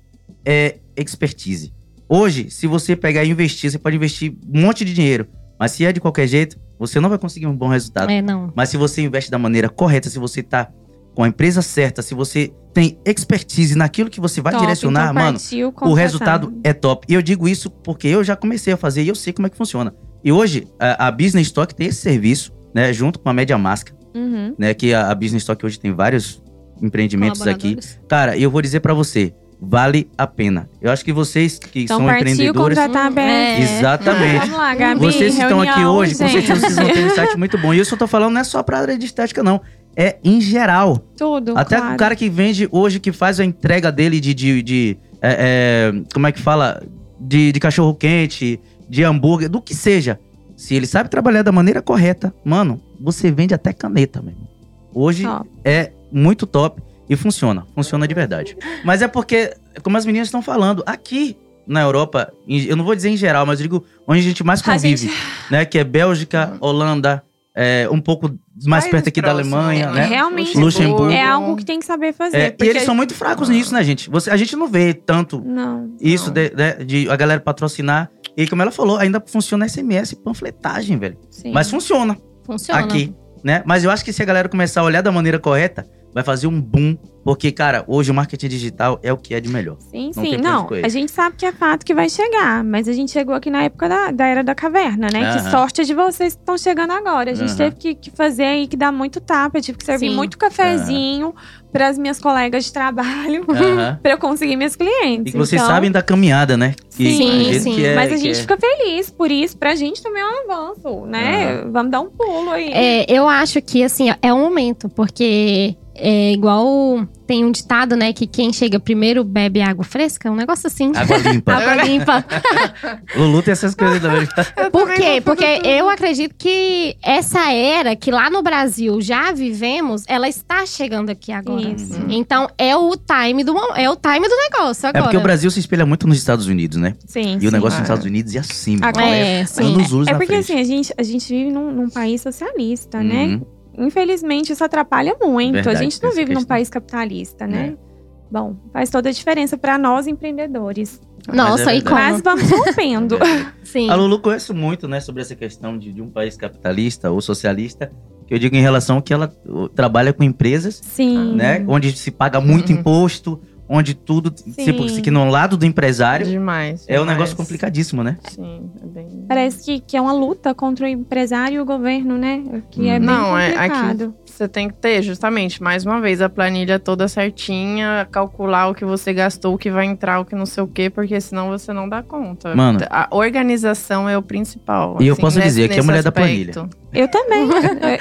é 0.46 0.80
expertise. 0.96 1.74
Hoje, 2.10 2.50
se 2.50 2.68
você 2.68 2.96
pegar 2.96 3.24
e 3.24 3.30
investir, 3.30 3.72
você 3.72 3.80
pode 3.80 3.96
investir 3.96 4.36
um 4.54 4.62
monte 4.62 4.84
de 4.84 4.94
dinheiro. 4.94 5.26
Mas 5.58 5.72
se 5.72 5.86
é 5.86 5.94
de 5.94 6.02
qualquer 6.02 6.28
jeito, 6.28 6.60
você 6.78 7.00
não 7.00 7.08
vai 7.08 7.18
conseguir 7.18 7.48
um 7.48 7.56
bom 7.56 7.68
resultado. 7.68 8.10
É, 8.10 8.22
não. 8.22 8.52
Mas 8.54 8.70
se 8.70 8.78
você 8.78 9.02
investe 9.02 9.32
da 9.32 9.38
maneira 9.38 9.70
correta, 9.70 10.10
se 10.10 10.20
você 10.20 10.44
tá 10.44 10.70
com 11.16 11.24
a 11.24 11.28
empresa 11.28 11.62
certa, 11.62 12.02
se 12.02 12.14
você 12.14 12.52
tem 12.74 12.98
expertise 13.06 13.76
naquilo 13.76 14.10
que 14.10 14.20
você 14.20 14.42
vai 14.42 14.54
Top, 14.54 14.64
direcionar, 14.64 15.12
então 15.12 15.24
mano, 15.24 15.92
o 15.92 15.94
resultado 15.94 16.54
é 16.64 16.74
top. 16.74 17.06
E 17.10 17.14
eu 17.14 17.22
digo 17.22 17.48
isso 17.48 17.70
porque 17.70 18.08
eu 18.08 18.24
já 18.24 18.36
comecei 18.36 18.74
a 18.74 18.78
fazer 18.78 19.04
e 19.04 19.10
eu 19.10 19.16
sei 19.16 19.34
como 19.34 19.48
é 19.48 19.50
que 19.50 19.58
funciona. 19.58 19.94
E 20.24 20.32
hoje, 20.32 20.68
a, 20.80 21.08
a 21.08 21.12
Business 21.12 21.48
Stock 21.48 21.74
tem 21.74 21.88
esse 21.88 22.02
serviço, 22.02 22.54
né? 22.74 22.94
Junto 22.94 23.20
com 23.20 23.30
a 23.30 23.34
Média 23.34 23.58
Máscara, 23.58 23.98
Uhum. 24.14 24.54
né? 24.58 24.74
Que 24.74 24.94
a, 24.94 25.10
a 25.10 25.16
Business 25.16 25.44
Stock 25.44 25.66
hoje 25.66 25.80
tem 25.80 25.92
vários 25.94 26.42
empreendimentos 26.82 27.46
aqui. 27.48 27.78
Cara, 28.08 28.36
e 28.36 28.44
eu 28.44 28.50
vou 28.52 28.62
dizer 28.62 28.80
pra 28.80 28.94
você, 28.94 29.34
vale 29.62 30.10
a 30.18 30.26
pena. 30.26 30.68
Eu 30.82 30.92
acho 30.92 31.06
que 31.06 31.14
vocês 31.14 31.60
que 31.60 31.82
Então 31.84 31.98
são 31.98 32.06
partiu 32.08 32.22
empreendedores, 32.34 32.78
contratar 32.78 33.12
Hum, 33.12 33.16
BS. 33.16 33.22
é. 33.24 33.62
exatamente. 33.62 34.40
Vamos 34.40 34.58
lá, 34.58 34.76
Gabi. 34.76 35.00
Vocês 35.00 35.36
que 35.36 35.42
estão 35.42 35.62
aqui 35.62 35.86
hoje, 35.86 36.16
com 36.18 36.28
certeza 36.28 36.56
vocês 36.60 36.76
vão 36.76 36.90
ter 36.90 37.04
um 37.04 37.08
insight 37.08 37.38
muito 37.38 37.58
bom. 37.58 37.74
E 37.74 37.80
isso 37.80 37.94
eu 37.94 38.00
tô 38.00 38.08
falando 38.08 38.34
não 38.34 38.42
é 38.42 38.44
só 38.44 38.64
pra 38.64 38.80
área 38.80 38.98
de 38.98 39.06
estética, 39.06 39.44
não. 39.44 39.62
É 39.96 40.18
em 40.24 40.40
geral. 40.42 40.98
Tudo, 41.18 41.54
Até 41.58 41.78
claro. 41.78 41.94
o 41.94 41.98
cara 41.98 42.16
que 42.16 42.30
vende 42.30 42.68
hoje, 42.72 43.00
que 43.00 43.12
faz 43.12 43.40
a 43.40 43.46
entrega 43.46 43.92
dele 43.92 44.20
de. 44.20 44.34
de, 44.34 44.64
de, 44.64 44.98
é, 45.22 45.92
é, 45.94 46.02
como 46.14 46.26
é 46.28 46.32
que 46.32 46.42
fala? 46.42 46.82
De, 47.20 47.52
de 47.52 47.60
cachorro 47.60 47.94
quente, 47.94 48.60
de 48.90 49.04
hambúrguer, 49.04 49.48
do 49.50 49.62
que 49.62 49.76
seja. 49.76 50.18
Se 50.62 50.76
ele 50.76 50.86
sabe 50.86 51.10
trabalhar 51.10 51.42
da 51.42 51.52
maneira 51.52 51.82
correta, 51.82 52.32
mano, 52.46 52.80
você 53.00 53.32
vende 53.32 53.52
até 53.52 53.74
caneta, 53.74 54.22
mesmo. 54.22 54.48
Hoje 54.94 55.24
Top. 55.24 55.50
é 55.66 55.92
muito 56.12 56.46
top 56.46 56.80
e 57.10 57.16
funciona. 57.16 57.66
Funciona 57.74 58.08
de 58.08 58.14
verdade. 58.14 58.56
Mas 58.86 59.02
é 59.02 59.08
porque, 59.08 59.56
como 59.82 59.98
as 59.98 60.06
meninas 60.06 60.28
estão 60.28 60.40
falando, 60.44 60.84
aqui 60.86 61.36
na 61.66 61.82
Europa, 61.82 62.32
eu 62.48 62.76
não 62.78 62.86
vou 62.86 62.96
dizer 62.96 63.10
em 63.10 63.18
geral, 63.18 63.44
mas 63.44 63.60
eu 63.60 63.64
digo 63.64 63.84
onde 64.08 64.20
a 64.20 64.24
gente 64.24 64.44
mais 64.44 64.62
convive, 64.62 65.08
gente- 65.08 65.14
né? 65.50 65.66
Que 65.66 65.80
é 65.80 65.84
Bélgica, 65.84 66.56
Holanda, 66.60 67.24
é, 67.56 67.88
um 67.92 68.00
pouco 68.00 68.30
mais 68.66 68.88
perto 68.88 69.08
aqui 69.10 69.20
da 69.22 69.32
Alemanha, 69.32 69.86
É, 69.88 69.92
né? 69.92 70.06
realmente 70.06 70.56
Luxemburgo. 70.58 71.10
é 71.10 71.24
algo 71.26 71.56
que 71.56 71.66
tem 71.66 71.80
que 71.80 71.86
saber 71.88 72.14
fazer. 72.14 72.38
É, 72.38 72.56
e 72.62 72.68
eles 72.68 72.84
são 72.84 72.94
muito 72.94 73.16
fracos 73.16 73.50
nisso, 73.50 73.74
né, 73.74 73.84
gente? 73.84 74.10
Você, 74.12 74.30
a 74.30 74.38
gente 74.38 74.56
não 74.56 74.68
vê 74.68 74.94
tanto 74.94 75.42
Não. 75.44 75.90
isso 76.00 76.28
Não. 76.28 76.34
de, 76.34 76.50
de- 76.50 76.86
de 76.86 77.10
a 77.10 77.16
galera 77.16 77.40
patrocinar. 77.42 78.12
E 78.36 78.48
como 78.48 78.62
ela 78.62 78.72
falou, 78.72 78.98
ainda 78.98 79.22
funciona 79.26 79.68
SMS 79.68 80.14
panfletagem, 80.14 80.98
velho. 80.98 81.18
Sim. 81.30 81.52
Mas 81.52 81.70
funciona 81.70 82.18
Funciona. 82.46 82.80
aqui, 82.82 83.14
né? 83.44 83.64
Mas 83.66 83.84
eu 83.84 83.92
acho 83.92 84.04
que 84.04 84.14
se 84.14 84.22
a 84.22 84.26
galera 84.26 84.48
começar 84.50 84.82
a 84.82 84.84
olhar 84.84 85.02
da 85.02 85.12
maneira 85.12 85.40
correta, 85.40 85.86
vai 86.14 86.24
fazer 86.24 86.48
um 86.48 86.60
boom. 86.62 86.98
Porque, 87.24 87.52
cara, 87.52 87.84
hoje 87.88 88.10
o 88.10 88.14
marketing 88.14 88.48
digital 88.48 89.00
é 89.04 89.14
o 89.14 89.18
que 89.18 89.36
é 89.36 89.40
de 89.40 89.48
melhor. 89.48 89.78
Sim, 89.92 90.12
Não 90.16 90.24
sim. 90.24 90.38
Não, 90.38 90.68
a 90.84 90.88
gente 90.90 91.12
sabe 91.12 91.36
que 91.38 91.46
é 91.46 91.52
fato 91.52 91.86
que 91.86 91.94
vai 91.94 92.10
chegar, 92.10 92.64
mas 92.64 92.88
a 92.88 92.94
gente 92.94 93.12
chegou 93.12 93.36
aqui 93.36 93.50
na 93.52 93.64
época 93.64 93.88
da, 93.88 94.10
da 94.12 94.26
Era 94.26 94.44
da 94.44 94.56
Caverna, 94.56 95.08
né? 95.14 95.22
Aham. 95.24 95.34
Que 95.44 95.52
sorte 95.52 95.86
de 95.86 95.94
vocês 95.94 96.34
que 96.34 96.40
estão 96.42 96.58
chegando 96.58 96.92
agora. 96.94 97.30
A 97.32 97.34
gente 97.36 97.50
Aham. 97.50 97.58
teve 97.58 97.76
que, 97.76 97.96
que 97.96 98.10
fazer 98.12 98.44
aí, 98.44 98.68
que 98.68 98.76
dar 98.76 98.92
muito 98.92 99.22
tapa. 99.22 99.58
Eu 99.58 99.62
tive 99.62 99.78
que 99.78 99.86
servir 99.86 100.10
Sim. 100.10 100.16
muito 100.16 100.38
cafezinho 100.38 101.34
para 101.72 101.88
as 101.88 101.98
minhas 101.98 102.20
colegas 102.20 102.66
de 102.66 102.74
trabalho, 102.74 103.46
Aham. 103.50 104.00
para 104.02 104.14
eu 104.14 104.18
conseguir 104.18 104.56
meus 104.56 104.76
clientes. 104.76 105.28
E 105.28 105.32
que 105.32 105.38
vocês 105.38 105.62
Então, 105.62 105.74
sabem 105.74 105.92
da 105.92 106.02
caminhada, 106.02 106.58
né? 106.58 106.74
Que, 106.96 107.06
Sim, 107.16 107.60
sim. 107.60 107.76
que 107.76 107.86
é- 107.86 107.96
Mas 107.96 108.12
a 108.12 108.18
gente 108.18 108.32
é- 108.38 108.42
fica 108.42 108.58
feliz 108.58 109.12
por 109.12 109.30
isso. 109.32 109.56
Pra 109.58 109.76
gente 109.76 110.02
também 110.02 110.22
é 110.22 110.26
um 110.26 110.52
avanço, 110.52 111.06
né? 111.06 111.64
Vamos 111.72 111.92
dar 111.92 112.02
um 112.02 112.10
pulo 112.10 112.50
aí. 112.50 112.70
É, 112.74 113.06
eu 113.08 113.28
acho 113.28 113.62
que, 113.62 113.84
assim, 113.84 114.08
é 114.22 114.34
um 114.34 114.42
momento, 114.42 114.90
porque 114.90 115.76
é 115.96 116.32
igual 116.34 117.06
tem 117.28 117.46
um 117.46 117.52
ditado, 117.52 117.96
né, 117.96 118.12
que 118.14 118.28
quem 118.28 118.52
chega 118.52 118.80
primeiro 118.80 119.24
bebe 119.24 119.62
água 119.62 119.84
fresca, 119.86 120.30
um 120.32 120.36
negócio 120.36 120.68
assim. 120.68 120.92
Água 120.96 121.18
limpa. 121.18 121.54
Água 121.56 121.76
limpa. 121.84 122.26
Lulu 123.16 123.42
tem 123.42 123.52
essas 123.52 123.74
coisas 123.76 124.02
também. 124.02 124.28
Por 124.72 124.90
quê? 124.94 125.22
Porque 125.24 125.46
eu 125.64 125.90
acredito 125.90 126.34
que 126.38 126.96
essa 127.04 127.52
era 127.52 127.96
que 127.96 128.12
lá 128.12 128.30
no 128.30 128.42
Brasil 128.42 129.00
já 129.02 129.32
vivemos, 129.32 130.04
ela 130.08 130.28
está 130.28 130.66
chegando 130.66 131.10
aqui 131.10 131.32
agora. 131.32 131.70
Isso. 131.70 132.00
Então 132.10 132.48
é 132.58 132.76
o 132.76 132.92
time 132.96 133.44
do 133.44 133.56
é 133.76 133.90
o 133.90 133.96
time 133.96 134.28
do 134.28 134.36
negócio 134.36 134.86
É 134.86 134.90
agora. 134.90 135.04
porque 135.04 135.18
o 135.18 135.22
Brasil 135.22 135.50
se 135.52 135.60
espelha 135.60 135.86
muito 135.86 136.08
nos 136.08 136.18
Estados 136.18 136.48
Unidos, 136.48 136.78
né? 136.78 136.96
Sim, 137.06 137.34
E 137.34 137.38
o 137.38 137.42
sim. 137.42 137.52
negócio 137.52 137.80
nos 137.80 137.90
Ah. 137.90 137.94
Estados 137.94 138.06
Unidos 138.06 138.36
é 138.36 138.40
assim, 138.40 138.78
Agora- 138.82 139.06
irmão. 139.06 139.14
É, 139.14 139.46
sim. 139.46 139.64
anos 139.64 139.90
luz 139.92 140.08
É 140.08 140.12
porque 140.14 140.28
frente. 140.28 140.52
assim, 140.52 140.60
a 140.60 140.64
gente, 140.64 140.94
a 140.98 141.04
gente 141.04 141.28
vive 141.28 141.52
num, 141.52 141.72
num 141.72 141.90
país 141.90 142.22
socialista, 142.22 143.02
né? 143.02 143.40
Infelizmente, 143.78 144.52
isso 144.52 144.64
atrapalha 144.64 145.16
muito. 145.22 145.54
Verdade, 145.54 145.78
a 145.78 145.82
gente 145.82 146.02
não 146.04 146.10
vive 146.12 146.30
num 146.34 146.42
questão. 146.42 146.48
país 146.48 146.70
capitalista, 146.70 147.48
né? 147.48 147.76
É. 147.78 147.92
Bom, 148.32 148.56
faz 148.72 148.90
toda 148.90 149.10
a 149.10 149.12
diferença 149.12 149.58
pra 149.58 149.78
nós 149.78 150.08
empreendedores. 150.08 151.02
Nossa, 151.32 151.66
Mas 151.66 151.68
é 151.68 151.78
e 151.78 151.82
como? 151.82 151.96
Mas 151.96 152.22
vamos 152.22 152.50
rompendo. 152.50 153.18
Sim. 153.64 153.90
A 153.90 153.96
Lulu 153.96 154.20
conhece 154.20 154.54
muito, 154.54 154.88
né, 154.88 155.00
sobre 155.00 155.22
essa 155.22 155.36
questão 155.36 155.78
de, 155.78 155.92
de 155.94 156.02
um 156.02 156.10
país 156.10 156.36
capitalista 156.38 157.12
ou 157.12 157.22
socialista, 157.22 157.92
que 158.26 158.34
eu 158.34 158.40
digo 158.40 158.56
em 158.56 158.62
relação 158.62 159.02
que 159.02 159.14
ela 159.14 159.28
trabalha 159.76 160.14
com 160.14 160.24
empresas, 160.24 160.82
Sim. 160.84 161.36
né, 161.36 161.64
onde 161.68 161.92
se 161.96 162.10
paga 162.12 162.40
muito 162.42 162.72
Uhum. 162.72 162.80
imposto, 162.80 163.40
onde 163.74 163.94
tudo, 163.94 164.30
tipo, 164.30 164.90
Sim. 164.90 165.02
que 165.02 165.10
no 165.10 165.30
lado 165.30 165.56
do 165.56 165.66
empresário 165.66 166.26
Demais. 166.26 166.84
é 166.88 166.98
um 166.98 167.04
demais. 167.04 167.18
negócio 167.18 167.36
complicadíssimo, 167.38 168.04
né? 168.04 168.18
Sim, 168.30 168.70
é 168.84 168.86
bem. 168.88 169.26
Parece 169.28 169.64
que, 169.64 169.80
que 169.80 169.96
é 169.96 170.02
uma 170.02 170.12
luta 170.12 170.54
contra 170.54 170.86
o 170.86 170.88
empresário 170.90 171.56
e 171.58 171.60
o 171.62 171.66
governo, 171.66 172.18
né? 172.18 172.44
Que 172.70 172.90
é 172.90 172.98
Hum. 172.98 173.00
bem 173.00 173.08
Não, 173.08 173.38
é- 173.38 173.52
complicado. 173.54 174.14
Você 174.26 174.48
tem 174.48 174.70
que 174.70 174.74
ter, 174.76 175.02
justamente, 175.04 175.62
mais 175.62 175.86
uma 175.86 176.02
vez, 176.02 176.22
a 176.22 176.28
planilha 176.30 176.80
toda 176.80 177.08
certinha, 177.08 178.08
calcular 178.12 178.70
o 178.70 178.74
que 178.74 178.84
você 178.86 179.14
gastou, 179.14 179.54
o 179.54 179.58
que 179.58 179.70
vai 179.70 179.86
entrar, 179.86 180.20
o 180.20 180.26
que 180.26 180.36
não 180.36 180.46
sei 180.46 180.64
o 180.64 180.68
quê, 180.68 180.90
porque 180.90 181.20
senão 181.22 181.50
você 181.50 181.72
não 181.74 181.88
dá 181.88 182.02
conta. 182.02 182.56
Mano. 182.56 182.80
A 182.90 183.08
organização 183.12 184.08
é 184.10 184.18
o 184.18 184.22
principal. 184.22 184.98
E 185.00 185.08
eu 185.08 185.14
assim, 185.14 185.22
posso 185.22 185.38
nesse- 185.38 185.50
dizer 185.50 185.70
que 185.70 185.78
é 185.78 185.80
a 185.82 185.84
mulher 185.84 186.02
da 186.04 186.10
aspecto. 186.10 186.70
Eu 186.94 187.08
também. 187.08 187.44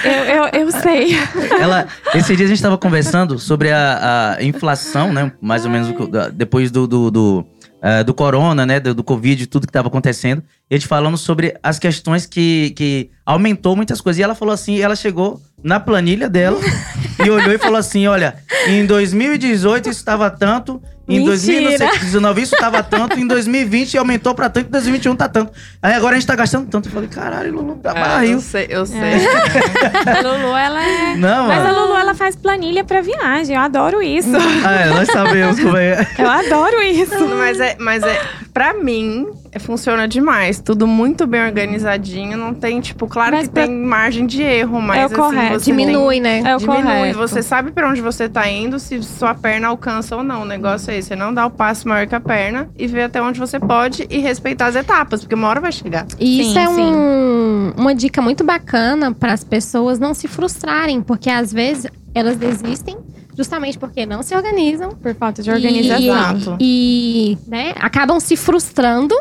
eu, 0.05 0.61
eu, 0.61 0.61
eu 0.67 0.71
sei. 0.73 1.11
Ela, 1.61 1.87
esse 2.15 2.35
dia 2.37 2.47
a 2.47 2.49
gente 2.49 2.61
tava 2.63 2.77
conversando 2.79 3.39
sobre 3.39 3.71
a, 3.71 4.37
a 4.39 4.43
inflação, 4.43 5.13
né? 5.13 5.33
Mais 5.41 5.60
ou 5.65 5.71
menos 5.71 5.89
depois 6.35 6.71
do, 6.71 6.87
do, 6.87 7.11
do, 7.11 7.47
eh, 7.83 8.05
do 8.05 8.13
corona, 8.13 8.67
né? 8.67 8.79
Do, 8.81 8.95
do 8.95 9.05
Covid, 9.05 9.47
tudo 9.47 9.67
que 9.67 9.73
tava 9.73 9.89
acontecendo. 9.89 10.43
E 10.71 10.75
a 10.75 10.79
gente 10.79 10.87
falando 10.87 11.17
sobre 11.17 11.57
as 11.63 11.79
questões 11.79 12.27
que, 12.27 12.71
que 12.77 13.11
aumentou 13.25 13.75
muitas 13.75 14.01
coisas. 14.01 14.19
E 14.19 14.23
ela 14.23 14.35
falou 14.35 14.53
assim, 14.53 14.81
ela 14.81 14.95
chegou 14.95 15.41
na 15.63 15.81
planilha 15.81 16.29
dela 16.29 16.59
e 17.25 17.31
olhou 17.31 17.53
e 17.53 17.59
falou 17.59 17.79
assim: 17.79 18.07
olha, 18.07 18.37
em 18.69 18.85
2018 18.87 19.89
isso 19.89 20.01
estava 20.01 20.31
tanto, 20.31 20.83
em 21.11 21.21
Mentira. 21.27 21.79
2019 21.79 22.43
isso 22.43 22.55
estava 22.55 22.83
tanto, 22.83 23.19
em 23.19 23.27
2020 23.27 23.99
aumentou 23.99 24.35
pra 24.35 24.49
tanto, 24.49 24.69
em 24.69 24.71
2021 24.71 25.17
tá 25.17 25.29
tanto. 25.29 25.53
Aí 25.83 25.93
agora 25.95 26.17
a 26.17 26.19
gente 26.19 26.27
tá 26.27 26.35
gastando 26.37 26.67
tanto. 26.69 26.89
Eu 26.89 26.93
falei, 26.93 27.09
caralho, 27.09 27.53
Lulu, 27.55 27.77
tá 27.77 27.91
É, 27.91 27.95
barril. 27.95 28.33
eu 28.33 28.41
sei, 28.41 28.67
eu 28.71 28.87
sei. 28.87 29.01
A 30.07 30.21
Lulu, 30.23 30.57
ela 30.57 30.83
é. 30.85 31.17
Não, 31.17 31.49
Mas 31.49 31.61
a 31.61 31.65
mano. 31.73 31.81
Lulu, 31.87 31.97
ela 31.99 32.15
faz 32.15 32.37
planilha 32.37 32.85
pra 32.85 33.01
viagem. 33.01 33.55
Eu 33.57 33.63
adoro 33.63 34.03
isso. 34.03 34.31
Ah, 34.65 34.73
é, 34.73 34.87
nós 34.91 35.09
sabemos 35.09 35.59
como 35.61 35.77
é. 35.77 36.07
Eu 36.19 36.29
adoro 36.29 36.83
isso. 36.83 37.27
Mas 37.37 37.61
é, 37.61 37.77
mas 37.79 38.03
é, 38.03 38.21
pra 38.53 38.75
mim, 38.75 39.27
é, 39.53 39.59
funciona 39.59 40.07
demais. 40.07 40.61
Tudo 40.61 40.87
muito 40.87 41.27
bem 41.27 41.43
organizadinho. 41.45 42.37
Não 42.37 42.55
tem, 42.55 42.81
tipo, 42.81 43.07
claro 43.07 43.37
Mas 43.37 43.49
que 43.49 43.55
pra- 43.55 43.67
tem 43.67 43.75
margem 43.77 44.27
de 44.27 44.43
erro, 44.43 44.81
mas 44.81 44.99
É 44.99 45.03
o 45.03 45.07
assim, 45.07 45.15
correto. 45.17 45.59
você 45.61 45.65
Diminui, 45.67 46.21
né? 46.21 46.43
É 46.45 46.55
o 46.57 46.59
Diminui, 46.59 46.83
correto. 46.83 47.19
você 47.19 47.43
sabe 47.43 47.71
pra 47.73 47.89
onde 47.89 48.01
você 48.01 48.29
tá 48.29 48.49
indo, 48.49 48.79
se 48.79 49.03
sua 49.03 49.35
perna 49.35 49.69
alcança 49.69 50.17
ou 50.17 50.23
não. 50.23 50.43
O 50.43 50.45
negócio 50.45 50.91
é 50.91 50.99
você 51.03 51.17
não 51.17 51.33
dá 51.33 51.47
o 51.47 51.51
passo 51.51 51.89
maior 51.89 52.07
que 52.07 52.15
a 52.15 52.21
perna 52.21 52.69
e 52.79 52.87
ver 52.87 53.03
até 53.05 53.21
onde 53.23 53.39
você 53.41 53.59
pode 53.59 54.07
e 54.11 54.19
respeitar 54.19 54.67
as 54.67 54.77
etapas, 54.77 55.21
porque 55.21 55.35
uma 55.35 55.49
hora 55.49 55.61
vai 55.61 55.73
chegar. 55.73 56.07
E 56.19 56.41
isso 56.41 56.53
Sim, 56.53 56.59
é 56.59 56.69
um- 56.69 57.73
uma 57.77 57.95
dica 57.95 58.21
muito 58.23 58.45
bacana 58.45 59.13
para 59.13 59.33
as 59.33 59.45
pessoas 59.45 59.99
não 59.99 60.15
se 60.15 60.29
frustrarem, 60.29 61.01
porque 61.03 61.31
às 61.31 61.53
vezes 61.53 61.87
elas 62.15 62.37
desistem 62.37 62.97
justamente 63.37 63.79
porque 63.79 64.05
não 64.05 64.23
se 64.23 64.35
organizam 64.35 64.91
Por 64.91 65.15
falta 65.15 65.43
de 65.43 65.51
organização. 65.51 66.03
Exato. 66.37 66.57
e, 66.61 67.39
né, 67.47 67.73
acabam 67.77 68.21
se 68.21 68.37
frustrando 68.37 69.15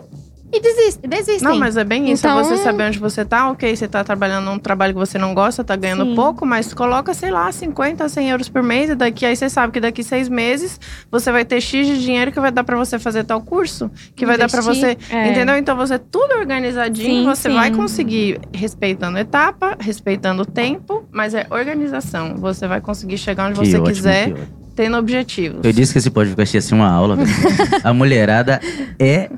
e 0.51 0.59
desistem. 0.59 1.09
desistem. 1.09 1.47
Não, 1.47 1.57
mas 1.57 1.77
é 1.77 1.83
bem 1.83 2.11
isso. 2.11 2.25
Então- 2.25 2.39
É 2.39 2.43
você 2.43 2.57
saber 2.57 2.83
onde 2.87 2.99
você 2.99 3.23
tá, 3.23 3.49
ok, 3.51 3.75
você 3.75 3.87
tá 3.87 4.03
trabalhando 4.03 4.45
num 4.45 4.57
trabalho 4.59 4.93
que 4.93 4.99
você 4.99 5.17
não 5.17 5.33
gosta, 5.33 5.63
tá 5.63 5.75
ganhando 5.75 6.05
Sim. 6.05 6.15
pouco, 6.15 6.45
mas 6.45 6.73
coloca, 6.73 7.13
sei 7.13 7.29
lá, 7.31 7.51
50, 7.51 8.07
100 8.09 8.29
euros 8.31 8.49
por 8.49 8.63
mês, 8.63 8.89
e 8.89 8.95
daqui 8.95 9.25
aí 9.25 9.35
você 9.35 9.49
sabe 9.49 9.73
que 9.73 9.79
daqui 9.79 10.03
seis 10.03 10.27
meses 10.29 10.79
você 11.11 11.31
vai 11.31 11.45
ter 11.45 11.61
X 11.61 11.85
de 11.87 12.01
dinheiro 12.01 12.31
que 12.31 12.39
vai 12.39 12.51
dar 12.51 12.63
pra 12.63 12.75
você 12.77 12.97
fazer 12.97 13.23
tal 13.23 13.41
curso, 13.41 13.91
que 14.15 14.25
vai 14.25 14.37
dar 14.37 14.49
pra 14.49 14.61
Investir. 14.61 14.97
você. 14.99 15.15
É. 15.15 15.29
Entendeu? 15.31 15.57
Então 15.57 15.75
você 15.77 15.99
tudo 15.99 16.33
organizadinho, 16.35 17.23
Sim, 17.23 17.25
você 17.25 17.49
sim. 17.49 17.55
vai 17.55 17.71
conseguir 17.71 18.39
respeitando 18.53 19.17
etapa, 19.17 19.75
respeitando 19.79 20.41
o 20.41 20.45
tempo, 20.45 21.05
mas 21.11 21.33
é 21.33 21.45
organização. 21.49 22.35
Você 22.37 22.67
vai 22.67 22.81
conseguir 22.81 23.17
chegar 23.17 23.49
onde 23.49 23.59
Que 23.59 23.65
você 23.67 23.77
ótimo, 23.77 23.85
quiser, 23.95 24.33
tendo 24.75 24.97
objetivos. 24.97 25.59
Eu 25.63 25.71
disse 25.73 25.91
que 25.93 25.99
esse 25.99 26.09
podcast 26.09 26.55
ia 26.57 26.61
ser 26.61 26.73
uma 26.75 26.89
aula, 26.89 27.15
velho. 27.17 27.29
A 27.83 27.93
mulherada 27.93 28.59
é. 28.97 29.29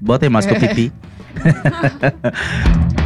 Bota 0.00 0.26
aí 0.26 0.30
mais 0.30 0.46
que 0.46 0.54
eu 0.54 0.60
pipi. 0.60 0.92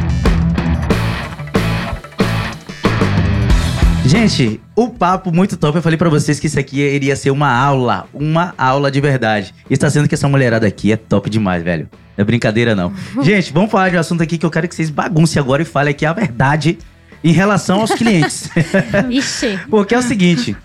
Gente, 4.07 4.61
o 4.73 4.89
papo 4.89 5.33
muito 5.33 5.57
top. 5.57 5.77
Eu 5.77 5.81
falei 5.81 5.97
pra 5.97 6.07
vocês 6.07 6.39
que 6.39 6.47
isso 6.47 6.57
aqui 6.57 6.79
iria 6.79 7.13
ser 7.13 7.29
uma 7.29 7.51
aula, 7.51 8.07
uma 8.13 8.53
aula 8.57 8.89
de 8.89 9.01
verdade. 9.01 9.53
E 9.69 9.73
está 9.73 9.89
sendo 9.89 10.07
que 10.07 10.15
essa 10.15 10.29
mulherada 10.29 10.65
aqui 10.65 10.93
é 10.93 10.95
top 10.95 11.29
demais, 11.29 11.61
velho. 11.61 11.89
Não 12.15 12.21
é 12.21 12.25
brincadeira, 12.25 12.73
não. 12.73 12.93
Gente, 13.21 13.51
vamos 13.51 13.69
falar 13.69 13.89
de 13.89 13.97
um 13.97 13.99
assunto 13.99 14.23
aqui 14.23 14.37
que 14.37 14.45
eu 14.45 14.49
quero 14.49 14.65
que 14.67 14.75
vocês 14.75 14.89
baguncem 14.89 15.41
agora 15.41 15.61
e 15.61 15.65
falem 15.65 15.91
aqui 15.91 16.05
a 16.05 16.13
verdade 16.13 16.77
em 17.21 17.33
relação 17.33 17.81
aos 17.81 17.91
clientes. 17.91 18.49
Ixi. 19.11 19.59
Porque 19.69 19.93
é 19.93 19.97
o 19.97 20.01
seguinte, 20.01 20.55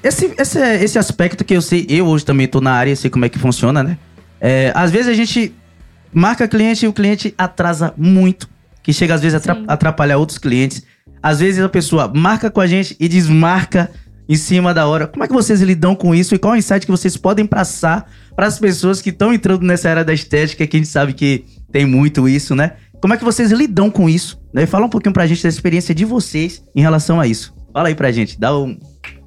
esse, 0.00 0.32
esse, 0.38 0.60
esse 0.60 0.98
aspecto 0.98 1.44
que 1.44 1.54
eu 1.54 1.62
sei, 1.62 1.84
eu 1.88 2.06
hoje 2.06 2.24
também 2.24 2.46
tô 2.46 2.60
na 2.60 2.72
área, 2.72 2.94
sei 2.94 3.10
como 3.10 3.24
é 3.24 3.28
que 3.28 3.38
funciona, 3.38 3.82
né? 3.82 3.98
É, 4.44 4.72
às 4.74 4.90
vezes 4.90 5.06
a 5.06 5.14
gente 5.14 5.54
marca 6.12 6.48
cliente 6.48 6.84
e 6.84 6.88
o 6.88 6.92
cliente 6.92 7.32
atrasa 7.38 7.94
muito, 7.96 8.50
que 8.82 8.92
chega 8.92 9.14
às 9.14 9.22
vezes 9.22 9.36
a 9.48 9.54
Sim. 9.54 9.64
atrapalhar 9.68 10.18
outros 10.18 10.36
clientes. 10.36 10.82
Às 11.22 11.38
vezes 11.38 11.62
a 11.62 11.68
pessoa 11.68 12.12
marca 12.12 12.50
com 12.50 12.60
a 12.60 12.66
gente 12.66 12.96
e 12.98 13.08
desmarca 13.08 13.88
em 14.28 14.34
cima 14.34 14.74
da 14.74 14.86
hora. 14.88 15.06
Como 15.06 15.22
é 15.22 15.28
que 15.28 15.32
vocês 15.32 15.60
lidam 15.60 15.94
com 15.94 16.12
isso 16.12 16.34
e 16.34 16.38
qual 16.38 16.54
é 16.54 16.56
o 16.56 16.58
insight 16.58 16.84
que 16.84 16.90
vocês 16.90 17.16
podem 17.16 17.46
passar 17.46 18.10
para 18.34 18.46
as 18.46 18.58
pessoas 18.58 19.00
que 19.00 19.10
estão 19.10 19.32
entrando 19.32 19.62
nessa 19.62 19.88
área 19.88 20.04
da 20.04 20.12
estética, 20.12 20.66
que 20.66 20.76
a 20.76 20.80
gente 20.80 20.88
sabe 20.88 21.12
que 21.12 21.44
tem 21.70 21.86
muito 21.86 22.28
isso, 22.28 22.56
né? 22.56 22.72
Como 23.00 23.14
é 23.14 23.16
que 23.16 23.24
vocês 23.24 23.52
lidam 23.52 23.90
com 23.90 24.08
isso? 24.08 24.40
Né? 24.52 24.66
Fala 24.66 24.86
um 24.86 24.88
pouquinho 24.88 25.12
pra 25.12 25.26
gente 25.26 25.42
da 25.42 25.48
experiência 25.48 25.94
de 25.94 26.04
vocês 26.04 26.64
em 26.74 26.80
relação 26.80 27.20
a 27.20 27.26
isso. 27.26 27.54
Fala 27.72 27.88
aí 27.88 27.94
pra 27.94 28.10
gente, 28.10 28.38
dá 28.38 28.56
um, 28.56 28.76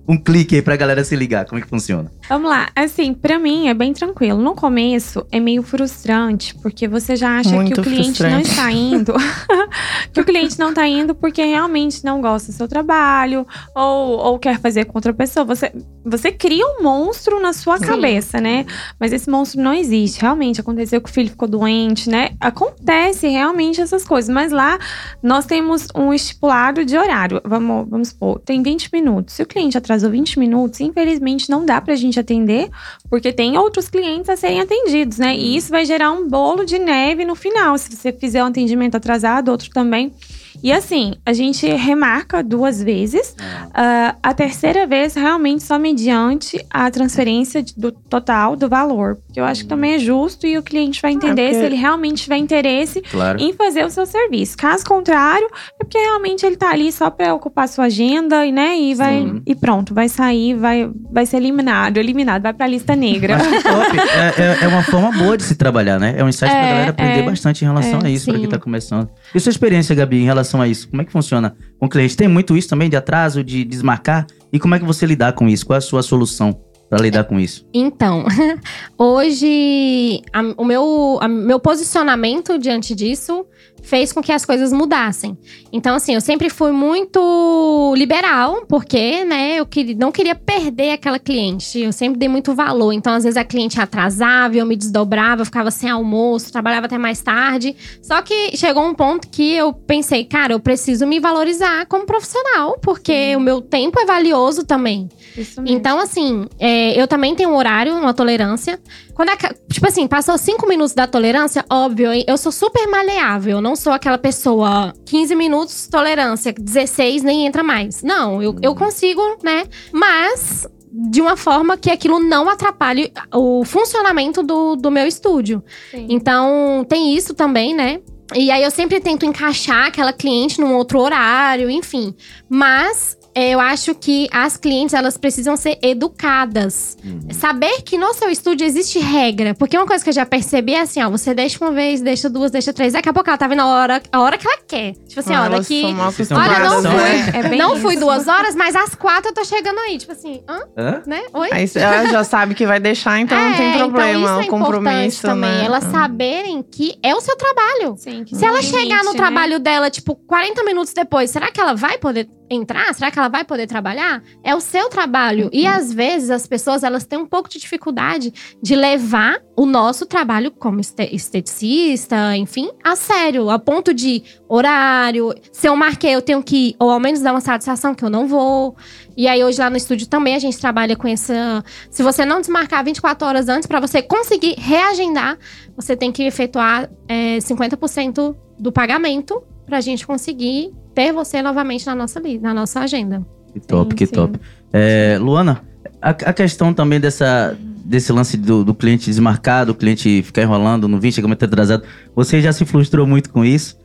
um 0.08 0.18
clique 0.18 0.56
aí 0.56 0.62
pra 0.62 0.76
galera 0.76 1.04
se 1.04 1.16
ligar, 1.16 1.46
como 1.46 1.60
é 1.60 1.62
que 1.62 1.68
funciona. 1.68 2.12
Vamos 2.30 2.50
lá. 2.50 2.70
Assim, 2.76 3.14
pra 3.14 3.40
mim 3.40 3.68
é 3.68 3.74
bem 3.74 3.94
tranquilo. 3.94 4.40
No 4.42 4.54
começo 4.56 5.26
é 5.32 5.40
meio 5.40 5.64
frustrante, 5.64 6.54
porque 6.56 6.88
você 6.88 7.16
já 7.16 7.40
acha 7.40 7.50
que 7.50 7.56
Muito 7.56 7.82
o 7.82 7.84
cliente 7.84 8.22
não 8.24 8.30
frustrante. 8.42 8.50
está 8.50 8.72
indo. 8.72 9.14
que 10.16 10.22
o 10.22 10.24
cliente 10.24 10.58
não 10.58 10.74
tá 10.74 10.88
indo 10.88 11.14
porque 11.14 11.44
realmente 11.44 12.06
não 12.06 12.22
gosta 12.22 12.50
do 12.50 12.56
seu 12.56 12.70
trabalho 12.70 13.46
ou, 13.76 14.18
ou 14.18 14.40
quer 14.40 14.62
fazer 14.62 14.86
com 14.86 14.98
outra 14.98 15.14
pessoa. 15.14 15.44
Você, 15.44 15.74
você 16.06 16.32
cria 16.32 16.66
um 16.66 16.82
monstro 16.82 17.42
na 17.42 17.52
sua 17.52 17.78
Sim. 17.78 17.86
cabeça, 17.86 18.40
né? 18.40 18.66
Mas 18.98 19.12
esse 19.12 19.30
monstro 19.30 19.62
não 19.62 19.74
existe. 19.74 20.22
Realmente 20.22 20.62
aconteceu 20.62 21.02
que 21.02 21.10
o 21.10 21.14
filho 21.14 21.30
ficou 21.30 21.50
doente, 21.50 22.10
né? 22.10 22.32
Acontece 22.40 23.28
realmente 23.28 23.82
essas 23.82 24.06
coisas. 24.06 24.34
Mas 24.34 24.54
lá 24.54 24.80
nós 25.22 25.46
temos 25.46 25.88
um 25.94 26.14
estipulado 26.14 26.86
de 26.86 26.98
horário. 26.98 27.42
Vamos, 27.44 27.90
vamos 27.90 28.08
supor, 28.08 28.40
tem 28.40 28.64
20 28.64 28.90
minutos. 28.94 29.36
Se 29.36 29.44
o 29.44 29.46
cliente 29.46 29.78
atrasou 29.78 30.10
20 30.10 30.40
minutos, 30.40 30.80
infelizmente 30.80 31.50
não 31.50 31.66
dá 31.66 31.82
pra 31.82 31.94
gente 31.94 32.18
atender, 32.18 32.70
porque 33.10 33.34
tem 33.34 33.58
outros 33.58 33.90
clientes 33.90 34.30
a 34.30 34.38
serem 34.38 34.62
atendidos, 34.62 35.18
né? 35.18 35.36
E 35.36 35.58
isso 35.58 35.70
vai 35.70 35.84
gerar 35.84 36.12
um 36.12 36.30
bolo 36.30 36.64
de 36.64 36.80
neve 36.80 37.26
no 37.26 37.36
final, 37.36 37.78
se 37.78 37.94
você 37.94 38.14
fizer 38.14 38.42
um 38.42 38.48
atendimento 38.48 38.96
atrasado, 38.96 39.50
outro 39.52 39.70
também 39.72 40.05
mãe. 40.06 40.45
E 40.64 40.72
assim, 40.72 41.14
a 41.26 41.34
gente 41.34 41.66
remarca 41.68 42.42
duas 42.44 42.82
vezes. 42.82 43.36
Ah, 43.74 44.16
a 44.22 44.34
terceira 44.34 44.86
vez, 44.88 45.14
realmente, 45.16 45.64
só 45.64 45.78
mediante 45.78 46.64
a 46.70 46.90
transferência 46.90 47.64
do 47.78 47.92
total 47.92 48.56
do 48.56 48.68
valor. 48.68 49.18
Porque 49.26 49.40
eu 49.40 49.46
acho 49.46 49.64
que 49.64 49.68
também 49.70 49.94
é 49.96 50.00
justo 50.00 50.48
e 50.48 50.58
o 50.58 50.64
cliente 50.64 51.02
vai 51.02 51.12
entender 51.12 51.50
porque- 51.50 51.60
se 51.60 51.66
ele 51.66 51.76
realmente 51.76 52.24
tiver 52.24 52.38
interesse 52.38 53.02
Claro. 53.02 53.40
em 53.42 53.54
fazer 53.54 53.86
o 53.86 53.90
seu 53.90 54.06
serviço. 54.06 54.58
Caso 54.58 54.86
contrário, 54.86 55.48
é 55.80 55.84
porque 55.84 55.98
realmente 55.98 56.46
ele 56.46 56.56
tá 56.56 56.72
ali 56.72 56.92
só 56.92 57.10
para 57.10 57.34
ocupar 57.34 57.68
sua 57.68 57.86
agenda 57.86 58.46
e, 58.46 58.52
né, 58.52 58.78
e 58.78 58.94
vai 58.96 59.20
Sim. 59.22 59.42
e 59.46 59.56
pronto, 59.56 59.94
vai 59.94 60.10
sair, 60.10 60.54
vai, 60.56 60.90
vai 61.12 61.26
ser 61.26 61.38
eliminado, 61.38 61.98
eliminado, 61.98 62.42
vai 62.44 62.54
pra 62.54 62.68
lista 62.68 62.96
negra. 62.96 63.36
Acho 63.36 63.50
que 63.50 63.64
top. 63.64 63.98
É, 64.00 64.42
é- 64.42 64.58
é 64.64 64.68
uma 64.68 64.84
forma 64.84 65.12
boa 65.12 65.38
de 65.38 65.44
se 65.44 65.56
trabalhar, 65.56 66.00
né? 66.00 66.16
É 66.18 66.24
um 66.24 66.30
insight 66.30 66.50
pra 66.52 66.60
É, 66.66 66.70
galera 66.70 66.90
aprender 66.92 67.20
é. 67.20 67.24
bastante 67.24 67.64
em 67.64 67.68
relação 67.68 68.00
É, 68.04 68.08
a 68.08 68.10
isso, 68.10 68.26
pra 68.26 68.34
sim. 68.36 68.42
quem 68.42 68.50
tá 68.50 68.58
começando. 68.58 69.10
E 69.34 69.40
sua 69.40 69.50
experiência, 69.50 69.96
Gabi, 69.96 70.18
em 70.22 70.26
relação 70.26 70.45
a 70.62 70.68
isso? 70.68 70.88
Como 70.90 71.02
é 71.02 71.06
que 71.06 71.12
funciona 71.12 71.56
com 71.80 71.86
o 71.86 71.90
cliente? 71.90 72.16
Tem 72.16 72.28
muito 72.28 72.56
isso 72.56 72.70
também 72.70 72.90
de 72.90 72.96
atraso, 72.96 73.44
de 73.44 73.64
desmarcar? 73.64 74.28
E 74.52 74.60
como 74.60 74.76
é 74.76 74.80
que 74.80 74.86
você 74.86 75.06
lidar 75.06 75.34
com 75.34 75.48
isso? 75.48 75.66
Qual 75.66 75.76
é 75.76 75.80
a 75.80 75.82
sua 75.82 76.02
solução 76.02 76.65
pra 76.96 77.04
lidar 77.04 77.26
com 77.26 77.38
isso? 77.38 77.66
Então, 77.74 78.24
hoje 78.98 80.22
a- 80.32 80.54
o 80.58 80.64
meu, 80.66 81.18
a- 81.22 81.28
meu 81.28 81.60
posicionamento 81.60 82.58
diante 82.58 82.96
disso 82.96 83.46
fez 83.84 84.12
com 84.12 84.20
que 84.20 84.32
as 84.32 84.44
coisas 84.44 84.74
mudassem. 84.74 85.38
Então, 85.72 85.96
assim, 85.96 86.16
eu 86.16 86.22
sempre 86.22 86.50
fui 86.50 86.72
muito 86.72 87.94
liberal, 87.96 88.66
porque, 88.68 89.24
né, 89.24 89.58
eu 89.60 89.66
queria, 89.66 89.96
não 89.96 90.12
queria 90.12 90.34
perder 90.34 90.94
aquela 90.94 91.20
cliente. 91.20 91.80
Eu 91.82 91.92
sempre 91.92 92.18
dei 92.18 92.28
muito 92.28 92.56
valor. 92.56 92.92
Então, 92.94 93.14
às 93.14 93.24
vezes 93.24 93.38
a 93.38 93.44
cliente 93.44 93.80
atrasava, 93.80 94.56
eu 94.56 94.66
me 94.66 94.76
desdobrava, 94.76 95.42
eu 95.42 95.46
ficava 95.46 95.70
sem 95.70 95.88
almoço, 95.88 96.52
trabalhava 96.52 96.88
até 96.88 96.98
mais 96.98 97.22
tarde. 97.22 97.76
Só 98.02 98.24
que 98.24 98.58
chegou 98.58 98.84
um 98.84 98.96
ponto 98.96 99.28
que 99.28 99.54
eu 99.54 99.72
pensei, 99.72 100.24
cara, 100.26 100.54
eu 100.54 100.60
preciso 100.60 101.06
me 101.06 101.20
valorizar 101.20 101.86
como 101.86 102.08
profissional, 102.08 102.80
porque 102.82 103.36
o 103.36 103.40
meu 103.40 103.62
tempo 103.62 104.00
é 104.00 104.06
valioso 104.06 104.64
também. 104.66 105.08
Isso 105.38 105.62
mesmo. 105.62 105.78
Então, 105.78 106.00
assim, 106.00 106.48
é, 106.58 106.85
eu 106.94 107.08
também 107.08 107.36
tenho 107.36 107.50
um 107.50 107.56
horário, 107.56 107.94
uma 107.94 108.14
tolerância. 108.14 108.80
Quando 109.14 109.30
a 109.30 109.36
tipo 109.36 109.88
assim, 109.88 110.08
passou 110.08 110.38
cinco 110.38 110.68
minutos 110.68 110.94
da 110.94 111.08
tolerância, 111.08 111.64
óbvio, 111.70 112.10
eu 112.28 112.38
sou 112.38 112.52
super 112.52 112.88
maleável. 112.88 113.58
Eu 113.58 113.62
não 113.62 113.76
sou 113.76 113.94
aquela 113.94 114.18
pessoa 114.18 114.94
15 115.06 115.36
minutos, 115.36 115.88
tolerância, 115.88 116.54
16 116.54 117.24
nem 117.24 117.46
entra 117.46 117.64
mais. 117.64 118.04
Não, 118.04 118.42
eu, 118.42 118.56
eu 118.62 118.76
consigo, 118.76 119.22
né? 119.44 119.66
Mas 119.92 120.68
de 121.10 121.22
uma 121.22 121.36
forma 121.36 121.76
que 121.78 121.92
aquilo 121.92 122.20
não 122.20 122.50
atrapalhe 122.50 123.12
o 123.34 123.66
funcionamento 123.66 124.42
do, 124.42 124.76
do 124.76 124.90
meu 124.90 125.06
estúdio. 125.06 125.62
Sim. 125.92 126.08
Então, 126.10 126.86
tem 126.88 127.14
isso 127.16 127.34
também, 127.34 127.74
né? 127.74 128.00
E 128.34 128.50
aí 128.50 128.64
eu 128.64 128.72
sempre 128.72 129.00
tento 129.00 129.26
encaixar 129.26 129.88
aquela 129.88 130.14
cliente 130.14 130.60
num 130.60 130.74
outro 130.74 131.00
horário, 131.00 131.70
enfim. 131.70 132.16
Mas 132.50 133.18
é, 133.18 133.25
eu 133.36 133.60
acho 133.60 133.94
que 133.94 134.28
as 134.32 134.56
clientes, 134.58 134.94
elas 134.94 135.18
precisam 135.18 135.56
ser 135.58 135.78
educadas. 135.82 136.98
Saber 137.32 137.82
que 137.84 137.98
no 137.98 138.14
seu 138.14 138.30
estúdio 138.30 138.66
existe 138.66 139.00
regra. 139.00 139.54
Porque 139.54 139.78
uma 139.78 139.86
coisa 139.86 140.04
que 140.04 140.10
eu 140.10 140.14
já 140.14 140.26
percebi 140.26 140.74
é 140.74 140.82
assim, 140.82 141.02
ó. 141.04 141.10
Você 141.10 141.34
deixa 141.34 141.64
uma 141.64 141.72
vez, 141.72 142.02
deixa 142.02 142.30
duas, 142.30 142.50
deixa 142.52 142.72
três. 142.74 142.94
Daqui 142.94 143.10
a 143.10 143.14
pouco 143.14 143.30
ela 143.30 143.38
tá 143.38 143.48
vindo 143.48 143.60
a 143.62 143.66
hora, 143.68 144.02
a 144.12 144.22
hora 144.22 144.38
que 144.38 144.48
ela 144.48 144.58
quer. 144.68 144.94
Tipo 145.08 145.20
assim, 145.20 145.34
ó, 145.34 145.44
Ah, 145.44 145.50
mal 145.50 146.12
Vocês 146.12 146.30
estão 146.32 146.38
Olha, 146.38 146.60
não 146.60 146.82
fui. 146.82 146.92
né? 146.92 147.32
É 147.34 147.56
não 147.56 147.78
fui 147.78 147.94
isso. 147.94 148.00
duas 148.06 148.28
horas, 148.28 148.56
mas 148.56 148.76
às 148.76 148.96
quatro 148.96 149.30
eu 149.30 149.34
tô 149.34 149.44
chegando 149.44 149.80
aí. 149.80 149.98
Tipo 149.98 150.14
assim, 150.14 150.42
hã? 150.48 150.60
Hã? 150.78 151.02
Né? 151.06 151.22
Oi? 151.34 151.50
Aí 151.52 151.70
ela 151.76 152.08
já 152.10 152.24
sabe 152.24 152.56
que 152.56 152.66
vai 152.66 152.80
deixar, 152.80 153.20
então 153.20 153.38
não 153.38 153.54
tem 153.58 153.74
É, 153.74 153.78
problema. 153.78 154.10
Então 154.10 154.22
isso 154.22 154.28
é 154.40 154.44
é 154.44 154.46
importante 154.46 154.66
compromisso, 154.82 155.22
também. 155.22 155.50
né? 155.52 155.66
Elas 155.66 155.84
saberem 155.86 156.64
que 156.64 156.98
é 157.04 157.14
o 157.14 157.22
seu 157.22 157.36
trabalho. 157.36 157.96
Sim, 157.98 158.24
que 158.24 158.36
Se 158.36 158.46
ela 158.46 158.60
um 158.60 158.62
chegar 158.62 158.80
no 158.80 158.86
limite, 158.88 159.06
né? 159.14 159.18
trabalho 159.18 159.60
dela, 159.60 159.90
tipo, 159.90 160.16
40 160.16 160.64
minutos 160.64 160.94
depois, 160.94 161.30
será 161.32 161.52
que 161.52 161.60
ela 161.60 161.74
vai 161.74 161.98
poder 161.98 162.28
entrar? 162.50 162.94
Será 162.94 163.10
que 163.12 163.18
ela 163.20 163.25
vai 163.28 163.44
poder 163.44 163.68
trabalhar? 163.68 164.22
É 164.44 164.56
o 164.56 164.60
seu 164.60 164.90
trabalho. 164.90 165.50
E 165.52 165.66
às 165.66 165.94
vezes 165.94 166.30
as 166.30 166.48
pessoas, 166.48 166.84
elas 166.84 167.06
têm 167.06 167.20
um 167.20 167.26
pouco 167.26 167.50
de 167.50 167.60
dificuldade 167.60 168.34
de 168.62 168.76
levar 168.76 169.40
o 169.56 169.66
nosso 169.66 170.06
trabalho 170.06 170.52
como 170.52 170.80
este- 170.80 171.14
esteticista, 171.16 172.36
enfim, 172.36 172.70
a 172.84 172.96
sério. 172.96 173.50
A 173.50 173.58
ponto 173.60 173.94
de 173.94 174.24
horário. 174.48 175.34
Se 175.52 175.68
eu 175.68 175.76
marquei, 175.76 176.14
eu 176.16 176.22
tenho 176.22 176.44
que 176.44 176.70
ir, 176.70 176.76
ou 176.80 176.90
ao 176.90 177.00
menos 177.00 177.22
dar 177.22 177.32
uma 177.32 177.42
satisfação 177.42 177.94
que 177.96 178.04
eu 178.04 178.10
não 178.10 178.28
vou. 178.28 178.76
E 179.18 179.28
aí 179.28 179.44
hoje 179.44 179.60
lá 179.60 179.70
no 179.70 179.78
estúdio 179.78 180.08
também 180.08 180.36
a 180.36 180.40
gente 180.40 180.58
trabalha 180.60 180.96
com 180.96 181.08
essa... 181.08 181.64
Se 181.90 182.04
você 182.04 182.26
não 182.26 182.42
desmarcar 182.42 182.84
24 182.84 183.28
horas 183.28 183.48
antes, 183.48 183.66
pra 183.68 183.80
você 183.80 184.02
conseguir 184.02 184.56
reagendar, 184.58 185.38
você 185.76 185.96
tem 185.96 186.12
que 186.12 186.24
efetuar 186.24 186.90
é, 187.08 187.38
50% 187.38 188.36
do 188.60 188.72
pagamento 188.72 189.42
pra 189.66 189.82
gente 189.82 190.06
conseguir 190.06 190.72
ter 190.96 191.12
você 191.14 191.42
novamente 191.42 191.86
na 191.86 191.94
nossa, 191.94 192.22
na 192.42 192.54
nossa 192.54 192.80
agenda. 192.80 193.22
Que 193.54 193.60
top, 193.60 193.92
Sim, 193.92 193.96
que 193.98 194.06
sim. 194.08 194.14
top. 194.14 194.40
É, 194.74 195.18
Luana, 195.20 195.62
a, 196.02 196.10
a 196.10 196.34
questão 196.34 196.74
também 196.74 197.00
dessa, 197.00 197.56
desse 197.86 198.12
lance 198.12 198.36
do, 198.38 198.64
do 198.64 198.74
cliente 198.74 199.06
desmarcado, 199.06 199.72
o 199.72 199.76
cliente 199.76 200.24
ficar 200.24 200.42
enrolando 200.42 200.88
no 200.88 201.00
20, 201.00 201.14
chega 201.16 201.28
muito 201.28 201.44
atrasado. 201.46 201.84
Você 202.16 202.42
já 202.42 202.52
se 202.52 202.66
frustrou 202.66 203.06
muito 203.06 203.30
com 203.30 203.46
isso? 203.46 203.78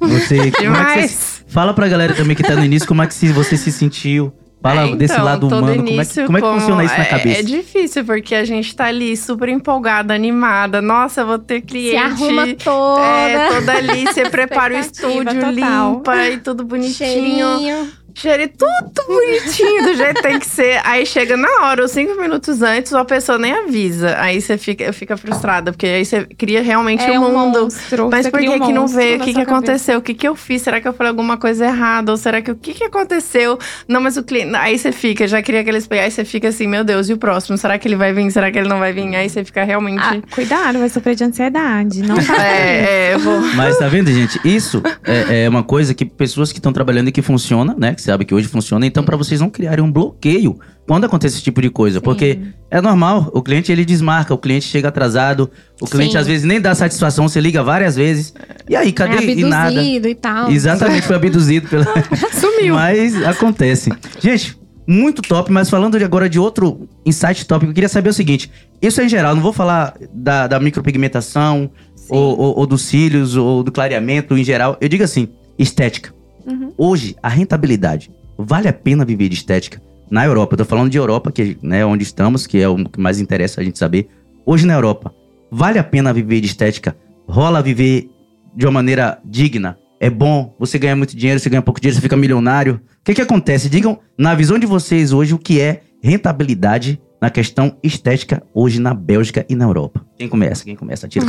Você, 0.00 0.36
como 0.36 0.42
é 0.44 0.50
que 0.50 0.56
você- 0.56 0.62
Demais! 0.62 1.44
fala 1.48 1.74
pra 1.74 1.86
galera 1.88 2.14
também 2.14 2.34
que 2.34 2.42
tá 2.42 2.56
no 2.56 2.64
início 2.64 2.88
como 2.88 3.02
é 3.02 3.06
que 3.06 3.14
se- 3.14 3.28
você 3.32 3.56
se 3.56 3.70
sentiu. 3.70 4.32
Fala 4.62 4.88
É, 4.88 4.94
desse 4.94 5.12
então, 5.14 5.24
lado 5.24 5.48
todo 5.48 5.58
humano, 5.58 5.84
como 5.84 6.00
é, 6.00 6.04
que, 6.04 6.24
como 6.24 6.38
é 6.38 6.40
que 6.40 6.46
funciona 6.46 6.84
isso 6.84 6.96
na 6.96 7.02
é- 7.02 7.06
cabeça? 7.08 7.40
É 7.40 7.42
difícil, 7.42 8.04
porque 8.04 8.34
a 8.34 8.44
gente 8.44 8.76
tá 8.76 8.84
ali 8.86 9.16
super 9.16 9.48
empolgada, 9.48 10.14
animada. 10.14 10.80
Nossa, 10.80 11.24
vou 11.24 11.38
ter 11.38 11.62
cliente. 11.62 11.90
Se 11.90 11.96
arruma 11.96 12.46
toda. 12.54 13.02
É, 13.02 13.48
toda 13.48 13.72
ali, 13.72 14.06
você 14.06 14.30
prepara 14.30 14.74
o 14.74 14.78
estúdio, 14.78 15.24
total. 15.34 15.94
limpa 15.94 16.28
e 16.28 16.38
tudo 16.38 16.64
bonitinho. 16.64 16.94
Cheirinho. 16.94 17.88
Cheiro 18.14 18.50
tudo 18.58 19.06
bonitinho, 19.06 19.84
do 19.84 19.94
jeito 19.96 20.14
que 20.16 20.22
tem 20.22 20.38
que 20.38 20.46
ser. 20.46 20.80
Aí 20.84 21.04
chega 21.06 21.36
na 21.36 21.48
hora, 21.62 21.84
os 21.84 21.90
cinco 21.90 22.20
minutos 22.20 22.62
antes, 22.62 22.92
a 22.92 23.04
pessoa 23.04 23.38
nem 23.38 23.52
avisa. 23.52 24.16
Aí 24.18 24.40
você 24.40 24.56
fica, 24.58 24.92
fica 24.92 25.16
frustrada, 25.16 25.72
porque 25.72 25.86
aí 25.86 26.04
você 26.04 26.24
cria 26.24 26.62
realmente 26.62 27.02
É 27.02 27.18
o 27.18 27.22
um 27.22 27.32
mundo. 27.32 27.60
monstro. 27.62 28.08
Mas 28.10 28.26
Você 28.26 28.30
por 28.30 28.40
que 28.40 28.48
um 28.48 28.60
que 28.60 28.72
não 28.72 28.86
vê? 28.86 29.16
O 29.16 29.20
que, 29.20 29.34
que 29.34 29.40
aconteceu? 29.40 29.98
O 29.98 30.02
que, 30.02 30.14
que 30.14 30.26
eu 30.28 30.34
fiz? 30.34 30.62
Será 30.62 30.80
que 30.80 30.86
eu 30.88 30.92
falei 30.92 31.10
alguma 31.10 31.36
coisa 31.36 31.64
errada? 31.66 32.10
Ou 32.12 32.16
será 32.16 32.40
que 32.42 32.50
o 32.50 32.56
que, 32.56 32.74
que 32.74 32.84
aconteceu? 32.84 33.58
Não, 33.88 34.00
mas 34.00 34.16
o 34.16 34.22
cliente. 34.22 34.54
Aí 34.56 34.78
você 34.78 34.92
fica, 34.92 35.26
já 35.26 35.42
cria 35.42 35.60
aqueles. 35.60 35.88
Aí 35.90 36.10
você 36.10 36.24
fica 36.24 36.48
assim, 36.48 36.66
meu 36.66 36.84
Deus, 36.84 37.08
e 37.08 37.12
o 37.12 37.16
próximo? 37.18 37.56
Será 37.56 37.78
que 37.78 37.88
ele 37.88 37.96
vai 37.96 38.12
vir? 38.12 38.30
Será 38.30 38.50
que 38.50 38.58
ele 38.58 38.68
não 38.68 38.78
vai 38.78 38.92
vir? 38.92 39.14
Aí 39.14 39.28
você 39.28 39.44
fica 39.44 39.64
realmente. 39.64 40.00
Ah, 40.02 40.20
cuidado, 40.34 40.78
vai 40.78 40.88
sofrer 40.88 41.14
de 41.14 41.24
ansiedade. 41.24 42.02
Não 42.02 42.16
faça 42.20 42.32
isso. 42.32 42.42
é, 42.42 43.10
é, 43.10 43.14
eu 43.14 43.18
vou. 43.18 43.40
Mas 43.54 43.78
tá 43.78 43.88
vendo, 43.88 44.10
gente? 44.12 44.40
Isso 44.44 44.82
é, 45.04 45.44
é 45.44 45.48
uma 45.48 45.62
coisa 45.62 45.94
que 45.94 46.04
pessoas 46.04 46.52
que 46.52 46.58
estão 46.58 46.72
trabalhando 46.72 47.08
e 47.08 47.12
que 47.12 47.22
funciona, 47.22 47.74
né? 47.78 47.94
Que 48.02 48.06
sabe 48.06 48.24
que 48.24 48.34
hoje 48.34 48.48
funciona. 48.48 48.84
Então, 48.84 49.04
pra 49.04 49.16
vocês 49.16 49.40
não 49.40 49.48
criarem 49.48 49.84
um 49.84 49.90
bloqueio 49.90 50.58
quando 50.88 51.04
acontece 51.04 51.36
esse 51.36 51.44
tipo 51.44 51.62
de 51.62 51.70
coisa. 51.70 52.00
Porque 52.00 52.36
é 52.68 52.80
normal, 52.80 53.30
o 53.32 53.40
cliente 53.40 53.70
ele 53.70 53.84
desmarca, 53.84 54.34
o 54.34 54.38
cliente 54.38 54.64
chega 54.66 54.88
atrasado, 54.88 55.48
o 55.80 55.86
cliente 55.86 56.12
Sim. 56.12 56.18
às 56.18 56.26
vezes 56.26 56.44
nem 56.44 56.60
dá 56.60 56.74
satisfação, 56.74 57.28
você 57.28 57.40
liga 57.40 57.62
várias 57.62 57.94
vezes. 57.94 58.34
E 58.68 58.74
aí, 58.74 58.90
cadê? 58.92 59.18
é 59.18 59.24
e 59.34 59.44
nada. 59.44 59.68
abduzido 59.68 60.08
e 60.08 60.14
tal. 60.16 60.50
Exatamente, 60.50 61.06
foi 61.06 61.14
abduzido 61.14 61.68
pela. 61.68 61.86
Sumiu. 62.34 62.74
Mas 62.74 63.22
acontece. 63.22 63.92
Gente, 64.18 64.58
muito 64.84 65.22
top, 65.22 65.52
mas 65.52 65.70
falando 65.70 65.94
agora 65.96 66.28
de 66.28 66.40
outro 66.40 66.88
insight 67.06 67.46
tópico, 67.46 67.70
eu 67.70 67.74
queria 67.74 67.88
saber 67.88 68.10
o 68.10 68.12
seguinte: 68.12 68.50
isso 68.82 69.00
é 69.00 69.04
em 69.04 69.08
geral, 69.08 69.36
não 69.36 69.42
vou 69.42 69.52
falar 69.52 69.94
da, 70.12 70.48
da 70.48 70.58
micropigmentação, 70.58 71.70
ou, 72.08 72.36
ou- 72.36 72.58
ou 72.58 72.66
dos 72.66 72.82
cílios, 72.82 73.36
ou 73.36 73.62
do 73.62 73.70
clareamento 73.70 74.36
em 74.36 74.42
geral. 74.42 74.76
Eu 74.80 74.88
digo 74.88 75.04
assim: 75.04 75.28
estética. 75.56 76.12
Uhum. 76.46 76.72
Hoje, 76.76 77.16
a 77.22 77.28
rentabilidade. 77.28 78.10
Vale 78.36 78.68
a 78.68 78.72
pena 78.72 79.04
viver 79.04 79.28
de 79.28 79.34
estética? 79.34 79.80
Na 80.10 80.24
Europa, 80.24 80.54
eu 80.54 80.58
tô 80.58 80.64
falando 80.64 80.90
de 80.90 80.98
Europa, 80.98 81.32
que 81.32 81.56
né, 81.62 81.84
onde 81.86 82.02
estamos, 82.02 82.46
que 82.46 82.60
é 82.60 82.68
o 82.68 82.76
que 82.84 83.00
mais 83.00 83.20
interessa 83.20 83.60
a 83.60 83.64
gente 83.64 83.78
saber. 83.78 84.08
Hoje 84.44 84.66
na 84.66 84.74
Europa, 84.74 85.14
vale 85.50 85.78
a 85.78 85.84
pena 85.84 86.12
viver 86.12 86.40
de 86.40 86.46
estética? 86.46 86.96
Rola 87.26 87.62
viver 87.62 88.10
de 88.54 88.66
uma 88.66 88.72
maneira 88.72 89.18
digna? 89.24 89.78
É 89.98 90.10
bom? 90.10 90.54
Você 90.58 90.78
ganha 90.78 90.96
muito 90.96 91.16
dinheiro, 91.16 91.38
você 91.38 91.48
ganha 91.48 91.62
pouco 91.62 91.80
dinheiro, 91.80 91.96
você 91.96 92.02
fica 92.02 92.16
milionário? 92.16 92.74
O 92.74 93.04
que 93.04 93.14
que 93.14 93.22
acontece? 93.22 93.70
Digam, 93.70 94.00
na 94.18 94.34
visão 94.34 94.58
de 94.58 94.66
vocês 94.66 95.12
hoje, 95.12 95.32
o 95.32 95.38
que 95.38 95.60
é 95.60 95.82
rentabilidade 96.02 97.00
na 97.20 97.30
questão 97.30 97.76
estética 97.84 98.42
hoje 98.52 98.80
na 98.80 98.92
Bélgica 98.92 99.46
e 99.48 99.54
na 99.54 99.64
Europa? 99.64 100.04
Quem 100.18 100.28
começa? 100.28 100.64
Quem 100.64 100.74
começa? 100.74 101.06
Tira. 101.06 101.24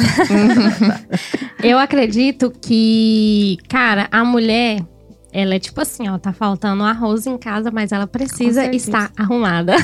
Eu 1.63 1.77
acredito 1.77 2.51
que, 2.59 3.59
cara, 3.69 4.07
a 4.11 4.25
mulher, 4.25 4.79
ela 5.33 5.55
é 5.55 5.59
tipo 5.59 5.81
assim, 5.81 6.07
ó, 6.07 6.17
tá 6.17 6.31
faltando 6.31 6.83
arroz 6.83 7.25
em 7.25 7.37
casa, 7.37 7.71
mas 7.71 7.91
ela 7.91 8.05
precisa 8.07 8.73
estar 8.73 9.11
arrumada. 9.17 9.75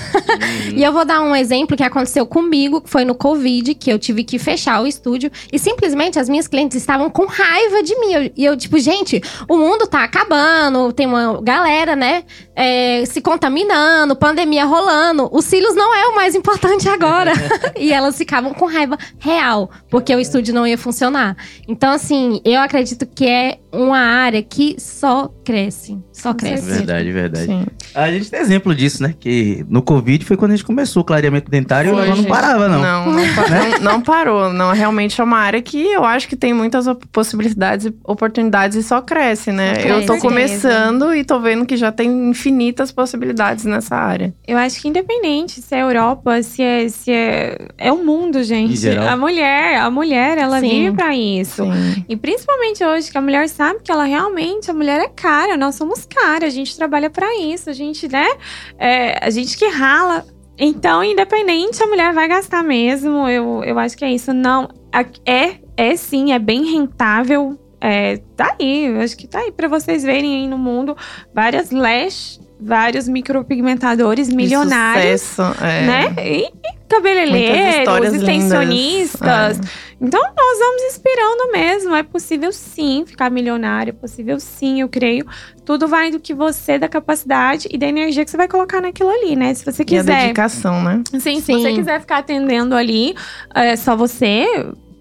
E 0.75 0.83
eu 0.83 0.93
vou 0.93 1.03
dar 1.03 1.21
um 1.21 1.35
exemplo 1.35 1.75
que 1.75 1.83
aconteceu 1.83 2.25
comigo, 2.25 2.81
que 2.81 2.89
foi 2.89 3.03
no 3.03 3.15
Covid, 3.15 3.73
que 3.75 3.91
eu 3.91 3.97
tive 3.97 4.23
que 4.23 4.37
fechar 4.37 4.81
o 4.81 4.87
estúdio 4.87 5.31
e 5.51 5.57
simplesmente 5.57 6.19
as 6.19 6.29
minhas 6.29 6.47
clientes 6.47 6.77
estavam 6.77 7.09
com 7.09 7.25
raiva 7.25 7.81
de 7.81 7.95
mim. 7.99 8.13
Eu- 8.13 8.31
E 8.37 8.45
eu, 8.45 8.55
tipo, 8.55 8.77
gente, 8.79 9.19
o 9.49 9.57
mundo 9.57 9.87
tá 9.87 10.03
acabando, 10.03 10.93
tem 10.93 11.07
uma 11.07 11.41
galera, 11.41 11.95
né, 11.95 12.23
é, 12.55 13.03
se 13.05 13.19
contaminando, 13.21 14.15
pandemia 14.15 14.65
rolando. 14.65 15.27
Os 15.31 15.45
cílios 15.45 15.75
não 15.75 15.93
é 15.95 16.07
o 16.07 16.15
mais 16.15 16.35
importante 16.35 16.87
agora. 16.87 17.31
e 17.77 17.91
elas 17.91 18.17
ficavam 18.17 18.53
com 18.53 18.65
raiva 18.65 18.97
real, 19.17 19.69
porque 19.89 20.13
o 20.15 20.19
estúdio 20.19 20.53
não 20.53 20.67
ia 20.67 20.77
funcionar. 20.77 21.35
Então, 21.67 21.91
assim, 21.91 22.39
eu 22.45 22.59
acredito 22.61 23.05
que 23.07 23.25
é 23.27 23.57
uma 23.71 23.99
área 23.99 24.41
que 24.43 24.75
só 24.79 25.31
cresce. 25.49 25.97
Só 26.13 26.31
Com 26.31 26.37
cresce. 26.39 26.69
verdade, 26.69 27.11
verdade. 27.11 27.45
Sim. 27.47 27.65
A 27.95 28.11
gente 28.11 28.29
tem 28.29 28.39
exemplo 28.39 28.75
disso, 28.75 29.01
né? 29.01 29.15
Que 29.19 29.65
no 29.67 29.81
Covid 29.81 30.23
foi 30.23 30.37
quando 30.37 30.51
a 30.51 30.55
gente 30.55 30.65
começou 30.65 31.01
o 31.01 31.05
clareamento 31.05 31.49
dentário 31.49 31.89
e 31.89 31.93
Foi, 31.93 32.05
ela 32.05 32.15
não 32.15 32.23
parava, 32.25 32.67
não. 32.69 32.79
Não, 32.81 33.11
não, 33.13 33.33
pa- 33.35 33.45
não- 33.49 33.79
não 33.93 34.01
parou. 34.01 34.53
Não, 34.53 34.71
realmente 34.71 35.19
é 35.19 35.23
uma 35.23 35.39
área 35.39 35.59
que 35.59 35.83
eu 35.83 36.03
acho 36.05 36.27
que 36.27 36.35
tem 36.35 36.53
muitas 36.53 36.85
possibilidades 37.11 37.87
e 37.87 37.93
oportunidades 38.03 38.77
e 38.77 38.83
só 38.83 39.01
cresce, 39.01 39.51
né? 39.51 39.73
Só 39.79 39.87
eu 39.87 40.01
tô 40.01 40.05
cresce. 40.13 40.21
começando 40.21 41.15
e 41.15 41.23
tô 41.23 41.39
vendo 41.39 41.65
que 41.65 41.75
já 41.77 41.91
tem 41.91 42.29
infinitas 42.29 42.91
possibilidades 42.91 43.65
nessa 43.65 43.95
área. 43.95 44.31
Eu 44.47 44.57
acho 44.57 44.79
que 44.79 44.87
independente 44.87 45.61
se 45.61 45.73
é 45.73 45.81
Europa, 45.81 46.43
se 46.43 46.61
é, 46.61 46.87
se 46.89 47.11
é. 47.11 47.57
É 47.77 47.91
o 47.91 48.05
mundo, 48.05 48.39
Em 48.39 48.43
gente. 48.43 48.75
geral. 48.75 49.07
A 49.07 49.17
mulher, 49.17 49.79
a 49.79 49.89
mulher, 49.89 50.37
ela 50.37 50.59
Sim. 50.59 50.69
vive 50.69 50.95
pra 50.95 51.15
isso. 51.15 51.63
Sim. 51.63 52.05
E 52.07 52.15
principalmente 52.15 52.83
hoje, 52.83 53.09
que 53.09 53.17
a 53.17 53.21
mulher 53.21 53.47
sabe 53.49 53.79
que 53.83 53.91
ela 53.91 54.03
realmente, 54.03 54.69
a 54.69 54.73
mulher 54.73 54.99
é 55.01 55.07
cara, 55.07 55.38
nós 55.57 55.75
somos 55.75 56.05
cara, 56.05 56.45
a 56.45 56.49
gente 56.49 56.75
trabalha 56.75 57.09
pra 57.09 57.35
isso, 57.37 57.69
a 57.69 57.73
gente, 57.73 58.07
né? 58.07 58.27
é, 58.77 59.17
a 59.21 59.29
gente 59.29 59.57
que 59.57 59.67
rala. 59.67 60.25
Então, 60.57 61.03
independente, 61.03 61.81
a 61.81 61.87
mulher 61.87 62.13
vai 62.13 62.27
gastar 62.27 62.63
mesmo. 62.63 63.27
Eu, 63.29 63.63
eu 63.63 63.79
acho 63.79 63.97
que 63.97 64.03
é 64.03 64.11
isso. 64.11 64.33
Não, 64.33 64.69
é, 65.25 65.55
é 65.77 65.95
sim, 65.95 66.33
é 66.33 66.39
bem 66.39 66.65
rentável. 66.65 67.57
É, 67.79 68.17
tá 68.35 68.55
aí, 68.59 68.87
eu 68.87 68.99
acho 68.99 69.15
que 69.15 69.25
tá 69.25 69.39
aí 69.39 69.53
pra 69.53 69.69
vocês 69.69 70.03
verem 70.03 70.35
aí 70.35 70.47
no 70.47 70.57
mundo 70.57 70.97
várias 71.33 71.71
lash, 71.71 72.37
vários 72.59 73.07
micropigmentadores 73.07 74.27
milionários, 74.27 75.21
sucesso, 75.21 75.63
é. 75.63 75.85
né? 75.85 76.15
E, 76.17 76.43
e 76.47 76.78
cabeleireiros, 76.89 78.13
extensionistas. 78.13 79.57
lindas. 79.57 79.71
Então, 80.01 80.21
nós 80.21 80.59
vamos 80.59 80.81
inspirando 80.83 81.51
mesmo. 81.51 81.95
É 81.95 82.03
possível 82.03 82.51
sim 82.51 83.03
ficar 83.05 83.29
milionário, 83.29 83.91
é 83.91 83.93
possível 83.93 84.39
sim, 84.39 84.81
eu 84.81 84.89
creio. 84.89 85.25
Tudo 85.65 85.87
vai 85.87 86.09
do 86.09 86.19
que 86.19 86.33
você, 86.33 86.79
da 86.79 86.87
capacidade 86.87 87.67
e 87.71 87.77
da 87.77 87.85
energia 87.87 88.23
que 88.25 88.31
você 88.31 88.37
vai 88.37 88.47
colocar 88.47 88.81
naquilo 88.81 89.09
ali, 89.09 89.35
né? 89.35 89.53
Se 89.53 89.63
você 89.65 89.81
É. 89.81 89.85
E 89.89 89.97
a 89.97 89.99
quiser. 89.99 90.21
dedicação, 90.21 90.81
né? 90.83 91.03
Sim, 91.19 91.39
se 91.39 91.41
Sim. 91.41 91.61
você 91.61 91.73
quiser 91.73 91.99
ficar 92.01 92.17
atendendo 92.19 92.75
ali 92.75 93.15
é, 93.53 93.75
só 93.75 93.95
você, 93.95 94.45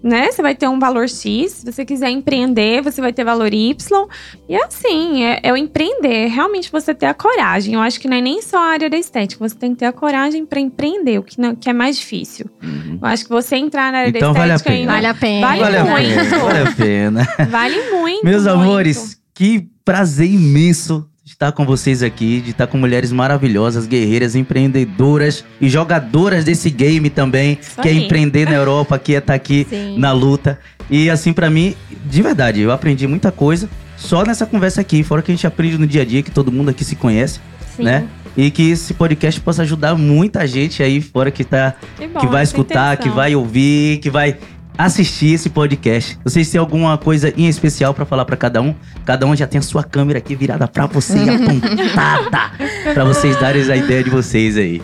né? 0.01 0.31
Você 0.31 0.41
vai 0.41 0.55
ter 0.55 0.67
um 0.67 0.79
valor 0.79 1.07
X. 1.09 1.51
Se 1.51 1.71
você 1.71 1.85
quiser 1.85 2.09
empreender, 2.09 2.81
você 2.81 3.01
vai 3.01 3.11
ter 3.11 3.23
valor 3.23 3.53
Y. 3.53 4.07
E 4.47 4.55
assim, 4.55 5.23
é, 5.23 5.39
é 5.43 5.53
o 5.53 5.57
empreender. 5.57 6.27
Realmente 6.27 6.71
você 6.71 6.93
ter 6.93 7.05
a 7.07 7.13
coragem. 7.13 7.73
Eu 7.73 7.81
acho 7.81 7.99
que 7.99 8.07
não 8.07 8.17
é 8.17 8.21
nem 8.21 8.41
só 8.41 8.57
a 8.57 8.71
área 8.71 8.89
da 8.89 8.97
estética. 8.97 9.47
Você 9.47 9.55
tem 9.55 9.73
que 9.73 9.79
ter 9.79 9.85
a 9.85 9.93
coragem 9.93 10.45
para 10.45 10.59
empreender, 10.59 11.19
o 11.19 11.23
que, 11.23 11.39
não, 11.39 11.55
que 11.55 11.69
é 11.69 11.73
mais 11.73 11.97
difícil. 11.97 12.49
Uhum. 12.63 12.99
Eu 13.01 13.07
acho 13.07 13.23
que 13.23 13.29
você 13.29 13.55
entrar 13.55 13.91
na 13.91 13.99
área 13.99 14.09
Então 14.09 14.33
da 14.33 14.39
vale 14.39 14.51
a 14.51 14.55
estética 14.55 14.79
pena. 14.79 14.93
ainda 14.93 14.93
Vale 14.93 15.07
a 15.07 15.13
pena. 15.13 15.47
Vale 15.47 15.59
Vale 15.61 15.77
a 15.77 15.85
muito. 15.85 16.07
pena, 16.09 16.39
vale 16.39 16.59
a 16.59 16.71
pena. 16.71 17.27
Vale 17.49 17.91
muito. 17.91 18.23
Meus 18.25 18.43
muito. 18.43 18.55
amores, 18.59 19.21
que 19.33 19.67
prazer 19.83 20.29
imenso 20.29 21.08
estar 21.39 21.53
com 21.53 21.65
vocês 21.65 22.03
aqui, 22.03 22.41
de 22.41 22.51
estar 22.51 22.67
com 22.67 22.77
mulheres 22.77 23.13
maravilhosas, 23.13 23.87
guerreiras, 23.87 24.35
empreendedoras 24.35 25.45
e 25.61 25.69
jogadoras 25.69 26.43
desse 26.43 26.69
game 26.69 27.09
também, 27.09 27.57
Isso 27.61 27.81
que 27.81 27.87
é 27.87 27.91
aí. 27.91 28.03
empreender 28.03 28.43
na 28.43 28.55
Europa, 28.57 28.99
que 28.99 29.15
é 29.15 29.19
estar 29.19 29.35
aqui 29.35 29.65
Sim. 29.69 29.97
na 29.97 30.11
luta. 30.11 30.59
E 30.89 31.09
assim, 31.09 31.31
pra 31.31 31.49
mim, 31.49 31.75
de 32.05 32.21
verdade, 32.21 32.59
eu 32.59 32.73
aprendi 32.73 33.07
muita 33.07 33.31
coisa 33.31 33.69
só 33.95 34.23
nessa 34.25 34.45
conversa 34.45 34.81
aqui, 34.81 35.01
fora 35.01 35.21
que 35.21 35.31
a 35.31 35.33
gente 35.35 35.47
aprende 35.47 35.77
no 35.77 35.87
dia 35.87 36.01
a 36.01 36.05
dia, 36.05 36.21
que 36.21 36.29
todo 36.29 36.51
mundo 36.51 36.71
aqui 36.71 36.83
se 36.83 36.97
conhece, 36.97 37.39
Sim. 37.77 37.83
né? 37.83 38.05
E 38.35 38.51
que 38.51 38.71
esse 38.71 38.93
podcast 38.93 39.39
possa 39.39 39.61
ajudar 39.61 39.95
muita 39.95 40.45
gente 40.45 40.83
aí 40.83 40.99
fora 40.99 41.31
que 41.31 41.45
tá 41.45 41.73
Que, 41.97 42.05
bom, 42.05 42.19
que 42.19 42.27
vai 42.27 42.43
escutar, 42.43 42.97
que 42.97 43.03
intenção. 43.03 43.15
vai 43.15 43.33
ouvir, 43.33 43.99
que 43.99 44.09
vai 44.09 44.35
assistir 44.79 45.33
esse 45.33 45.49
podcast. 45.49 46.17
Vocês 46.23 46.49
têm 46.49 46.57
alguma 46.57 46.97
coisa 46.97 47.33
em 47.35 47.49
especial 47.49 47.93
pra 47.93 48.05
falar 48.05 48.23
pra 48.23 48.37
cada 48.37 48.61
um? 48.61 48.73
Cada 49.05 49.25
um 49.25 49.35
já 49.35 49.45
tem 49.45 49.59
a 49.59 49.61
sua 49.61 49.83
câmera 49.83 50.19
aqui 50.19 50.35
virada 50.35 50.67
pra 50.69 50.85
você, 50.85 51.19
apontada, 51.29 52.51
Pra 52.93 53.03
vocês 53.03 53.37
darem 53.37 53.69
a 53.69 53.75
ideia 53.75 54.01
de 54.01 54.09
vocês 54.09 54.55
aí. 54.55 54.81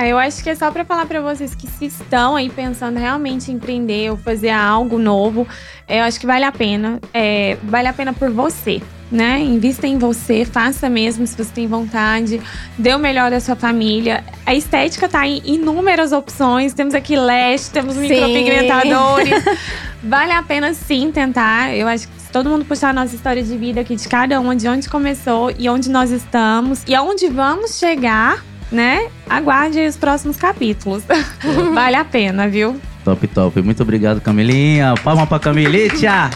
Ah, 0.00 0.06
eu 0.06 0.16
acho 0.16 0.42
que 0.42 0.48
é 0.48 0.54
só 0.54 0.70
pra 0.70 0.82
falar 0.82 1.04
pra 1.04 1.20
vocês 1.20 1.54
que 1.54 1.66
se 1.66 1.84
estão 1.84 2.34
aí 2.34 2.48
pensando 2.48 2.98
realmente 2.98 3.52
em 3.52 3.56
empreender 3.56 4.10
ou 4.10 4.16
fazer 4.16 4.48
algo 4.48 4.98
novo, 4.98 5.46
eu 5.86 6.02
acho 6.04 6.18
que 6.18 6.26
vale 6.26 6.42
a 6.42 6.50
pena. 6.50 6.98
É, 7.12 7.58
vale 7.64 7.86
a 7.86 7.92
pena 7.92 8.14
por 8.14 8.30
você, 8.30 8.80
né? 9.12 9.38
Invista 9.40 9.86
em 9.86 9.98
você, 9.98 10.46
faça 10.46 10.88
mesmo 10.88 11.26
se 11.26 11.36
você 11.36 11.52
tem 11.52 11.66
vontade, 11.66 12.40
dê 12.78 12.94
o 12.94 12.98
melhor 12.98 13.30
da 13.30 13.40
sua 13.40 13.54
família. 13.54 14.24
A 14.46 14.54
estética 14.54 15.06
tá 15.06 15.26
em 15.26 15.42
inúmeras 15.44 16.12
opções. 16.12 16.72
Temos 16.72 16.94
aqui 16.94 17.14
lash, 17.14 17.68
temos 17.68 17.92
Sim. 17.92 18.08
micropigmentadores. 18.08 19.44
vale 20.02 20.32
a 20.32 20.42
pena 20.42 20.72
sim 20.72 21.12
tentar. 21.12 21.76
Eu 21.76 21.86
acho 21.86 22.08
que 22.08 22.20
se 22.22 22.32
todo 22.32 22.48
mundo 22.48 22.64
puxar 22.64 22.88
a 22.88 22.94
nossa 22.94 23.14
história 23.14 23.42
de 23.42 23.54
vida 23.54 23.82
aqui 23.82 23.96
de 23.96 24.08
cada 24.08 24.40
uma, 24.40 24.56
de 24.56 24.66
onde 24.66 24.88
começou 24.88 25.52
e 25.58 25.68
onde 25.68 25.90
nós 25.90 26.10
estamos 26.10 26.82
e 26.86 26.94
aonde 26.94 27.28
vamos 27.28 27.78
chegar, 27.78 28.42
né? 28.70 29.08
Aguarde 29.28 29.80
os 29.86 29.96
próximos 29.96 30.36
capítulos. 30.36 31.02
vale 31.74 31.96
a 31.96 32.04
pena, 32.04 32.48
viu? 32.48 32.80
Top, 33.04 33.26
top. 33.28 33.62
Muito 33.62 33.82
obrigado, 33.82 34.20
Camilinha. 34.20 34.94
Palma 35.02 35.26
pra 35.26 35.38
Camilitia. 35.38 36.30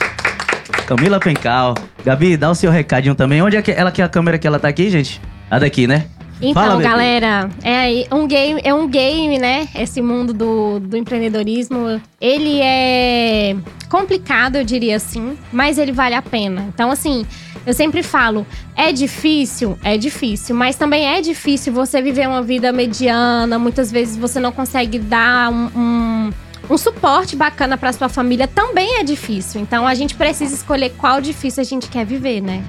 Camila 0.87 1.19
Pencal. 1.19 1.75
Gabi, 2.05 2.37
dá 2.37 2.51
o 2.51 2.55
seu 2.55 2.71
recadinho 2.71 3.15
também. 3.15 3.43
Onde 3.43 3.57
é 3.57 3.63
que 3.63 3.71
ela 3.71 3.91
que 3.91 4.03
é 4.03 4.05
a 4.05 4.09
câmera 4.09 4.39
que 4.39 4.47
ela 4.47 4.59
tá 4.59 4.69
aqui, 4.69 4.91
gente? 4.91 5.21
A 5.51 5.59
daqui, 5.59 5.87
né? 5.87 6.07
Então, 6.41 6.63
Fala, 6.63 6.83
galera, 6.83 7.49
é 7.63 7.77
aí 7.77 8.07
um 8.11 8.27
game, 8.27 8.61
é 8.65 8.75
um 8.75 8.89
game, 8.89 9.39
né? 9.39 9.69
Esse 9.75 10.03
mundo 10.03 10.33
do, 10.33 10.81
do 10.81 10.97
empreendedorismo, 10.97 12.01
ele 12.21 12.61
é 12.61 13.57
complicado, 13.95 14.57
eu 14.57 14.65
diria 14.65 14.97
assim, 14.97 15.39
mas 15.53 15.79
ele 15.79 15.93
vale 15.93 16.17
a 16.17 16.23
pena. 16.23 16.67
Então, 16.75 16.91
assim, 16.91 17.25
eu 17.65 17.73
sempre 17.73 18.03
falo, 18.03 18.45
é 18.75 18.91
difícil, 18.91 19.79
é 19.85 19.97
difícil, 19.97 20.57
mas 20.57 20.75
também 20.75 21.07
é 21.07 21.21
difícil 21.21 21.73
você 21.73 22.03
viver 22.03 22.27
uma 22.27 22.43
vida 22.43 22.73
mediana. 22.73 23.57
Muitas 23.57 23.93
vezes 23.93 24.17
você 24.17 24.41
não 24.41 24.51
consegue 24.51 24.99
dar 24.99 25.49
um, 25.49 25.71
um, 25.77 26.33
um 26.71 26.77
suporte 26.77 27.37
bacana 27.37 27.79
para 27.79 27.93
sua 27.93 28.09
família. 28.09 28.49
Também 28.49 28.99
é 28.99 29.05
difícil. 29.05 29.61
Então, 29.61 29.87
a 29.87 29.95
gente 29.95 30.17
precisa 30.17 30.53
escolher 30.53 30.91
qual 30.99 31.21
difícil 31.21 31.61
a 31.61 31.65
gente 31.65 31.89
quer 31.89 32.05
viver, 32.05 32.41
né? 32.41 32.65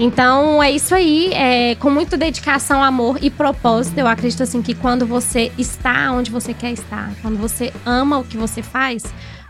Então 0.00 0.62
é 0.62 0.70
isso 0.70 0.94
aí, 0.94 1.32
é, 1.32 1.74
com 1.74 1.90
muita 1.90 2.16
dedicação, 2.16 2.84
amor 2.84 3.18
e 3.20 3.30
propósito. 3.30 3.98
Eu 3.98 4.06
acredito 4.06 4.44
assim 4.44 4.62
que 4.62 4.72
quando 4.72 5.04
você 5.04 5.50
está 5.58 6.12
onde 6.12 6.30
você 6.30 6.54
quer 6.54 6.70
estar, 6.70 7.10
quando 7.20 7.36
você 7.36 7.72
ama 7.84 8.16
o 8.16 8.22
que 8.22 8.36
você 8.36 8.62
faz, 8.62 9.02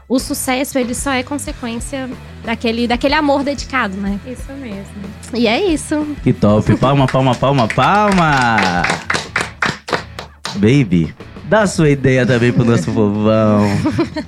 o 0.08 0.18
sucesso 0.18 0.78
ele 0.78 0.94
só 0.94 1.12
é 1.12 1.22
consequência 1.22 2.08
daquele, 2.42 2.88
daquele 2.88 3.14
amor 3.14 3.44
dedicado, 3.44 3.94
né? 3.96 4.18
Isso 4.26 4.50
mesmo. 4.54 4.94
E 5.34 5.46
é 5.46 5.62
isso. 5.62 6.16
Que 6.22 6.32
top. 6.32 6.74
Palma, 6.78 7.06
palma, 7.06 7.34
palma, 7.34 7.68
palma. 7.68 8.56
Baby, 10.54 11.14
dá 11.44 11.66
sua 11.66 11.90
ideia 11.90 12.24
também 12.26 12.50
pro 12.50 12.64
nosso 12.64 12.90
povão. 12.90 13.68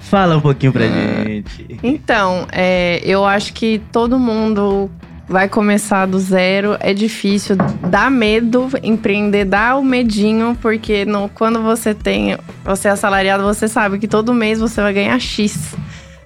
Fala 0.03 0.37
um 0.37 0.41
pouquinho 0.41 0.73
pra 0.73 0.87
gente. 0.87 1.79
Então, 1.83 2.47
é, 2.53 3.01
eu 3.03 3.25
acho 3.25 3.55
que 3.55 3.81
todo 3.91 4.19
mundo 4.19 4.91
vai 5.31 5.49
começar 5.49 6.07
do 6.07 6.19
zero. 6.19 6.77
É 6.81 6.93
difícil, 6.93 7.55
dá 7.89 8.11
medo 8.11 8.69
empreender, 8.83 9.45
dá 9.45 9.77
o 9.77 9.85
medinho, 9.85 10.59
porque 10.61 11.05
no, 11.05 11.29
quando 11.29 11.63
você 11.63 11.95
tem, 11.95 12.37
você 12.65 12.89
é 12.89 12.91
assalariado, 12.91 13.45
você 13.45 13.69
sabe 13.69 14.01
que 14.01 14.09
todo 14.09 14.35
mês 14.35 14.59
você 14.59 14.83
vai 14.83 14.93
ganhar 14.93 15.19
X. 15.21 15.77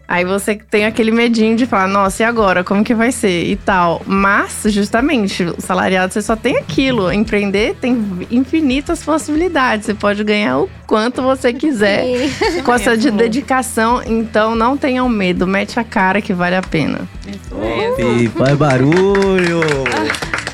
Aí 0.06 0.24
você 0.24 0.54
tem 0.56 0.84
aquele 0.84 1.10
medinho 1.10 1.56
de 1.56 1.66
falar, 1.66 1.88
nossa, 1.88 2.22
e 2.22 2.26
agora? 2.26 2.62
Como 2.62 2.84
que 2.84 2.94
vai 2.94 3.10
ser? 3.10 3.44
E 3.44 3.56
tal. 3.56 4.02
Mas, 4.06 4.62
justamente, 4.66 5.44
o 5.44 5.60
salariado 5.60 6.12
você 6.12 6.20
só 6.20 6.36
tem 6.36 6.58
aquilo. 6.58 7.10
Empreender 7.10 7.74
tem 7.80 8.26
infinitas 8.30 9.02
possibilidades. 9.02 9.86
Você 9.86 9.94
pode 9.94 10.22
ganhar 10.22 10.58
o 10.58 10.70
quanto 10.86 11.22
você 11.22 11.52
quiser 11.52 12.04
com 12.64 12.72
essa 12.72 12.96
de 12.96 13.10
dedicação. 13.10 14.02
Então 14.04 14.54
não 14.54 14.76
tenham 14.76 15.08
medo, 15.08 15.46
mete 15.46 15.80
a 15.80 15.84
cara 15.84 16.20
que 16.20 16.34
vale 16.34 16.56
a 16.56 16.62
pena. 16.62 17.00
Isso 17.26 17.54
mesmo. 17.54 18.20
E 18.20 18.28
faz 18.28 18.56
barulho. 18.56 19.60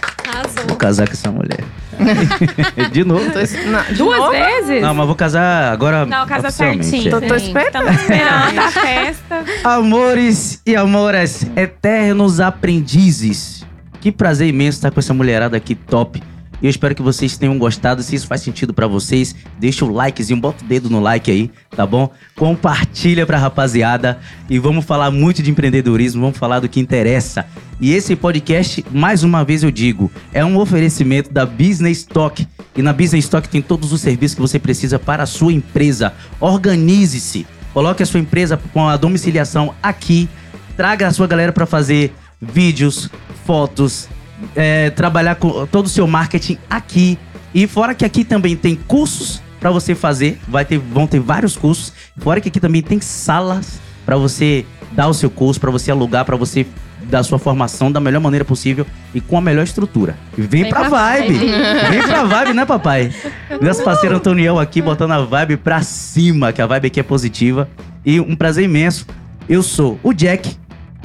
Casar 0.80 1.06
com 1.06 1.12
essa 1.12 1.30
mulher. 1.30 1.60
De 2.90 3.04
novo. 3.04 3.30
Tô 3.30 3.38
es- 3.38 3.66
na- 3.66 3.82
de 3.82 3.94
Duas 3.94 4.18
novo? 4.18 4.30
vezes? 4.30 4.80
Não, 4.82 4.94
mas 4.94 5.06
vou 5.06 5.14
casar 5.14 5.70
agora 5.72 6.06
Não, 6.06 6.26
casa 6.26 6.48
oficialmente. 6.48 6.86
certinho. 6.86 7.10
Tô, 7.10 7.20
tô 7.20 7.34
esperando. 7.34 7.90
Esperando 7.90 8.58
a 8.58 8.70
festa. 8.70 9.44
Amores 9.62 10.62
e 10.64 10.74
amoras, 10.74 11.44
eternos 11.54 12.40
aprendizes. 12.40 13.66
Que 14.00 14.10
prazer 14.10 14.48
imenso 14.48 14.78
estar 14.78 14.90
com 14.90 14.98
essa 14.98 15.12
mulherada 15.12 15.56
aqui 15.58 15.74
top. 15.74 16.22
E 16.62 16.66
eu 16.66 16.70
espero 16.70 16.94
que 16.94 17.02
vocês 17.02 17.38
tenham 17.38 17.58
gostado. 17.58 18.02
Se 18.02 18.14
isso 18.14 18.26
faz 18.26 18.42
sentido 18.42 18.74
pra 18.74 18.86
vocês, 18.86 19.34
deixa 19.58 19.84
o 19.84 19.92
likezinho, 19.92 20.40
bota 20.40 20.64
o 20.64 20.68
dedo 20.68 20.90
no 20.90 21.00
like 21.00 21.30
aí, 21.30 21.50
tá 21.74 21.86
bom? 21.86 22.10
Compartilha 22.36 23.26
pra 23.26 23.38
rapaziada. 23.38 24.18
E 24.48 24.58
vamos 24.58 24.84
falar 24.84 25.10
muito 25.10 25.42
de 25.42 25.50
empreendedorismo, 25.50 26.20
vamos 26.20 26.38
falar 26.38 26.60
do 26.60 26.68
que 26.68 26.80
interessa. 26.80 27.46
E 27.80 27.94
esse 27.94 28.14
podcast, 28.14 28.84
mais 28.90 29.22
uma 29.22 29.42
vez 29.42 29.62
eu 29.62 29.70
digo, 29.70 30.10
é 30.32 30.44
um 30.44 30.58
oferecimento 30.58 31.32
da 31.32 31.46
Business 31.46 32.04
Talk. 32.04 32.46
E 32.76 32.82
na 32.82 32.92
Business 32.92 33.28
Talk 33.28 33.48
tem 33.48 33.62
todos 33.62 33.92
os 33.92 34.00
serviços 34.00 34.34
que 34.34 34.40
você 34.42 34.58
precisa 34.58 34.98
para 34.98 35.22
a 35.22 35.26
sua 35.26 35.52
empresa. 35.52 36.12
Organize-se. 36.38 37.46
Coloque 37.72 38.02
a 38.02 38.06
sua 38.06 38.20
empresa 38.20 38.60
com 38.72 38.88
a 38.88 38.96
domiciliação 38.96 39.74
aqui. 39.82 40.28
Traga 40.76 41.06
a 41.06 41.12
sua 41.12 41.26
galera 41.26 41.52
para 41.52 41.66
fazer 41.66 42.12
vídeos, 42.40 43.08
fotos, 43.44 44.08
é, 44.54 44.90
trabalhar 44.90 45.34
com 45.36 45.66
todo 45.66 45.86
o 45.86 45.88
seu 45.88 46.06
marketing 46.06 46.58
aqui. 46.68 47.18
E 47.54 47.66
fora 47.66 47.94
que 47.94 48.04
aqui 48.04 48.24
também 48.24 48.56
tem 48.56 48.74
cursos 48.74 49.42
para 49.58 49.70
você 49.70 49.94
fazer, 49.94 50.38
vai 50.48 50.64
ter, 50.64 50.78
vão 50.78 51.06
ter 51.06 51.20
vários 51.20 51.56
cursos. 51.56 51.92
Fora 52.18 52.40
que 52.40 52.48
aqui 52.48 52.60
também 52.60 52.82
tem 52.82 53.00
salas 53.00 53.80
para 54.06 54.16
você 54.16 54.64
dar 54.92 55.08
o 55.08 55.14
seu 55.14 55.30
curso, 55.30 55.60
para 55.60 55.70
você 55.70 55.90
alugar, 55.90 56.24
para 56.24 56.36
você 56.36 56.66
dar 57.10 57.20
a 57.20 57.22
sua 57.22 57.38
formação 57.38 57.90
da 57.90 57.98
melhor 58.00 58.20
maneira 58.20 58.44
possível 58.44 58.86
e 59.14 59.20
com 59.20 59.36
a 59.36 59.40
melhor 59.40 59.64
estrutura. 59.64 60.16
Vem, 60.36 60.46
Vem 60.62 60.68
pra, 60.68 60.80
pra 60.80 60.88
vibe. 60.88 61.34
vibe. 61.38 61.90
Vem 61.90 62.02
pra 62.02 62.24
vibe, 62.24 62.54
né, 62.54 62.64
papai? 62.64 63.12
Nosso 63.60 63.82
parceiro 63.82 64.16
Antoniel 64.16 64.58
aqui 64.58 64.80
botando 64.80 65.12
a 65.12 65.20
vibe 65.24 65.56
pra 65.56 65.82
cima, 65.82 66.52
que 66.52 66.62
a 66.62 66.66
vibe 66.66 66.86
aqui 66.86 67.00
é 67.00 67.02
positiva. 67.02 67.68
E 68.04 68.20
um 68.20 68.36
prazer 68.36 68.64
imenso. 68.64 69.06
Eu 69.48 69.62
sou 69.62 69.98
o 70.02 70.12
Jack, 70.12 70.56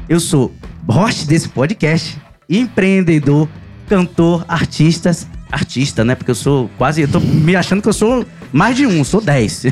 eu 0.08 0.20
sou 0.20 0.54
host 0.88 1.26
desse 1.28 1.50
podcast, 1.50 2.20
empreendedor, 2.50 3.48
cantor, 3.88 4.46
artistas. 4.48 5.28
Artista, 5.52 6.04
né? 6.04 6.16
Porque 6.16 6.32
eu 6.32 6.36
sou 6.36 6.70
quase. 6.78 7.02
Eu 7.02 7.08
tô 7.08 7.20
me 7.20 7.56
achando 7.56 7.82
que 7.82 7.88
eu 7.88 7.94
sou 7.94 8.26
mais 8.52 8.76
de 8.76 8.86
um, 8.86 9.04
sou 9.04 9.22
dez. 9.22 9.64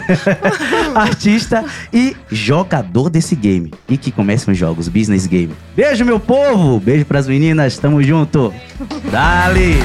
Artista 0.95 1.65
e 1.91 2.15
jogador 2.29 3.09
desse 3.09 3.35
game. 3.35 3.73
E 3.89 3.97
que 3.97 4.11
começam 4.11 4.51
os 4.51 4.57
jogos, 4.57 4.87
business 4.87 5.25
game. 5.25 5.53
Beijo, 5.75 6.05
meu 6.05 6.19
povo! 6.19 6.79
Beijo 6.79 7.05
pras 7.05 7.27
meninas, 7.27 7.77
tamo 7.77 8.01
junto! 8.03 8.53
Dali! 9.11 9.77